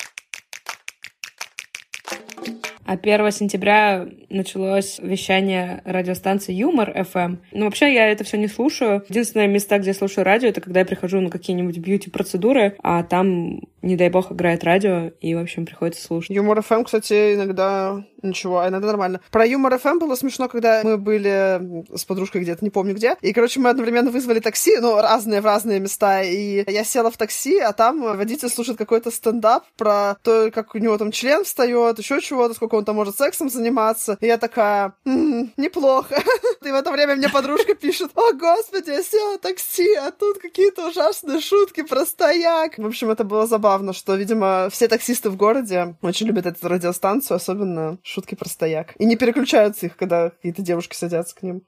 А 2.93 2.99
1 3.01 3.31
сентября 3.33 4.07
началось 4.29 4.99
вещание 5.03 5.81
радиостанции 5.87 6.53
Юмор 6.53 6.91
FM. 6.91 7.39
Ну, 7.53 7.65
вообще, 7.65 7.95
я 7.95 8.09
это 8.09 8.23
все 8.23 8.37
не 8.37 8.49
слушаю. 8.49 9.03
Единственное 9.09 9.47
места, 9.47 9.79
где 9.79 9.91
я 9.91 9.95
слушаю 9.95 10.27
радио, 10.27 10.51
это 10.51 10.61
когда 10.61 10.81
я 10.81 10.87
прихожу 10.87 11.19
на 11.23 11.31
какие-нибудь 11.31 11.79
бьюти-процедуры, 11.79 12.77
а 12.83 13.03
там, 13.03 13.61
не 13.81 13.97
дай 13.97 14.11
бог, 14.11 14.31
играет 14.31 14.63
радио, 14.63 15.11
и, 15.23 15.35
в 15.35 15.39
общем, 15.39 15.65
приходится 15.65 16.05
слушать. 16.05 16.37
Юмор 16.37 16.61
FM, 16.61 16.85
кстати, 16.85 17.35
иногда 17.35 18.05
ничего, 18.23 18.61
а 18.61 18.69
иногда 18.69 18.89
нормально. 18.89 19.21
Про 19.31 19.47
Юмор 19.47 19.79
FM 19.79 19.99
было 19.99 20.15
смешно, 20.15 20.49
когда 20.49 20.83
мы 20.85 20.99
были 20.99 21.97
с 21.97 22.05
подружкой 22.05 22.43
где-то, 22.43 22.63
не 22.63 22.71
помню 22.71 22.95
где, 22.95 23.17
и, 23.21 23.33
короче, 23.33 23.59
мы 23.59 23.71
одновременно 23.71 24.11
вызвали 24.11 24.41
такси, 24.41 24.77
ну, 24.79 25.01
разные 25.01 25.41
в 25.41 25.47
разные 25.47 25.81
места, 25.81 26.23
и 26.23 26.63
я 26.71 26.85
села 26.85 27.11
в 27.11 27.17
такси, 27.17 27.59
а 27.59 27.73
там 27.73 28.03
водитель 28.03 28.49
слушает 28.49 28.79
какой-то 28.79 29.11
стендап 29.11 29.65
про 29.77 30.17
то, 30.23 30.51
как 30.53 30.75
у 30.75 30.79
него 30.79 30.99
там 30.99 31.11
член 31.11 31.45
встает, 31.45 31.99
еще 31.99 32.21
чего-то, 32.21 32.55
сколько 32.55 32.77
он 32.77 32.82
там 32.85 32.97
может 32.97 33.17
сексом 33.17 33.51
заниматься. 33.51 34.17
И 34.21 34.27
я 34.27 34.39
такая, 34.39 34.95
«М, 35.05 35.53
неплохо. 35.57 36.23
И 36.63 36.71
в 36.71 36.75
это 36.75 36.93
время 36.93 37.17
мне 37.17 37.29
подружка 37.29 37.75
пишет, 37.75 38.11
о, 38.15 38.33
господи, 38.33 38.91
я 38.91 39.03
села 39.03 39.39
такси, 39.39 39.95
а 39.95 40.11
тут 40.11 40.39
какие-то 40.39 40.89
ужасные 40.89 41.41
шутки 41.41 41.83
про 41.83 42.07
стояк. 42.07 42.79
В 42.79 42.87
общем, 42.87 43.11
это 43.11 43.25
было 43.25 43.47
забавно, 43.47 43.93
что, 43.93 44.15
видимо, 44.15 44.69
все 44.71 44.89
таксисты 44.89 45.31
в 45.31 45.37
городе 45.37 45.97
очень 46.03 46.27
любят 46.27 46.47
эту 46.47 46.69
радиостанцию, 46.69 47.37
особенно 47.37 47.99
шутки 48.03 48.35
про 48.35 48.49
стояк. 48.49 48.95
И 48.99 49.05
не 49.05 49.17
переключаются 49.17 49.87
их, 49.87 49.97
когда 49.97 50.31
какие-то 50.31 50.63
девушки 50.63 50.95
садятся 50.95 51.35
к 51.35 51.43
ним. 51.43 51.63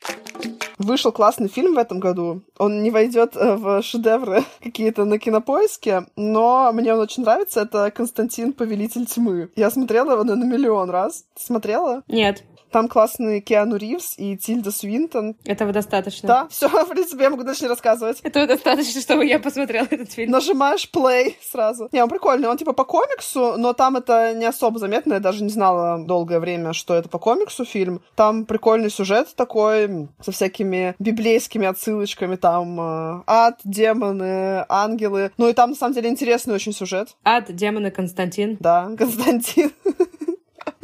Вышел 0.78 1.12
классный 1.12 1.48
фильм 1.48 1.74
в 1.74 1.78
этом 1.78 2.00
году. 2.00 2.42
Он 2.58 2.82
не 2.82 2.90
войдет 2.90 3.36
э, 3.36 3.56
в 3.56 3.82
шедевры 3.82 4.44
какие-то 4.62 5.04
на 5.04 5.18
кинопоиске, 5.18 6.06
но 6.16 6.70
мне 6.72 6.94
он 6.94 7.00
очень 7.00 7.22
нравится. 7.22 7.62
Это 7.62 7.90
Константин 7.90 8.52
Повелитель 8.52 9.06
тьмы. 9.06 9.50
Я 9.56 9.70
смотрела 9.70 10.12
его 10.12 10.24
на, 10.24 10.44
миллион 10.44 10.90
раз. 10.90 11.24
Смотрела? 11.36 12.02
Нет, 12.08 12.42
Там 12.74 12.88
классные 12.88 13.40
Киану 13.40 13.76
Ривз 13.76 14.14
и 14.16 14.36
Тильда 14.36 14.72
Свинтон. 14.72 15.36
этого 15.44 15.70
достаточно. 15.72 16.26
Да, 16.26 16.48
все, 16.48 16.68
в 16.84 16.88
принципе, 16.88 17.22
я 17.22 17.30
могу 17.30 17.44
дальше 17.44 17.62
не 17.62 17.68
рассказывать. 17.68 18.18
Этого 18.24 18.48
достаточно, 18.48 19.00
чтобы 19.00 19.24
я 19.26 19.38
посмотрела 19.38 19.86
этот 19.88 20.10
фильм. 20.10 20.32
Нажимаешь 20.32 20.90
play 20.92 21.36
сразу. 21.40 21.88
Не, 21.92 22.02
он 22.02 22.08
прикольный. 22.08 22.48
Он 22.48 22.56
типа 22.56 22.72
по 22.72 22.82
комиксу, 22.82 23.54
но 23.58 23.74
там 23.74 23.94
это 23.94 24.34
не 24.34 24.44
особо 24.44 24.80
заметно. 24.80 25.12
Я 25.12 25.20
даже 25.20 25.44
не 25.44 25.50
знала 25.50 26.04
долгое 26.04 26.40
время, 26.40 26.72
что 26.72 26.94
это 26.96 27.08
по 27.08 27.20
комиксу 27.20 27.64
фильм. 27.64 28.02
Там 28.16 28.44
прикольный 28.44 28.90
сюжет 28.90 29.36
такой, 29.36 30.08
со 30.20 30.32
всякими 30.32 30.96
библейскими 30.98 31.68
отсылочками. 31.68 32.34
Там 32.34 32.80
э, 32.80 33.22
ад, 33.28 33.60
демоны, 33.62 34.64
ангелы. 34.68 35.30
Ну 35.38 35.48
и 35.48 35.52
там, 35.52 35.70
на 35.70 35.76
самом 35.76 35.94
деле, 35.94 36.10
интересный 36.10 36.56
очень 36.56 36.72
сюжет. 36.72 37.14
Ад, 37.22 37.54
демоны, 37.54 37.92
Константин. 37.92 38.56
Да, 38.58 38.90
Константин. 38.98 39.70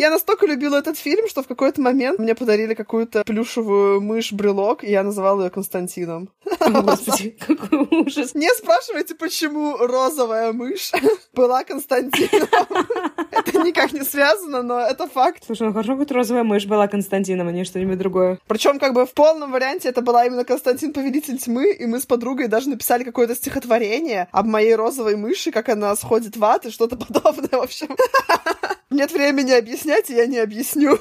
Я 0.00 0.08
настолько 0.08 0.46
любила 0.46 0.76
этот 0.76 0.96
фильм, 0.96 1.28
что 1.28 1.42
в 1.42 1.46
какой-то 1.46 1.82
момент 1.82 2.18
мне 2.18 2.34
подарили 2.34 2.72
какую-то 2.72 3.22
плюшевую 3.22 4.00
мышь-брелок, 4.00 4.82
и 4.82 4.90
я 4.90 5.02
называла 5.02 5.42
ее 5.42 5.50
Константином. 5.50 6.30
О, 6.58 6.80
Господи, 6.80 7.36
какой 7.46 7.86
ужас. 7.90 8.34
Не 8.34 8.48
спрашивайте, 8.54 9.14
почему 9.14 9.76
розовая 9.76 10.54
мышь 10.54 10.92
была 11.34 11.64
Константином. 11.64 12.48
Это 13.30 13.58
никак 13.58 13.92
не 13.92 14.00
связано, 14.00 14.62
но 14.62 14.80
это 14.80 15.06
факт. 15.06 15.44
Слушай, 15.44 15.68
ну 15.68 15.72
хорошо, 15.72 15.96
хоть 15.96 16.10
розовая 16.10 16.44
мышь 16.44 16.64
была 16.64 16.88
Константином, 16.88 17.48
а 17.48 17.52
не 17.52 17.64
что-нибудь 17.64 17.98
другое. 17.98 18.38
Причем 18.46 18.78
как 18.78 18.94
бы 18.94 19.04
в 19.04 19.12
полном 19.12 19.52
варианте 19.52 19.88
это 19.88 20.00
была 20.00 20.24
именно 20.24 20.44
Константин 20.44 20.92
Повелитель 20.92 21.38
Тьмы, 21.38 21.72
и 21.72 21.86
мы 21.86 22.00
с 22.00 22.06
подругой 22.06 22.48
даже 22.48 22.70
написали 22.70 23.04
какое-то 23.04 23.34
стихотворение 23.34 24.28
об 24.32 24.46
моей 24.46 24.74
розовой 24.74 25.16
мыши, 25.16 25.50
как 25.50 25.68
она 25.68 25.94
сходит 25.94 26.36
в 26.36 26.44
ад 26.44 26.66
и 26.66 26.70
что-то 26.70 26.96
подобное, 26.96 27.50
в 27.50 27.62
общем. 27.62 27.88
Нет 28.90 29.12
времени 29.12 29.52
объяснять, 29.52 30.10
и 30.10 30.14
я 30.14 30.26
не 30.26 30.38
объясню. 30.38 30.98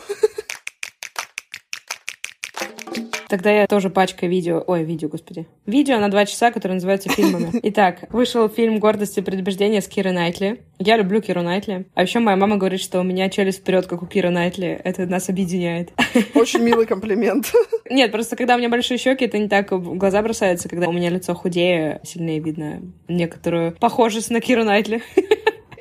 Тогда 3.29 3.51
я 3.51 3.67
тоже 3.67 3.91
пачкой 3.91 4.27
видео... 4.27 4.63
Ой, 4.65 4.83
видео, 4.83 5.07
господи. 5.07 5.47
Видео 5.67 5.99
на 5.99 6.09
два 6.09 6.25
часа, 6.25 6.51
которое 6.51 6.75
называется 6.75 7.09
фильмами. 7.09 7.51
Итак, 7.63 8.05
вышел 8.11 8.49
фильм 8.49 8.79
«Гордость 8.79 9.19
и 9.19 9.21
предубеждение» 9.21 9.81
с 9.81 9.87
Кирой 9.87 10.13
Найтли. 10.13 10.63
Я 10.79 10.97
люблю 10.97 11.21
Киру 11.21 11.43
Найтли. 11.43 11.85
А 11.93 12.01
еще 12.01 12.19
моя 12.19 12.37
мама 12.37 12.57
говорит, 12.57 12.81
что 12.81 12.99
у 12.99 13.03
меня 13.03 13.29
челюсть 13.29 13.59
вперед, 13.59 13.85
как 13.85 14.01
у 14.01 14.07
Киры 14.07 14.31
Найтли. 14.31 14.81
Это 14.83 15.05
нас 15.05 15.29
объединяет. 15.29 15.91
Очень 16.33 16.61
милый 16.61 16.87
комплимент. 16.87 17.51
Нет, 17.89 18.11
просто 18.11 18.35
когда 18.35 18.55
у 18.55 18.57
меня 18.57 18.69
большие 18.69 18.97
щеки, 18.97 19.25
это 19.25 19.37
не 19.37 19.47
так 19.47 19.71
в 19.71 19.95
глаза 19.95 20.23
бросается, 20.23 20.67
когда 20.67 20.89
у 20.89 20.91
меня 20.91 21.11
лицо 21.11 21.35
худее, 21.35 22.01
сильнее 22.03 22.39
видно 22.39 22.81
некоторую 23.07 23.73
похожесть 23.73 24.31
на 24.31 24.41
Киру 24.41 24.63
Найтли 24.63 25.03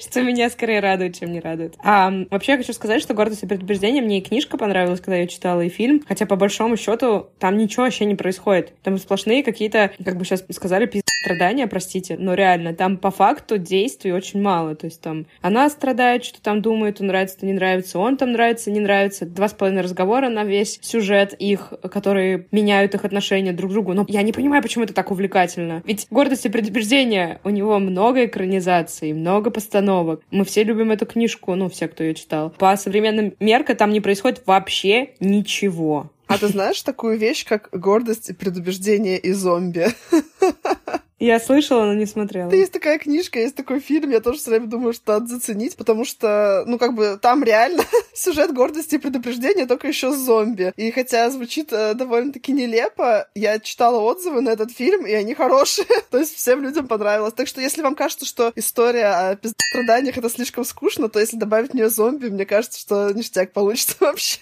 что 0.00 0.22
меня 0.22 0.50
скорее 0.50 0.80
радует, 0.80 1.18
чем 1.18 1.32
не 1.32 1.40
радует. 1.40 1.74
А 1.82 2.12
вообще 2.30 2.52
я 2.52 2.58
хочу 2.58 2.72
сказать, 2.72 3.02
что 3.02 3.14
«Гордость 3.14 3.42
и 3.42 3.46
предубеждение» 3.46 4.02
мне 4.02 4.18
и 4.18 4.22
книжка 4.22 4.56
понравилась, 4.56 5.00
когда 5.00 5.16
я 5.16 5.26
читала, 5.26 5.62
и 5.62 5.68
фильм. 5.68 6.02
Хотя, 6.06 6.26
по 6.26 6.36
большому 6.36 6.76
счету, 6.76 7.28
там 7.38 7.56
ничего 7.56 7.84
вообще 7.84 8.04
не 8.04 8.14
происходит. 8.14 8.72
Там 8.82 8.98
сплошные 8.98 9.42
какие-то, 9.42 9.90
как 10.04 10.16
бы 10.16 10.24
сейчас 10.24 10.44
сказали, 10.50 10.86
пиз 10.86 11.02
страдания, 11.22 11.66
простите, 11.66 12.16
но 12.18 12.34
реально, 12.34 12.74
там 12.74 12.96
по 12.96 13.10
факту 13.10 13.58
действий 13.58 14.12
очень 14.12 14.40
мало. 14.40 14.74
То 14.74 14.86
есть 14.86 15.00
там 15.00 15.26
она 15.40 15.68
страдает, 15.70 16.24
что 16.24 16.40
там 16.40 16.62
думает, 16.62 17.00
он 17.00 17.08
нравится, 17.08 17.44
не 17.44 17.52
нравится, 17.52 17.98
он 17.98 18.16
там 18.16 18.32
нравится, 18.32 18.70
не 18.70 18.80
нравится. 18.80 19.26
Два 19.26 19.48
с 19.48 19.52
половиной 19.52 19.82
разговора 19.82 20.28
на 20.28 20.44
весь 20.44 20.78
сюжет 20.82 21.34
их, 21.34 21.72
которые 21.90 22.46
меняют 22.52 22.94
их 22.94 23.04
отношения 23.04 23.52
друг 23.52 23.70
к 23.70 23.74
другу. 23.74 23.92
Но 23.94 24.04
я 24.08 24.22
не 24.22 24.32
понимаю, 24.32 24.62
почему 24.62 24.84
это 24.84 24.94
так 24.94 25.10
увлекательно. 25.10 25.82
Ведь 25.84 26.06
«Гордость 26.10 26.46
и 26.46 26.48
предубеждение» 26.48 27.40
у 27.44 27.50
него 27.50 27.78
много 27.78 28.24
экранизаций, 28.24 29.12
много 29.12 29.50
постановок. 29.50 30.22
Мы 30.30 30.44
все 30.44 30.64
любим 30.64 30.90
эту 30.90 31.06
книжку, 31.06 31.54
ну, 31.54 31.68
все, 31.68 31.88
кто 31.88 32.04
ее 32.04 32.14
читал. 32.14 32.50
По 32.50 32.76
современным 32.76 33.34
меркам 33.40 33.76
там 33.76 33.92
не 33.92 34.00
происходит 34.00 34.42
вообще 34.46 35.10
ничего. 35.20 36.10
А 36.26 36.36
ты 36.36 36.48
знаешь 36.48 36.82
такую 36.82 37.16
вещь, 37.18 37.46
как 37.46 37.70
гордость 37.72 38.28
и 38.30 38.34
предубеждение 38.34 39.18
и 39.18 39.32
зомби? 39.32 39.86
Я 41.18 41.40
слышала, 41.40 41.84
но 41.84 41.94
не 41.94 42.06
смотрела. 42.06 42.50
Есть 42.52 42.72
такая 42.72 42.98
книжка, 42.98 43.40
есть 43.40 43.56
такой 43.56 43.80
фильм, 43.80 44.10
я 44.10 44.20
тоже 44.20 44.38
все 44.38 44.50
время 44.50 44.66
думаю, 44.66 44.92
что 44.92 45.14
надо 45.14 45.26
заценить, 45.26 45.76
потому 45.76 46.04
что, 46.04 46.62
ну, 46.66 46.78
как 46.78 46.94
бы, 46.94 47.18
там 47.20 47.42
реально 47.42 47.82
сюжет 48.14 48.54
гордости 48.54 48.94
и 48.94 48.98
предупреждения, 48.98 49.66
только 49.66 49.88
еще 49.88 50.12
зомби. 50.12 50.72
И 50.76 50.92
хотя 50.92 51.28
звучит 51.30 51.72
э, 51.72 51.94
довольно-таки 51.94 52.52
нелепо, 52.52 53.26
я 53.34 53.58
читала 53.58 53.98
отзывы 54.00 54.42
на 54.42 54.50
этот 54.50 54.70
фильм, 54.70 55.06
и 55.06 55.12
они 55.12 55.34
хорошие. 55.34 55.86
то 56.10 56.18
есть 56.18 56.36
всем 56.36 56.62
людям 56.62 56.86
понравилось. 56.86 57.34
Так 57.34 57.48
что 57.48 57.60
если 57.60 57.82
вам 57.82 57.96
кажется, 57.96 58.24
что 58.24 58.52
история 58.54 59.06
о 59.06 59.38
страданиях 59.70 60.18
это 60.18 60.30
слишком 60.30 60.64
скучно, 60.64 61.08
то 61.08 61.18
если 61.18 61.36
добавить 61.36 61.72
в 61.72 61.74
нее 61.74 61.90
зомби, 61.90 62.28
мне 62.28 62.46
кажется, 62.46 62.78
что 62.78 63.10
ништяк 63.12 63.52
получится 63.52 63.96
вообще. 64.00 64.38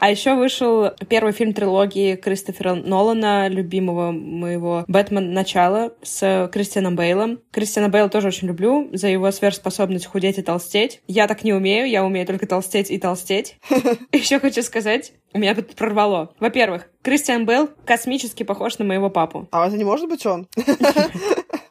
А 0.00 0.10
еще 0.10 0.34
вышел 0.34 0.90
первый 1.08 1.32
фильм 1.32 1.54
трилогии 1.54 2.14
Кристофера 2.16 2.74
Нолана, 2.74 3.48
любимого 3.48 4.12
моего 4.12 4.84
«Бэтмен. 4.86 5.32
Начало» 5.32 5.77
с 6.02 6.48
Кристианом 6.52 6.96
Бейлом. 6.96 7.40
Кристиана 7.50 7.88
Бейла 7.88 8.08
тоже 8.08 8.28
очень 8.28 8.48
люблю 8.48 8.88
за 8.92 9.08
его 9.08 9.30
сверхспособность 9.30 10.06
худеть 10.06 10.38
и 10.38 10.42
толстеть. 10.42 11.00
Я 11.06 11.26
так 11.26 11.44
не 11.44 11.52
умею, 11.52 11.88
я 11.88 12.04
умею 12.04 12.26
только 12.26 12.46
толстеть 12.46 12.90
и 12.90 12.98
толстеть. 12.98 13.56
Еще 14.12 14.40
хочу 14.40 14.62
сказать, 14.62 15.12
меня 15.34 15.54
тут 15.54 15.74
прорвало. 15.74 16.34
Во-первых, 16.40 16.88
Кристиан 17.02 17.46
Бейл 17.46 17.68
космически 17.84 18.42
похож 18.42 18.78
на 18.78 18.84
моего 18.84 19.10
папу. 19.10 19.48
А 19.50 19.66
это 19.66 19.76
не 19.76 19.84
может 19.84 20.08
быть 20.08 20.24
он? 20.26 20.48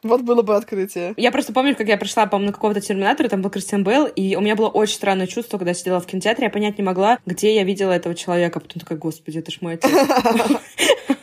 Вот 0.02 0.22
было 0.22 0.42
бы 0.42 0.54
открытие. 0.56 1.12
Я 1.16 1.32
просто 1.32 1.52
помню, 1.52 1.74
как 1.74 1.88
я 1.88 1.96
пришла, 1.96 2.26
по-моему, 2.26 2.50
на 2.50 2.54
какого-то 2.54 2.80
терминатора, 2.80 3.28
там 3.28 3.42
был 3.42 3.50
Кристиан 3.50 3.82
Белл, 3.82 4.06
и 4.06 4.36
у 4.36 4.40
меня 4.40 4.54
было 4.54 4.68
очень 4.68 4.94
странное 4.94 5.26
чувство, 5.26 5.58
когда 5.58 5.70
я 5.70 5.74
сидела 5.74 6.00
в 6.00 6.06
кинотеатре, 6.06 6.46
я 6.46 6.50
понять 6.50 6.78
не 6.78 6.84
могла, 6.84 7.18
где 7.26 7.54
я 7.54 7.64
видела 7.64 7.92
этого 7.92 8.14
человека. 8.14 8.60
Потом 8.60 8.80
такая, 8.80 8.96
господи, 8.96 9.38
это 9.38 9.50
ж 9.50 9.58
мой 9.60 9.74
отец. 9.74 9.90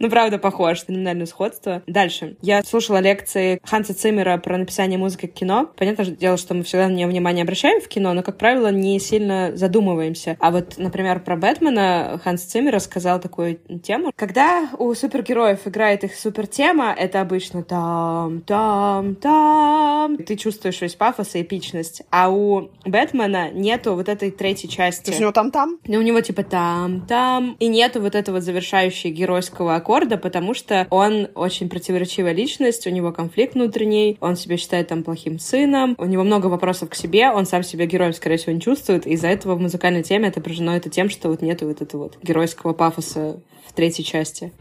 Ну, 0.00 0.08
правда, 0.08 0.38
похож, 0.38 0.82
феноменальное 0.86 1.26
сходство. 1.26 1.82
Дальше. 1.86 2.36
Я 2.40 2.62
слушала 2.62 3.00
лекции 3.00 3.60
Ханса 3.62 3.94
Циммера 3.94 4.38
про 4.38 4.56
написание 4.56 4.98
музыки 4.98 5.26
к 5.26 5.34
кино. 5.34 5.70
Понятное 5.76 6.06
же 6.06 6.12
дело, 6.12 6.38
что 6.38 6.54
мы 6.54 6.62
всегда 6.62 6.88
на 6.88 6.92
нее 6.92 7.06
внимание 7.06 7.42
обращаем 7.42 7.82
в 7.82 7.88
кино, 7.88 8.14
но, 8.14 8.22
как 8.22 8.38
правило, 8.38 8.72
не 8.72 8.98
сильно 8.98 9.54
задумываемся. 9.54 10.38
А 10.40 10.50
вот, 10.50 10.78
например, 10.78 11.20
про 11.20 11.36
Бэтмена 11.36 12.18
Ханс 12.24 12.44
Циммер 12.44 12.74
рассказал 12.74 13.20
такую 13.20 13.58
тему. 13.82 14.10
Когда 14.16 14.70
у 14.78 14.94
супергероев 14.94 15.66
играет 15.66 16.02
их 16.02 16.14
супертема, 16.14 16.94
это 16.96 17.20
обычно 17.20 17.62
там, 17.62 18.40
там, 18.40 19.16
там. 19.16 20.16
Ты 20.16 20.36
чувствуешь 20.36 20.80
весь 20.80 20.94
пафос 20.94 21.34
и 21.34 21.42
эпичность. 21.42 22.02
А 22.10 22.30
у 22.30 22.70
Бэтмена 22.86 23.50
нету 23.50 23.94
вот 23.94 24.08
этой 24.08 24.30
третьей 24.30 24.70
части. 24.70 25.04
То 25.04 25.10
есть 25.10 25.20
у 25.20 25.24
него 25.24 25.32
там-там? 25.32 25.78
Ну, 25.86 25.98
у 25.98 26.02
него 26.02 26.22
типа 26.22 26.42
там-там. 26.42 27.56
И 27.58 27.68
нету 27.68 28.00
вот 28.00 28.14
этого 28.14 28.40
завершающего 28.40 29.10
геройского 29.10 29.76
Аккорда, 29.90 30.18
потому 30.18 30.54
что 30.54 30.86
он 30.90 31.28
очень 31.34 31.68
противоречивая 31.68 32.32
личность, 32.32 32.86
у 32.86 32.90
него 32.90 33.10
конфликт 33.10 33.54
внутренний, 33.54 34.16
он 34.20 34.36
себя 34.36 34.56
считает 34.56 34.86
там 34.86 35.02
плохим 35.02 35.40
сыном, 35.40 35.96
у 35.98 36.04
него 36.04 36.22
много 36.22 36.46
вопросов 36.46 36.90
к 36.90 36.94
себе, 36.94 37.30
он 37.30 37.44
сам 37.44 37.64
себя 37.64 37.86
героем, 37.86 38.12
скорее 38.12 38.36
всего, 38.36 38.52
не 38.52 38.60
чувствует, 38.60 39.04
и 39.06 39.10
из-за 39.10 39.26
этого 39.26 39.56
в 39.56 39.60
музыкальной 39.60 40.04
теме 40.04 40.28
отображено 40.28 40.70
это 40.70 40.90
тем, 40.90 41.10
что 41.10 41.28
вот 41.28 41.42
нету 41.42 41.66
вот 41.66 41.82
этого 41.82 42.04
вот 42.04 42.18
геройского 42.22 42.72
пафоса 42.72 43.42
в 43.66 43.72
третьей 43.72 44.04
части. 44.04 44.52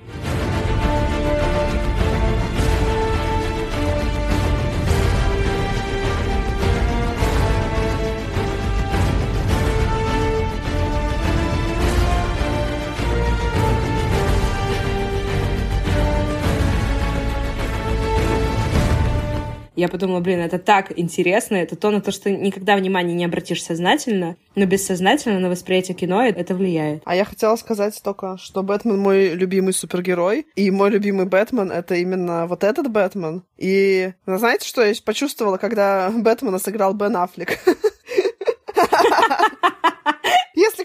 Я 19.79 19.87
подумала, 19.87 20.19
блин, 20.19 20.41
это 20.41 20.59
так 20.59 20.91
интересно, 20.99 21.55
это 21.55 21.77
то, 21.77 21.89
на 21.89 22.01
то, 22.01 22.11
что 22.11 22.29
никогда 22.29 22.75
внимания 22.75 23.13
не 23.13 23.23
обратишь 23.23 23.63
сознательно, 23.63 24.35
но 24.55 24.65
бессознательно 24.65 25.39
на 25.39 25.49
восприятие 25.49 25.95
кино 25.95 26.21
это 26.21 26.53
влияет. 26.53 27.01
А 27.05 27.15
я 27.15 27.23
хотела 27.23 27.55
сказать 27.55 27.97
только, 28.03 28.37
что 28.37 28.61
Бэтмен 28.61 28.99
мой 28.99 29.29
любимый 29.29 29.73
супергерой, 29.73 30.47
и 30.55 30.69
мой 30.69 30.89
любимый 30.89 31.27
Бэтмен— 31.27 31.71
это 31.71 31.95
именно 31.95 32.45
вот 32.45 32.65
этот 32.65 32.91
Бэтмен. 32.91 33.43
И 33.55 34.11
знаете, 34.25 34.67
что 34.67 34.83
я 34.83 34.93
почувствовала, 35.05 35.55
когда 35.55 36.11
Бэтмена 36.13 36.59
сыграл 36.59 36.93
Бен 36.93 37.15
Аффлек? 37.15 37.57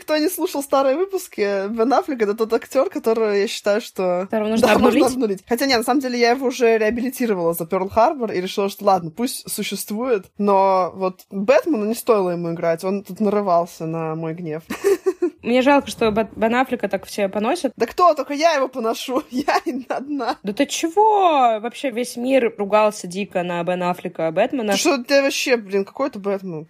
Кто 0.05 0.19
не 0.19 0.29
слушал 0.29 0.63
старые 0.63 0.97
выпуски, 0.97 1.67
Бен 1.69 1.91
Аффлек— 1.95 2.21
это 2.23 2.35
тот 2.35 2.53
актер, 2.53 2.91
которого 2.91 3.31
я 3.33 3.49
считаю, 3.49 3.81
что... 3.81 4.27
Которого 4.27 4.51
нужно, 4.51 4.67
да, 4.69 4.75
обнулить? 4.75 5.01
нужно 5.01 5.15
обнулить. 5.15 5.45
Хотя 5.49 5.65
нет, 5.65 5.79
на 5.79 5.85
самом 5.85 6.01
деле 6.01 6.19
я 6.19 6.33
его 6.33 6.49
уже 6.49 6.77
реабилитировала 6.77 7.55
за 7.55 7.65
Перл 7.65 7.89
Харбор 7.89 8.31
и 8.31 8.41
решила, 8.43 8.69
что 8.69 8.85
ладно, 8.85 9.11
пусть 9.11 9.51
существует, 9.51 10.27
но 10.37 10.93
вот 10.95 11.23
Бэтмену 11.31 11.87
не 11.87 11.95
стоило 11.95 12.31
ему 12.31 12.53
играть, 12.53 12.85
он 12.85 13.03
тут 13.03 13.19
нарывался 13.21 13.87
на 13.87 14.15
мой 14.15 14.35
гнев. 14.35 14.63
Мне 15.45 15.61
жалко, 15.61 15.89
что 15.89 16.11
Бен 16.11 16.55
Аффлека 16.55 16.89
так 16.89 17.05
все 17.05 17.29
поносят. 17.29 17.73
Да 17.77 17.87
кто? 17.87 18.15
Только 18.15 18.33
я 18.33 18.55
его 18.55 18.69
поношу. 18.69 19.23
Я 19.31 19.61
одна. 19.89 20.39
Да 20.43 20.53
ты 20.55 20.65
чего? 20.65 21.61
Вообще 21.61 21.91
весь 21.91 22.17
мир 22.17 22.55
ругался 22.57 23.07
дико 23.07 23.43
на 23.43 23.63
Бен 23.63 23.83
Аффлека, 23.83 24.31
Бэтмена. 24.31 24.73
Ты 24.73 24.79
что 24.79 25.05
ты 25.05 25.23
вообще, 25.23 25.57
блин, 25.59 25.85
какой 25.85 26.09
это 26.09 26.19
Бэтмен? 26.19 26.67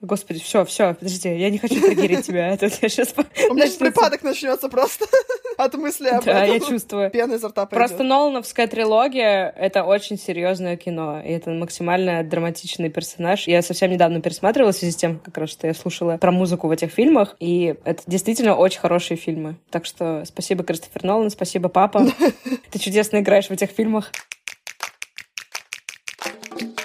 Господи, 0.00 0.40
все, 0.40 0.64
все, 0.64 0.94
подожди, 0.94 1.28
я 1.28 1.48
не 1.50 1.58
хочу 1.58 1.80
триггерить 1.80 2.26
тебя. 2.26 2.51
Это 2.52 2.66
я 2.82 2.88
сейчас... 2.88 3.14
У 3.48 3.54
меня 3.54 3.66
сейчас 3.66 3.76
припадок 3.76 4.22
начнется 4.22 4.68
просто 4.68 5.06
от 5.56 5.74
мысли 5.74 6.08
об 6.08 6.22
этом. 6.22 6.34
Да, 6.34 6.44
я 6.44 6.60
чувствую. 6.60 7.10
Пена 7.10 7.34
изо 7.34 7.48
рта 7.48 7.66
Просто 7.66 8.02
Нолановская 8.02 8.66
трилогия— 8.66 9.52
это 9.56 9.84
очень 9.84 10.18
серьезное 10.18 10.76
кино, 10.76 11.20
и 11.20 11.30
это 11.30 11.50
максимально 11.50 12.22
драматичный 12.22 12.90
персонаж. 12.90 13.46
Я 13.46 13.62
совсем 13.62 13.90
недавно 13.90 14.20
пересматривала 14.20 14.72
в 14.72 14.76
связи 14.76 14.92
с 14.92 14.96
тем, 14.96 15.18
как 15.18 15.38
раз, 15.38 15.50
что 15.50 15.66
я 15.66 15.74
слушала 15.74 16.18
про 16.18 16.30
музыку 16.30 16.68
в 16.68 16.70
этих 16.70 16.90
фильмах, 16.90 17.36
и 17.40 17.74
это 17.84 18.02
действительно 18.06 18.54
очень 18.54 18.80
хорошие 18.80 19.16
фильмы. 19.16 19.56
Так 19.70 19.86
что 19.86 20.24
спасибо, 20.26 20.64
Кристофер 20.64 21.04
Нолан, 21.04 21.30
спасибо, 21.30 21.68
папа. 21.68 22.06
Ты 22.70 22.78
чудесно 22.78 23.20
играешь 23.20 23.46
в 23.46 23.50
этих 23.52 23.70
фильмах. 23.70 24.12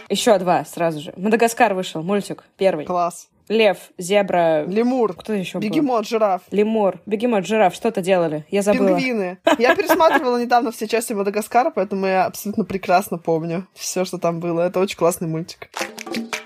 Еще 0.10 0.38
два 0.40 0.64
сразу 0.64 1.02
же. 1.02 1.14
Мадагаскар 1.18 1.74
вышел, 1.74 2.02
мультик 2.02 2.46
первый. 2.58 2.86
Класс. 2.86 3.28
Лев, 3.50 3.78
зебра... 3.98 4.66
Лемур. 4.66 5.14
Кто 5.14 5.34
еще 5.34 5.60
Бегемот, 5.60 6.02
был? 6.02 6.08
жираф. 6.08 6.42
Лемур, 6.52 7.00
бегемот, 7.06 7.46
жираф. 7.46 7.74
Что-то 7.74 8.02
делали. 8.02 8.46
Я 8.50 8.62
забыла. 8.62 8.90
Пингвины. 8.90 9.38
Я 9.58 9.76
пересматривала 9.76 10.42
недавно 10.42 10.72
все 10.72 10.88
части 10.88 11.14
Мадагаскара, 11.14 11.70
поэтому 11.70 12.06
я 12.08 12.26
абсолютно 12.26 12.66
прекрасно 12.66 13.18
помню 13.18 13.68
все, 13.74 14.06
что 14.06 14.18
там 14.18 14.40
было. 14.40 14.62
Это 14.62 14.80
очень 14.80 14.98
классный 14.98 15.28
мультик. 15.28 15.70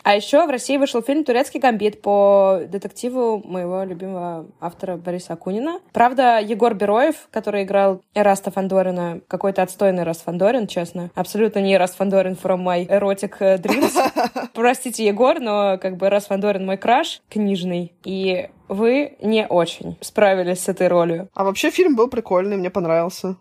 А 0.04 0.16
еще 0.16 0.46
в 0.46 0.50
России 0.50 0.78
вышел 0.78 1.02
фильм 1.02 1.24
«Турецкий 1.24 1.60
гамбит» 1.60 2.02
по 2.02 2.62
детективу 2.68 3.42
моего 3.46 3.84
любимого 3.84 4.48
автора 4.60 4.98
Бориса 4.98 5.34
Акунина. 5.34 5.80
Правда, 5.94 6.40
Егор 6.40 6.74
Бероев, 6.74 7.28
который 7.30 7.64
играл 7.64 8.02
Эраста 8.16 8.52
Фандорина, 8.52 9.22
какой-то 9.28 9.62
отстойный 9.62 10.02
Эраст 10.02 10.24
Фандорин, 10.24 10.68
честно. 10.68 11.12
Абсолютно 11.14 11.60
не 11.60 11.74
Эраст 11.74 11.98
Фандорин 11.98 12.34
from 12.34 12.64
my 12.64 12.88
erotic 12.88 13.38
dreams. 13.62 14.50
Простите, 14.54 15.06
Егор, 15.06 15.40
но 15.40 15.78
как 15.78 15.98
бы 15.98 16.08
Эраст 16.08 16.30
Фандорин 16.30 16.66
мой 16.66 16.78
краш 16.78 17.22
книжный. 17.30 17.94
И 18.04 18.50
вы 18.68 19.18
не 19.22 19.46
очень 19.48 19.98
справились 20.02 20.64
с 20.64 20.70
этой 20.70 20.88
ролью. 20.88 21.30
А 21.34 21.44
вообще 21.44 21.70
фильм 21.70 21.96
был 21.96 22.08
прикольный, 22.08 22.58
мне 22.58 22.70
понравился. 22.70 23.36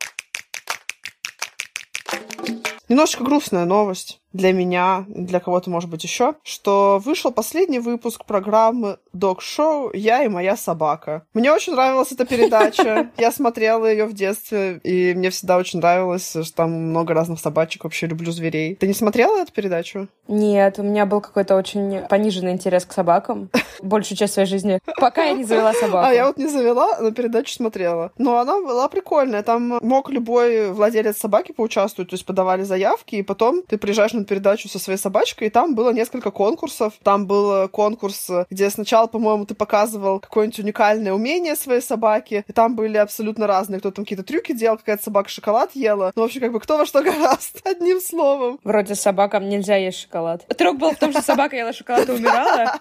Немножечко 2.89 3.25
грустная 3.25 3.65
новость 3.65 4.20
для 4.33 4.53
меня, 4.53 5.05
для 5.09 5.41
кого-то, 5.41 5.70
может 5.70 5.91
быть, 5.91 6.05
еще, 6.05 6.35
что 6.43 7.01
вышел 7.05 7.33
последний 7.33 7.81
выпуск 7.81 8.24
программы 8.24 8.99
Док-шоу 9.13 9.91
«Я 9.93 10.25
и 10.25 10.29
моя 10.29 10.57
собака». 10.57 11.25
Мне 11.35 11.53
очень 11.53 11.73
нравилась 11.73 12.13
эта 12.13 12.25
передача. 12.25 13.11
Я 13.17 13.33
смотрела 13.33 13.87
ее 13.87 14.07
в 14.07 14.13
детстве, 14.13 14.81
и 14.85 15.15
мне 15.15 15.31
всегда 15.31 15.57
очень 15.57 15.81
нравилось, 15.81 16.31
что 16.31 16.55
там 16.55 16.71
много 16.71 17.15
разных 17.15 17.41
собачек. 17.41 17.85
Вообще 17.85 18.07
люблю 18.07 18.33
зверей. 18.33 18.77
Ты 18.77 18.87
не 18.87 18.95
смотрела 18.95 19.39
эту 19.39 19.53
передачу? 19.53 20.09
Нет, 20.29 20.79
у 20.79 20.83
меня 20.83 21.07
был 21.07 21.21
какой-то 21.21 21.57
очень 21.57 22.03
пониженный 22.09 22.53
интерес 22.53 22.85
к 22.85 22.93
собакам 22.93 23.51
большую 23.83 24.19
часть 24.19 24.35
своей 24.35 24.49
жизни, 24.49 24.81
пока 24.97 25.25
я 25.25 25.33
не 25.33 25.45
завела 25.45 25.73
собаку. 25.73 26.07
А 26.07 26.13
я 26.13 26.27
вот 26.27 26.37
не 26.37 26.49
завела, 26.49 26.99
но 27.01 27.11
передачу 27.11 27.53
смотрела. 27.53 28.13
Но 28.19 28.39
она 28.39 28.61
была 28.61 28.89
прикольная. 28.89 29.43
Там 29.43 29.79
мог 29.83 30.11
любой 30.11 30.71
владелец 30.71 31.19
собаки 31.19 31.53
поучаствовать, 31.53 32.11
то 32.11 32.15
есть 32.15 32.27
подавали 32.27 32.63
заявки, 32.63 33.17
и 33.17 33.23
потом 33.23 33.63
ты 33.63 33.79
приезжаешь 33.79 34.13
на 34.13 34.25
передачу 34.25 34.69
со 34.69 34.79
своей 34.79 34.99
собачкой, 34.99 35.49
и 35.49 35.51
там 35.51 35.75
было 35.75 35.93
несколько 35.93 36.31
конкурсов. 36.31 36.95
Там 37.03 37.27
был 37.27 37.69
конкурс, 37.69 38.31
где 38.51 38.71
сначала, 38.71 39.00
по-моему, 39.09 39.47
ты 39.47 39.55
показывал 39.55 40.21
какое-нибудь 40.21 40.59
уникальное 40.61 41.13
умение 41.13 41.57
своей 41.57 41.81
собаки, 41.81 42.45
и 42.47 42.53
там 42.53 42.75
были 42.77 42.97
абсолютно 42.97 43.47
разные. 43.47 43.81
Кто 43.81 43.91
там 43.91 44.05
какие-то 44.05 44.25
трюки 44.25 44.53
делал, 44.53 44.77
какая-то 44.77 45.05
собака 45.05 45.29
шоколад 45.29 45.75
ела. 45.75 46.13
Ну, 46.15 46.23
в 46.23 46.25
общем, 46.25 46.41
как 46.41 46.53
бы 46.53 46.61
кто 46.61 46.79
во 46.79 46.87
что 46.87 47.03
гораст, 47.03 47.61
одним 47.65 48.01
словом. 48.01 48.59
Вроде 48.65 48.95
собакам 48.95 49.49
нельзя 49.49 49.77
есть 49.77 50.01
шоколад. 50.01 50.47
Трюк 50.57 50.79
был 50.79 50.93
в 50.93 50.97
том, 50.97 51.13
что 51.13 51.23
собака 51.23 51.57
ела 51.57 51.73
шоколад 51.73 52.09
и 52.09 52.13
умирала. 52.13 52.79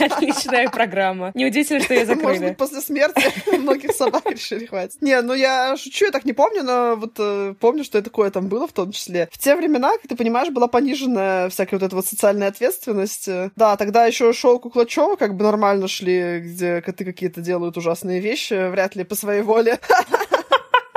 Отличная 0.00 0.68
программа. 0.68 1.32
Неудивительно, 1.34 1.80
что 1.80 1.94
ее 1.94 2.06
закрыли. 2.06 2.26
Может 2.26 2.42
быть, 2.42 2.56
после 2.56 2.80
смерти 2.80 3.56
многих 3.56 3.92
собак 3.92 4.30
решили 4.30 4.66
хватит. 4.66 5.00
Не, 5.00 5.20
ну 5.22 5.34
я 5.34 5.76
шучу, 5.76 6.06
я 6.06 6.10
так 6.10 6.24
не 6.24 6.32
помню, 6.32 6.62
но 6.62 6.96
вот 6.96 7.14
э, 7.18 7.54
помню, 7.60 7.84
что 7.84 7.98
и 7.98 8.02
такое 8.02 8.30
там 8.30 8.48
было 8.48 8.66
в 8.66 8.72
том 8.72 8.92
числе. 8.92 9.28
В 9.32 9.38
те 9.38 9.56
времена, 9.56 9.92
как 9.92 10.08
ты 10.08 10.16
понимаешь, 10.16 10.50
была 10.50 10.68
пониженная 10.68 11.48
всякая 11.48 11.76
вот 11.76 11.86
эта 11.86 11.96
вот 11.96 12.06
социальная 12.06 12.48
ответственность. 12.48 13.28
Да, 13.56 13.76
тогда 13.76 14.06
еще 14.06 14.32
шоу 14.32 14.58
Куклачева 14.58 15.16
как 15.16 15.35
бы 15.36 15.44
нормально 15.44 15.88
шли, 15.88 16.40
где 16.40 16.80
коты 16.80 17.04
какие-то 17.04 17.40
делают 17.40 17.76
ужасные 17.76 18.20
вещи, 18.20 18.68
вряд 18.70 18.96
ли 18.96 19.04
по 19.04 19.14
своей 19.14 19.42
воле. 19.42 19.78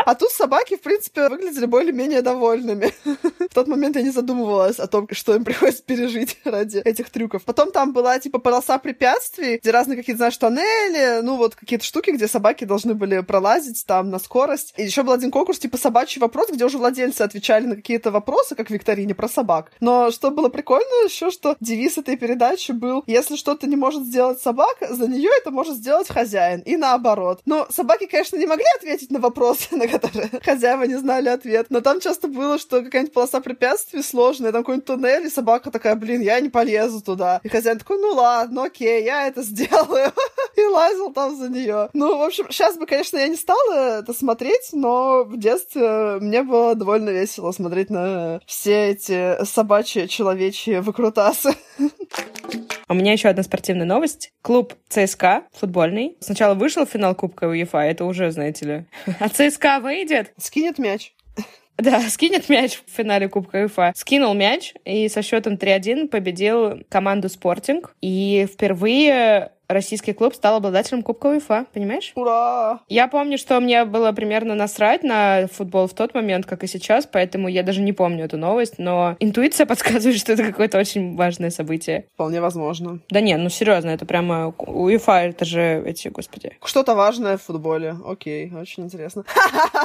А 0.10 0.16
тут 0.16 0.32
собаки, 0.32 0.76
в 0.76 0.82
принципе, 0.82 1.30
выглядели 1.30 1.68
более-менее 1.68 2.24
довольными. 2.24 2.92
В 3.52 3.54
тот 3.54 3.68
момент 3.68 3.96
я 3.96 4.02
не 4.02 4.10
задумывалась 4.10 4.80
о 4.80 4.88
том, 4.88 5.08
что 5.12 5.36
им 5.36 5.44
приходится 5.46 5.84
пережить 5.84 6.40
ради 6.46 6.80
этих 6.80 7.12
трюков. 7.12 7.44
Потом 7.44 7.72
там 7.72 7.94
была, 7.94 8.18
типа, 8.18 8.40
полоса 8.40 8.80
препятствий, 8.80 9.58
где 9.58 9.70
разные 9.70 9.98
какие-то, 9.98 10.18
знаешь, 10.18 10.38
тоннели, 10.38 11.22
ну, 11.22 11.36
вот 11.36 11.54
какие-то 11.54 11.86
штуки, 11.86 12.10
где 12.10 12.28
собаки 12.28 12.64
должны 12.64 12.96
были 12.96 13.20
пролазить 13.20 13.86
там 13.86 14.10
на 14.10 14.18
скорость. 14.18 14.74
И 14.78 14.84
еще 14.84 15.04
был 15.04 15.14
один 15.14 15.30
конкурс, 15.30 15.60
типа, 15.60 15.78
собачий 15.78 16.20
вопрос, 16.20 16.50
где 16.50 16.66
уже 16.66 16.80
владельцы 16.80 17.22
отвечали 17.22 17.68
на 17.68 17.76
какие-то 17.76 18.10
вопросы, 18.10 18.56
как 18.56 18.70
в 18.70 18.72
викторине, 18.72 19.14
про 19.14 19.30
собак. 19.30 19.72
Но 19.80 20.10
что 20.10 20.32
было 20.32 20.50
прикольно 20.50 21.06
еще, 21.06 21.30
что 21.30 21.56
девиз 21.60 22.00
этой 22.00 22.18
передачи 22.18 22.72
был, 22.72 23.04
если 23.06 23.36
что-то 23.36 23.68
не 23.68 23.76
может 23.76 24.06
сделать 24.06 24.42
собака, 24.42 24.92
за 24.92 25.08
нее 25.08 25.30
это 25.40 25.52
может 25.52 25.76
сделать 25.76 26.08
хозяин. 26.08 26.62
И 26.62 26.78
наоборот. 26.78 27.42
Но 27.46 27.68
собаки, 27.70 28.08
конечно, 28.08 28.38
не 28.38 28.48
могли 28.48 28.66
ответить 28.76 29.12
на 29.12 29.20
вопросы, 29.20 29.68
на 29.76 29.88
которые 29.88 29.99
хозяева 30.44 30.84
не 30.84 30.96
знали 30.96 31.30
ответ. 31.30 31.68
Но 31.70 31.82
там 31.82 32.00
часто 32.00 32.28
было, 32.28 32.58
что 32.58 32.82
какая-нибудь 32.82 33.14
полоса 33.14 33.42
препятствий 33.42 34.02
сложная, 34.02 34.52
там 34.52 34.64
какой-нибудь 34.64 34.86
туннель, 34.86 35.26
и 35.26 35.30
собака 35.30 35.72
такая, 35.72 35.96
блин, 35.96 36.22
я 36.22 36.40
не 36.40 36.50
полезу 36.50 37.02
туда. 37.02 37.42
И 37.44 37.50
хозяин 37.50 37.80
такой, 37.80 38.00
ну 38.00 38.14
ладно, 38.14 38.66
окей, 38.66 39.04
я 39.04 39.28
это 39.28 39.42
сделаю. 39.44 40.12
и 40.56 40.62
лазил 40.62 41.12
там 41.12 41.36
за 41.36 41.50
нее. 41.50 41.90
Ну, 41.94 42.18
в 42.18 42.22
общем, 42.22 42.46
сейчас 42.50 42.78
бы, 42.78 42.86
конечно, 42.86 43.18
я 43.18 43.28
не 43.28 43.36
стала 43.36 44.00
это 44.00 44.14
смотреть, 44.14 44.70
но 44.74 45.24
в 45.24 45.38
детстве 45.38 46.18
мне 46.20 46.44
было 46.44 46.76
довольно 46.76 47.10
весело 47.10 47.52
смотреть 47.52 47.90
на 47.90 48.42
все 48.46 48.90
эти 48.90 49.44
собачьи, 49.46 50.08
человечьи 50.08 50.80
выкрутасы. 50.80 51.56
У 52.92 52.96
меня 52.96 53.14
еще 53.14 53.30
одна 53.30 53.44
спортивная 53.44 53.86
новость. 53.86 54.34
Клуб 54.42 54.74
ЦСКА, 54.90 55.44
футбольный, 55.54 56.18
сначала 56.22 56.56
вышел 56.56 56.88
в 56.88 56.90
финал 56.90 57.14
Кубка 57.14 57.46
УЕФА, 57.46 57.78
это 57.78 58.04
уже, 58.04 58.32
знаете 58.32 58.66
ли. 58.66 58.86
А 59.20 59.30
ЦСКА 59.30 59.80
выйдет. 59.80 60.34
Скинет 60.38 60.80
мяч. 60.80 61.14
Да, 61.78 62.02
скинет 62.10 62.50
мяч 62.50 62.82
в 62.86 62.92
финале 62.92 63.30
Кубка 63.30 63.58
УЕФА. 63.58 63.94
Скинул 63.96 64.34
мяч 64.34 64.74
и 64.84 65.08
со 65.08 65.22
счетом 65.22 65.54
3-1 65.54 66.10
победил 66.10 66.84
команду 66.90 67.30
Спортинг. 67.30 67.96
И 68.02 68.48
впервые 68.52 69.52
российский 69.70 70.14
клуб 70.14 70.34
стал 70.34 70.58
обладателем 70.58 71.04
Кубка 71.04 71.28
УЕФА, 71.28 71.68
понимаешь? 71.72 72.12
Ура! 72.16 72.80
Я 72.90 73.08
помню, 73.08 73.38
что 73.38 73.60
мне 73.60 73.86
было 73.86 74.12
примерно 74.12 74.56
насрать 74.56 75.04
на 75.04 75.48
футбол 75.48 75.88
в 75.88 75.94
тот 75.94 76.14
момент, 76.14 76.46
как 76.46 76.64
и 76.64 76.68
сейчас, 76.68 77.06
поэтому 77.06 77.48
я 77.48 77.64
даже 77.64 77.82
не 77.82 77.94
помню 77.94 78.26
эту 78.26 78.38
новость, 78.38 78.80
но 78.80 79.16
интуиция 79.20 79.66
подсказывает, 79.68 80.18
что 80.18 80.34
это 80.34 80.44
какое-то 80.44 80.80
очень 80.80 81.16
важное 81.16 81.52
событие. 81.52 82.08
Вполне 82.16 82.42
возможно. 82.42 83.00
Да 83.10 83.22
не, 83.22 83.38
ну 83.38 83.50
серьезно, 83.50 83.92
это 83.92 84.06
прямо 84.06 84.54
УЕФА, 84.58 85.12
это 85.12 85.46
же 85.46 85.84
эти, 85.86 86.08
господи. 86.08 86.58
Что-то 86.66 86.96
важное 86.96 87.38
в 87.38 87.44
футболе. 87.44 87.96
Окей, 88.06 88.52
очень 88.52 88.86
интересно. 88.86 89.24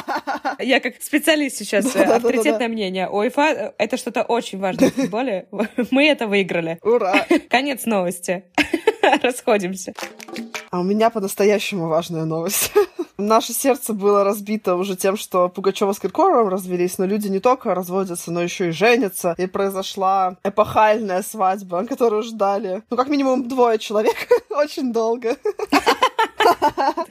Я 0.58 0.80
как 0.80 1.02
специалист 1.02 1.56
сейчас, 1.56 1.94
авторитетное 1.94 2.68
мнение. 2.68 3.08
УЕФА— 3.08 3.74
это 3.78 3.96
что-то 3.98 4.22
очень 4.22 4.58
важное 4.58 4.90
в 4.90 4.94
футболе. 4.94 5.46
Мы 5.90 6.08
это 6.08 6.26
выиграли. 6.26 6.78
Ура! 6.82 7.26
Конец 7.50 7.84
новости. 7.84 8.44
Расходимся. 9.22 9.92
А 10.70 10.80
у 10.80 10.82
меня 10.82 11.10
по-настоящему 11.10 11.88
важная 11.88 12.24
новость. 12.24 12.72
Наше 13.16 13.52
сердце 13.52 13.92
было 13.92 14.24
разбито 14.24 14.74
уже 14.74 14.96
тем, 14.96 15.16
что 15.16 15.48
Пугачева 15.48 15.92
с 15.92 16.00
Киркоровым 16.00 16.48
развелись, 16.48 16.98
но 16.98 17.04
люди 17.04 17.28
не 17.28 17.38
только 17.38 17.74
разводятся, 17.74 18.32
но 18.32 18.42
еще 18.42 18.68
и 18.68 18.72
женятся. 18.72 19.34
И 19.38 19.46
произошла 19.46 20.36
эпохальная 20.42 21.22
свадьба, 21.22 21.84
которую 21.86 22.22
ждали, 22.24 22.82
ну, 22.90 22.96
как 22.96 23.08
минимум, 23.08 23.46
двое 23.46 23.78
человек 23.78 24.16
очень 24.50 24.92
долго. 24.92 25.36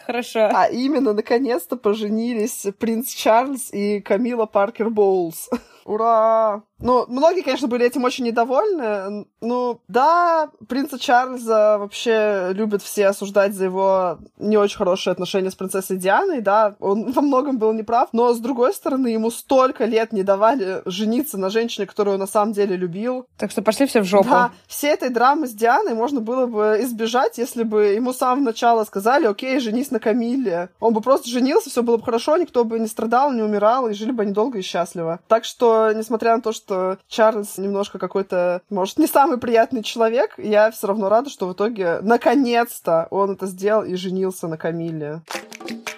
Хорошо. 0.06 0.50
А 0.54 0.66
именно, 0.66 1.14
наконец-то 1.14 1.78
поженились 1.78 2.66
принц 2.78 3.10
Чарльз 3.14 3.70
и 3.72 4.02
Камила 4.02 4.46
Паркер 4.46 4.90
Боулс. 4.90 5.50
Ура! 5.86 6.64
Ну, 6.84 7.06
многие, 7.08 7.42
конечно, 7.42 7.70
были 7.70 7.86
этим 7.86 8.04
очень 8.04 8.26
недовольны. 8.26 9.26
Ну, 9.40 9.80
да, 9.88 10.50
принца 10.68 11.00
Чарльза 11.00 11.78
вообще 11.80 12.50
любят 12.52 12.82
все 12.82 13.08
осуждать 13.08 13.54
за 13.54 13.66
его 13.66 14.18
не 14.38 14.58
очень 14.58 14.78
хорошие 14.78 15.14
отношения 15.14 15.50
с 15.50 15.56
принцессой 15.56 15.98
Дианой, 15.98 16.42
да, 16.42 16.76
он 16.80 17.12
во 17.14 17.22
многом 17.22 17.58
был 17.58 17.72
неправ, 17.72 18.10
но, 18.12 18.34
с 18.34 18.40
другой 18.40 18.74
стороны, 18.74 19.08
ему 19.08 19.32
столько 19.32 19.86
лет 19.86 20.12
не 20.12 20.24
давали 20.24 20.82
жениться 20.86 21.38
на 21.38 21.50
женщине, 21.50 21.88
которую 21.88 22.16
он 22.16 22.20
на 22.20 22.28
самом 22.28 22.52
деле 22.52 22.76
любил. 22.76 23.28
Так 23.38 23.52
что 23.52 23.62
пошли 23.62 23.86
все 23.86 24.02
в 24.02 24.06
жопу. 24.06 24.30
Да, 24.30 24.52
все 24.68 24.90
этой 24.90 25.10
драмы 25.10 25.48
с 25.48 25.52
Дианой 25.52 25.94
можно 25.94 26.20
было 26.20 26.48
бы 26.48 26.80
избежать, 26.82 27.38
если 27.38 27.64
бы 27.64 27.86
ему 27.86 28.12
с 28.12 28.18
самого 28.18 28.44
начала 28.44 28.84
сказали, 28.84 29.26
окей, 29.26 29.60
женись 29.60 29.92
на 29.92 30.00
Камиле. 30.00 30.70
Он 30.82 30.94
бы 30.94 31.00
просто 31.00 31.30
женился, 31.30 31.70
все 31.70 31.82
было 31.82 31.96
бы 31.96 32.04
хорошо, 32.04 32.36
никто 32.36 32.66
бы 32.66 32.78
не 32.78 32.88
страдал, 32.88 33.32
не 33.32 33.42
умирал, 33.42 33.88
и 33.88 33.94
жили 33.94 34.12
бы 34.12 34.24
они 34.24 34.34
долго 34.34 34.60
и 34.60 34.62
счастливо. 34.62 35.22
Так 35.30 35.46
что, 35.46 35.73
несмотря 35.96 36.36
на 36.36 36.42
то, 36.42 36.52
что 36.52 36.98
Чарльз 37.08 37.58
немножко 37.58 38.00
какой-то, 38.00 38.62
может, 38.70 38.98
не 38.98 39.08
самый 39.08 39.38
приятный 39.38 39.84
человек, 39.84 40.34
я 40.38 40.72
все 40.72 40.88
равно 40.88 41.10
рада, 41.10 41.30
что 41.30 41.48
в 41.48 41.54
итоге, 41.54 42.00
наконец-то, 42.02 43.08
он 43.12 43.32
это 43.32 43.46
сделал 43.48 43.84
и 43.84 43.96
женился 43.96 44.48
на 44.48 44.58
Камиле. 44.58 45.22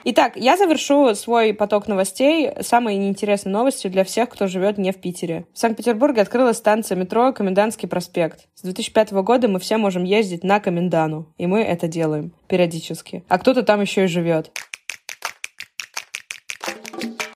Итак, 0.07 0.33
я 0.35 0.55
завершу 0.55 1.15
свой 1.15 1.51
поток 1.51 1.87
новостей 1.87 2.51
самой 2.61 2.95
неинтересной 2.95 3.51
новостью 3.51 3.89
для 3.89 4.03
всех, 4.03 4.29
кто 4.29 4.45
живет 4.45 4.77
не 4.77 4.91
в 4.91 4.97
Питере. 4.97 5.47
В 5.51 5.57
Санкт-Петербурге 5.57 6.21
открылась 6.21 6.57
станция 6.57 6.95
метро 6.95 7.33
Комендантский 7.33 7.87
проспект. 7.87 8.41
С 8.53 8.61
2005 8.61 9.13
года 9.13 9.47
мы 9.47 9.59
все 9.59 9.77
можем 9.77 10.03
ездить 10.03 10.43
на 10.43 10.59
Комендану, 10.59 11.25
и 11.39 11.47
мы 11.47 11.63
это 11.63 11.87
делаем 11.87 12.33
периодически. 12.47 13.23
А 13.29 13.39
кто-то 13.39 13.63
там 13.63 13.81
еще 13.81 14.03
и 14.03 14.07
живет. 14.07 14.51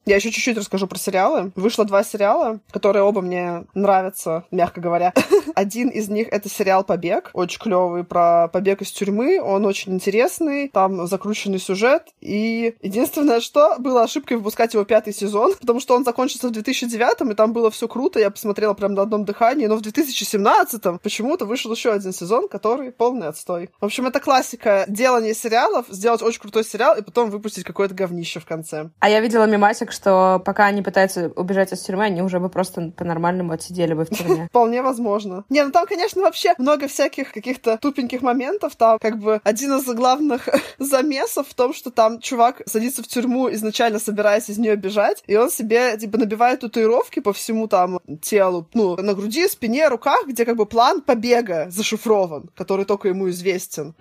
Я 0.10 0.16
еще 0.16 0.32
чуть-чуть 0.32 0.58
расскажу 0.58 0.88
про 0.88 0.98
сериалы. 0.98 1.52
Вышло 1.56 1.86
два 1.86 2.04
сериала, 2.04 2.62
которые 2.72 3.04
оба 3.04 3.22
мне 3.22 3.66
нравятся, 3.76 4.44
мягко 4.50 4.82
говоря. 4.82 5.14
Один 5.54 5.90
из 5.90 6.10
них— 6.10 6.30
это 6.32 6.50
сериал 6.50 6.84
«Побег». 6.84 7.30
Очень 7.34 7.62
клевый 7.62 8.04
про 8.04 8.48
побег 8.48 8.82
из 8.82 8.92
тюрьмы. 8.92 9.40
Он 9.40 9.68
очень 9.68 9.94
интересный. 9.94 10.70
Там 10.70 11.06
закрученный 11.06 11.60
сюжет. 11.60 12.08
И 12.22 12.74
единственное, 12.82 13.40
что 13.40 13.76
было 13.78 14.02
ошибкой 14.02 14.38
выпускать 14.38 14.74
его 14.74 14.84
пятый 14.84 15.14
сезон, 15.14 15.54
потому 15.62 15.80
что 15.80 15.96
он 15.96 16.04
закончился 16.04 16.48
в 16.48 16.54
2009 16.54 17.32
и 17.32 17.36
там 17.36 17.54
было 17.54 17.70
все 17.70 17.88
круто. 17.88 18.20
Я 18.20 18.32
посмотрела 18.32 18.74
прям 18.74 18.96
на 18.96 19.04
одном 19.04 19.26
дыхании. 19.26 19.68
Но 19.68 19.76
в 19.76 19.82
2017 19.82 21.02
почему-то 21.04 21.46
вышел 21.46 21.72
еще 21.72 21.92
один 21.92 22.14
сезон, 22.14 22.48
который 22.48 22.92
полный 22.92 23.28
отстой. 23.28 23.70
В 23.80 23.86
общем, 23.86 24.08
это 24.08 24.20
классика 24.20 24.86
делания 24.88 25.36
сериалов. 25.36 25.86
Сделать 25.90 26.24
очень 26.24 26.42
крутой 26.42 26.64
сериал 26.64 26.98
и 26.98 27.04
потом 27.04 27.30
выпустить 27.30 27.64
какое-то 27.64 27.94
говнище 27.94 28.40
в 28.40 28.46
конце. 28.48 28.90
А 29.00 29.08
я 29.08 29.20
видела 29.20 29.46
мимасик, 29.46 29.99
что 30.00 30.42
пока 30.46 30.66
они 30.66 30.82
пытаются 30.82 31.32
убежать 31.36 31.74
из 31.74 31.82
тюрьмы, 31.82 32.06
они 32.06 32.22
уже 32.22 32.40
бы 32.40 32.50
просто 32.50 32.94
по-нормальному 32.96 33.52
отсидели 33.52 33.94
бы 33.94 34.06
в 34.06 34.10
тюрьме. 34.10 34.48
Вполне 34.50 34.82
возможно. 34.82 35.44
Не, 35.50 35.64
ну 35.66 35.72
там, 35.72 35.86
конечно, 35.86 36.22
вообще 36.22 36.54
много 36.58 36.88
всяких 36.88 37.34
каких-то 37.34 37.78
тупеньких 37.78 38.22
моментов. 38.22 38.76
Там 38.78 38.98
как 39.00 39.20
бы 39.20 39.42
один 39.44 39.74
из 39.74 39.86
главных 39.86 40.48
замесов 40.80 41.50
в 41.50 41.54
том, 41.54 41.74
что 41.74 41.92
там 41.92 42.20
чувак 42.20 42.62
садится 42.66 43.04
в 43.04 43.08
тюрьму, 43.08 43.52
изначально 43.52 44.00
собираясь 44.00 44.50
из 44.50 44.58
нее 44.58 44.78
бежать, 44.78 45.22
и 45.28 45.36
он 45.36 45.50
себе 45.50 45.98
типа 45.98 46.18
набивает 46.18 46.62
татуировки 46.62 47.20
по 47.20 47.34
всему 47.34 47.68
там 47.68 48.00
телу, 48.22 48.68
ну, 48.74 48.96
на 48.96 49.14
груди, 49.14 49.48
спине, 49.50 49.90
руках, 49.90 50.28
где 50.28 50.46
как 50.46 50.56
бы 50.56 50.66
план 50.66 51.02
побега 51.02 51.68
зашифрован, 51.70 52.50
который 52.56 52.86
только 52.86 53.10
ему 53.10 53.30
известен. 53.30 53.94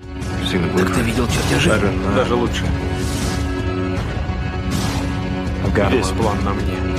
Так 0.76 0.94
ты 0.94 1.02
видел 1.02 1.26
чертежи? 1.26 1.70
Даже, 1.70 1.92
даже 2.14 2.34
лучше. 2.34 2.64
Весь 5.90 6.08
план 6.08 6.44
на 6.44 6.54
мне. 6.54 6.98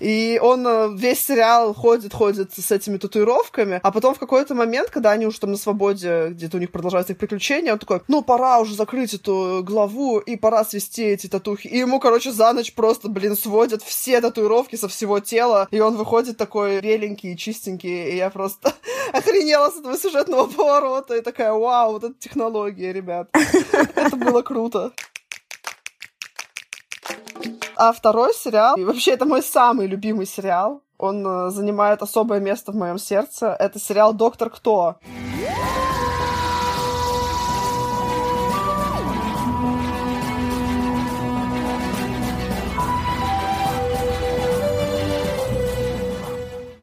И 0.00 0.38
он 0.42 0.66
э, 0.66 0.88
весь 0.96 1.24
сериал 1.24 1.72
ходит, 1.72 2.12
ходит 2.12 2.52
с 2.52 2.70
этими 2.70 2.98
татуировками, 2.98 3.80
а 3.82 3.90
потом 3.90 4.14
в 4.14 4.18
какой-то 4.18 4.54
момент, 4.54 4.90
когда 4.90 5.12
они 5.12 5.26
уже 5.26 5.40
там 5.40 5.52
на 5.52 5.56
свободе, 5.56 6.28
где-то 6.30 6.56
у 6.56 6.60
них 6.60 6.72
продолжаются 6.72 7.14
их 7.14 7.18
приключения, 7.18 7.72
он 7.72 7.78
такой, 7.78 8.02
ну, 8.08 8.22
пора 8.22 8.58
уже 8.60 8.74
закрыть 8.74 9.14
эту 9.14 9.62
главу, 9.64 10.18
и 10.18 10.36
пора 10.36 10.64
свести 10.64 11.04
эти 11.04 11.26
татухи. 11.26 11.68
И 11.68 11.78
ему, 11.78 12.00
короче, 12.00 12.32
за 12.32 12.52
ночь 12.52 12.74
просто, 12.74 13.08
блин, 13.08 13.36
сводят 13.36 13.82
все 13.82 14.20
татуировки 14.20 14.76
со 14.76 14.88
всего 14.88 15.20
тела, 15.20 15.68
и 15.70 15.80
он 15.80 15.96
выходит 15.96 16.36
такой 16.36 16.80
беленький 16.80 17.32
и 17.32 17.36
чистенький, 17.36 18.10
и 18.10 18.16
я 18.16 18.30
просто 18.30 18.74
охренела 19.12 19.70
с 19.70 19.78
этого 19.78 19.96
сюжетного 19.96 20.46
поворота, 20.46 21.16
и 21.16 21.20
такая, 21.22 21.52
вау, 21.52 21.92
вот 21.92 22.04
это 22.04 22.14
технология, 22.18 22.92
ребят. 22.92 23.28
Это 23.94 24.16
было 24.16 24.42
круто. 24.42 24.92
А 27.76 27.92
второй 27.92 28.34
сериал, 28.34 28.76
и 28.76 28.84
вообще 28.84 29.12
это 29.12 29.24
мой 29.24 29.42
самый 29.42 29.86
любимый 29.86 30.26
сериал, 30.26 30.82
он 30.98 31.26
э, 31.26 31.50
занимает 31.50 32.02
особое 32.02 32.40
место 32.40 32.72
в 32.72 32.76
моем 32.76 32.98
сердце. 32.98 33.54
Это 33.58 33.78
сериал 33.78 34.14
«Доктор 34.14 34.50
Кто». 34.50 34.96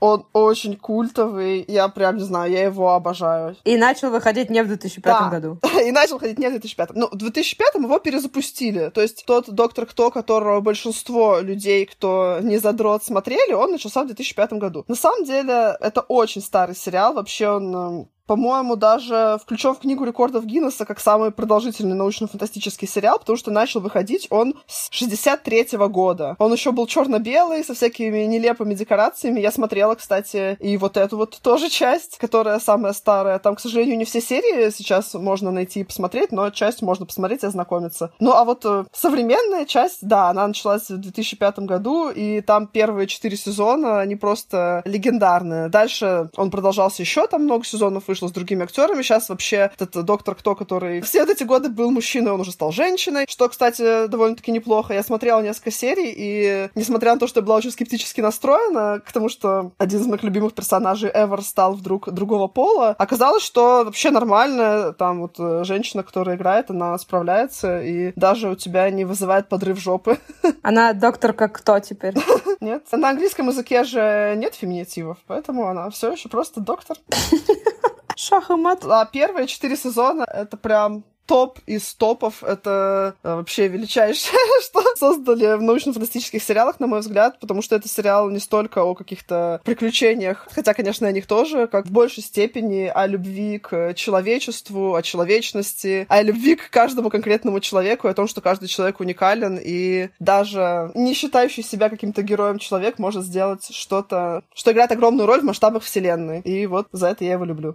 Он 0.01 0.25
очень 0.33 0.75
культовый. 0.75 1.63
Я 1.67 1.87
прям 1.87 2.17
не 2.17 2.23
знаю, 2.23 2.51
я 2.51 2.63
его 2.63 2.91
обожаю. 2.93 3.55
И 3.63 3.77
начал 3.77 4.09
выходить 4.09 4.49
не 4.49 4.63
в 4.63 4.67
2005 4.67 5.13
Да. 5.13 5.29
году. 5.29 5.59
И 5.85 5.91
начал 5.91 6.17
ходить 6.19 6.39
не 6.39 6.47
в 6.47 6.51
2005. 6.51 6.89
Ну, 6.95 7.07
в 7.07 7.15
2005 7.15 7.75
его 7.75 7.99
перезапустили. 7.99 8.89
То 8.89 9.01
есть 9.01 9.23
тот 9.25 9.49
доктор 9.49 9.85
Кто, 9.85 10.09
которого 10.09 10.59
большинство 10.59 11.39
людей, 11.39 11.85
кто 11.85 12.39
не 12.41 12.57
задрот, 12.57 13.03
смотрели, 13.03 13.53
он 13.53 13.71
начался 13.71 14.03
в 14.03 14.07
2005 14.07 14.53
году. 14.53 14.85
На 14.87 14.95
самом 14.95 15.23
деле, 15.23 15.77
это 15.79 16.01
очень 16.01 16.41
старый 16.41 16.75
сериал. 16.75 17.13
Вообще 17.13 17.49
он 17.49 17.75
эм, 17.75 18.07
по-моему, 18.31 18.77
даже 18.77 19.39
включен 19.41 19.75
в 19.75 19.79
книгу 19.79 20.05
рекордов 20.05 20.45
Гиннесса 20.45 20.85
как 20.85 21.01
самый 21.01 21.31
продолжительный 21.31 21.97
научно-фантастический 21.97 22.87
сериал, 22.87 23.19
потому 23.19 23.37
что 23.37 23.51
начал 23.51 23.81
выходить 23.81 24.27
он 24.29 24.53
с 24.67 24.87
63 24.89 25.67
года. 25.89 26.37
Он 26.39 26.53
еще 26.53 26.71
был 26.71 26.87
черно-белый, 26.87 27.61
со 27.65 27.73
всякими 27.73 28.19
нелепыми 28.19 28.73
декорациями. 28.73 29.41
Я 29.41 29.51
смотрела, 29.51 29.95
кстати, 29.95 30.55
и 30.61 30.77
вот 30.77 30.95
эту 30.95 31.17
вот 31.17 31.41
тоже 31.41 31.69
часть, 31.69 32.17
которая 32.19 32.59
самая 32.59 32.93
старая. 32.93 33.37
Там, 33.37 33.57
к 33.57 33.59
сожалению, 33.59 33.97
не 33.97 34.05
все 34.05 34.21
серии 34.21 34.69
сейчас 34.69 35.13
можно 35.13 35.51
найти 35.51 35.81
и 35.81 35.83
посмотреть, 35.83 36.31
но 36.31 36.51
часть 36.51 36.81
можно 36.81 37.05
посмотреть 37.05 37.43
и 37.43 37.47
ознакомиться. 37.47 38.13
Ну, 38.21 38.31
а 38.31 38.45
вот 38.45 38.63
э, 38.63 38.85
современная 38.93 39.65
часть, 39.65 40.07
да, 40.07 40.29
она 40.29 40.47
началась 40.47 40.89
в 40.89 40.97
2005 40.97 41.59
году, 41.59 42.09
и 42.09 42.39
там 42.39 42.67
первые 42.67 43.07
четыре 43.07 43.35
сезона, 43.35 43.99
они 43.99 44.15
просто 44.15 44.83
легендарные. 44.85 45.67
Дальше 45.67 46.29
он 46.37 46.49
продолжался 46.49 47.01
еще, 47.01 47.27
там 47.27 47.43
много 47.43 47.65
сезонов 47.65 48.07
вышло 48.07 48.20
с 48.27 48.31
другими 48.31 48.63
актерами. 48.63 49.01
Сейчас 49.01 49.29
вообще 49.29 49.71
этот 49.77 50.05
доктор 50.05 50.35
Кто, 50.35 50.55
который 50.55 51.01
все 51.01 51.23
эти 51.23 51.43
годы 51.43 51.69
был 51.69 51.91
мужчиной, 51.91 52.31
он 52.31 52.41
уже 52.41 52.51
стал 52.51 52.71
женщиной, 52.71 53.25
что, 53.29 53.49
кстати, 53.49 54.07
довольно-таки 54.07 54.51
неплохо. 54.51 54.93
Я 54.93 55.03
смотрела 55.03 55.41
несколько 55.41 55.71
серий, 55.71 56.13
и 56.15 56.69
несмотря 56.75 57.13
на 57.13 57.19
то, 57.19 57.27
что 57.27 57.39
я 57.39 57.45
была 57.45 57.57
очень 57.57 57.71
скептически 57.71 58.21
настроена 58.21 59.01
к 59.05 59.11
тому, 59.11 59.29
что 59.29 59.71
один 59.77 60.01
из 60.01 60.07
моих 60.07 60.23
любимых 60.23 60.53
персонажей 60.53 61.11
Эвер 61.13 61.41
стал 61.41 61.73
вдруг 61.73 62.11
другого 62.11 62.47
пола, 62.47 62.95
оказалось, 62.97 63.43
что 63.43 63.83
вообще 63.85 64.11
нормально, 64.11 64.93
там 64.93 65.21
вот 65.21 65.35
э, 65.39 65.63
женщина, 65.63 66.03
которая 66.03 66.35
играет, 66.35 66.69
она 66.69 66.97
справляется, 66.97 67.81
и 67.81 68.13
даже 68.15 68.49
у 68.49 68.55
тебя 68.55 68.89
не 68.89 69.05
вызывает 69.05 69.49
подрыв 69.49 69.79
жопы. 69.79 70.17
Она 70.61 70.93
доктор 70.93 71.33
как 71.33 71.53
кто 71.53 71.79
теперь? 71.79 72.15
Нет. 72.61 72.83
На 72.91 73.09
английском 73.09 73.47
языке 73.47 73.83
же 73.83 74.35
нет 74.37 74.55
феминитивов, 74.55 75.17
поэтому 75.27 75.67
она 75.67 75.89
все 75.89 76.11
еще 76.11 76.29
просто 76.29 76.61
доктор. 76.61 76.97
Шах 78.21 78.51
и 78.51 78.55
мат. 78.55 78.85
А 78.85 79.05
первые 79.05 79.47
четыре 79.47 79.75
сезона— 79.75 80.23
это 80.31 80.55
прям 80.55 81.03
топ 81.25 81.59
из 81.65 81.93
топов. 81.95 82.43
Это 82.43 83.15
э, 83.23 83.35
вообще 83.35 83.67
величайшее, 83.67 84.37
что 84.63 84.83
создали 84.95 85.55
в 85.55 85.61
научно-фантастических 85.61 86.43
сериалах, 86.43 86.79
на 86.79 86.85
мой 86.87 86.99
взгляд, 86.99 87.39
потому 87.39 87.63
что 87.63 87.75
это 87.75 87.87
сериал 87.87 88.29
не 88.29 88.39
столько 88.39 88.83
о 88.83 88.93
каких-то 88.93 89.59
приключениях, 89.63 90.47
хотя, 90.51 90.73
конечно, 90.75 91.07
о 91.07 91.11
них 91.11 91.25
тоже, 91.25 91.67
как 91.67 91.87
в 91.87 91.91
большей 91.91 92.21
степени 92.21 92.91
о 92.93 93.07
любви 93.07 93.57
к 93.57 93.93
человечеству, 93.95 94.93
о 94.93 95.01
человечности, 95.01 96.05
о 96.07 96.21
любви 96.21 96.55
к 96.55 96.69
каждому 96.69 97.09
конкретному 97.09 97.59
человеку, 97.59 98.07
о 98.07 98.13
том, 98.13 98.27
что 98.27 98.41
каждый 98.41 98.67
человек 98.67 98.99
уникален, 98.99 99.57
и 99.59 100.09
даже 100.19 100.91
не 100.93 101.15
считающий 101.15 101.63
себя 101.63 101.89
каким-то 101.89 102.21
героем 102.21 102.59
человек 102.59 102.99
может 102.99 103.23
сделать 103.23 103.67
что-то, 103.71 104.43
что 104.53 104.71
играет 104.73 104.91
огромную 104.91 105.25
роль 105.25 105.41
в 105.41 105.45
масштабах 105.45 105.83
вселенной. 105.83 106.41
И 106.41 106.67
вот 106.67 106.87
за 106.91 107.07
это 107.07 107.23
я 107.23 107.31
его 107.33 107.45
люблю. 107.45 107.73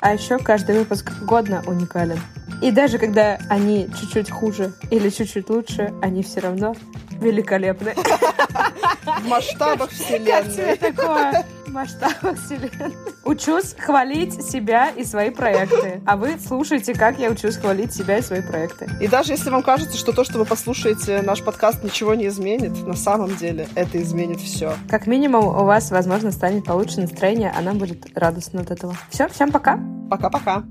А 0.00 0.14
еще 0.14 0.38
каждый 0.38 0.78
выпуск 0.78 1.12
годно 1.22 1.62
уникален. 1.66 2.20
И 2.62 2.70
даже 2.70 2.98
когда 2.98 3.38
они 3.48 3.88
чуть-чуть 4.00 4.30
хуже 4.30 4.72
или 4.90 5.10
чуть-чуть 5.10 5.48
лучше, 5.48 5.92
они 6.02 6.22
все 6.22 6.40
равно 6.40 6.74
великолепны. 7.20 7.94
В 7.94 9.26
масштабах 9.26 9.90
Как 9.90 9.98
тебе 9.98 10.44
вселенной. 10.44 10.76
такое? 10.76 11.44
В 11.68 11.72
масштабах 11.72 12.38
вселенной. 12.38 12.96
Учусь 13.24 13.74
хвалить 13.78 14.42
себя 14.42 14.88
и 14.90 15.04
свои 15.04 15.30
проекты. 15.30 16.00
А 16.06 16.16
вы 16.16 16.38
слушайте, 16.38 16.94
как 16.94 17.18
я 17.18 17.30
учусь 17.30 17.56
хвалить 17.56 17.92
себя 17.92 18.18
и 18.18 18.22
свои 18.22 18.40
проекты. 18.40 18.88
И 19.00 19.06
даже 19.06 19.32
если 19.32 19.50
вам 19.50 19.62
кажется, 19.62 19.98
что 19.98 20.12
то, 20.12 20.24
что 20.24 20.38
вы 20.38 20.46
послушаете 20.46 21.20
наш 21.20 21.42
подкаст, 21.42 21.84
ничего 21.84 22.14
не 22.14 22.28
изменит, 22.28 22.86
на 22.86 22.96
самом 22.96 23.36
деле 23.36 23.68
это 23.74 24.00
изменит 24.00 24.40
все. 24.40 24.72
Как 24.88 25.06
минимум, 25.06 25.46
у 25.46 25.64
вас, 25.64 25.90
возможно, 25.90 26.30
станет 26.30 26.64
получше 26.64 27.00
настроение, 27.00 27.52
а 27.54 27.60
нам 27.60 27.78
будет 27.78 28.06
радостно 28.16 28.62
от 28.62 28.70
этого. 28.70 28.96
Все, 29.10 29.28
всем 29.28 29.52
пока! 29.52 29.78
Пока-пока. 30.10 30.64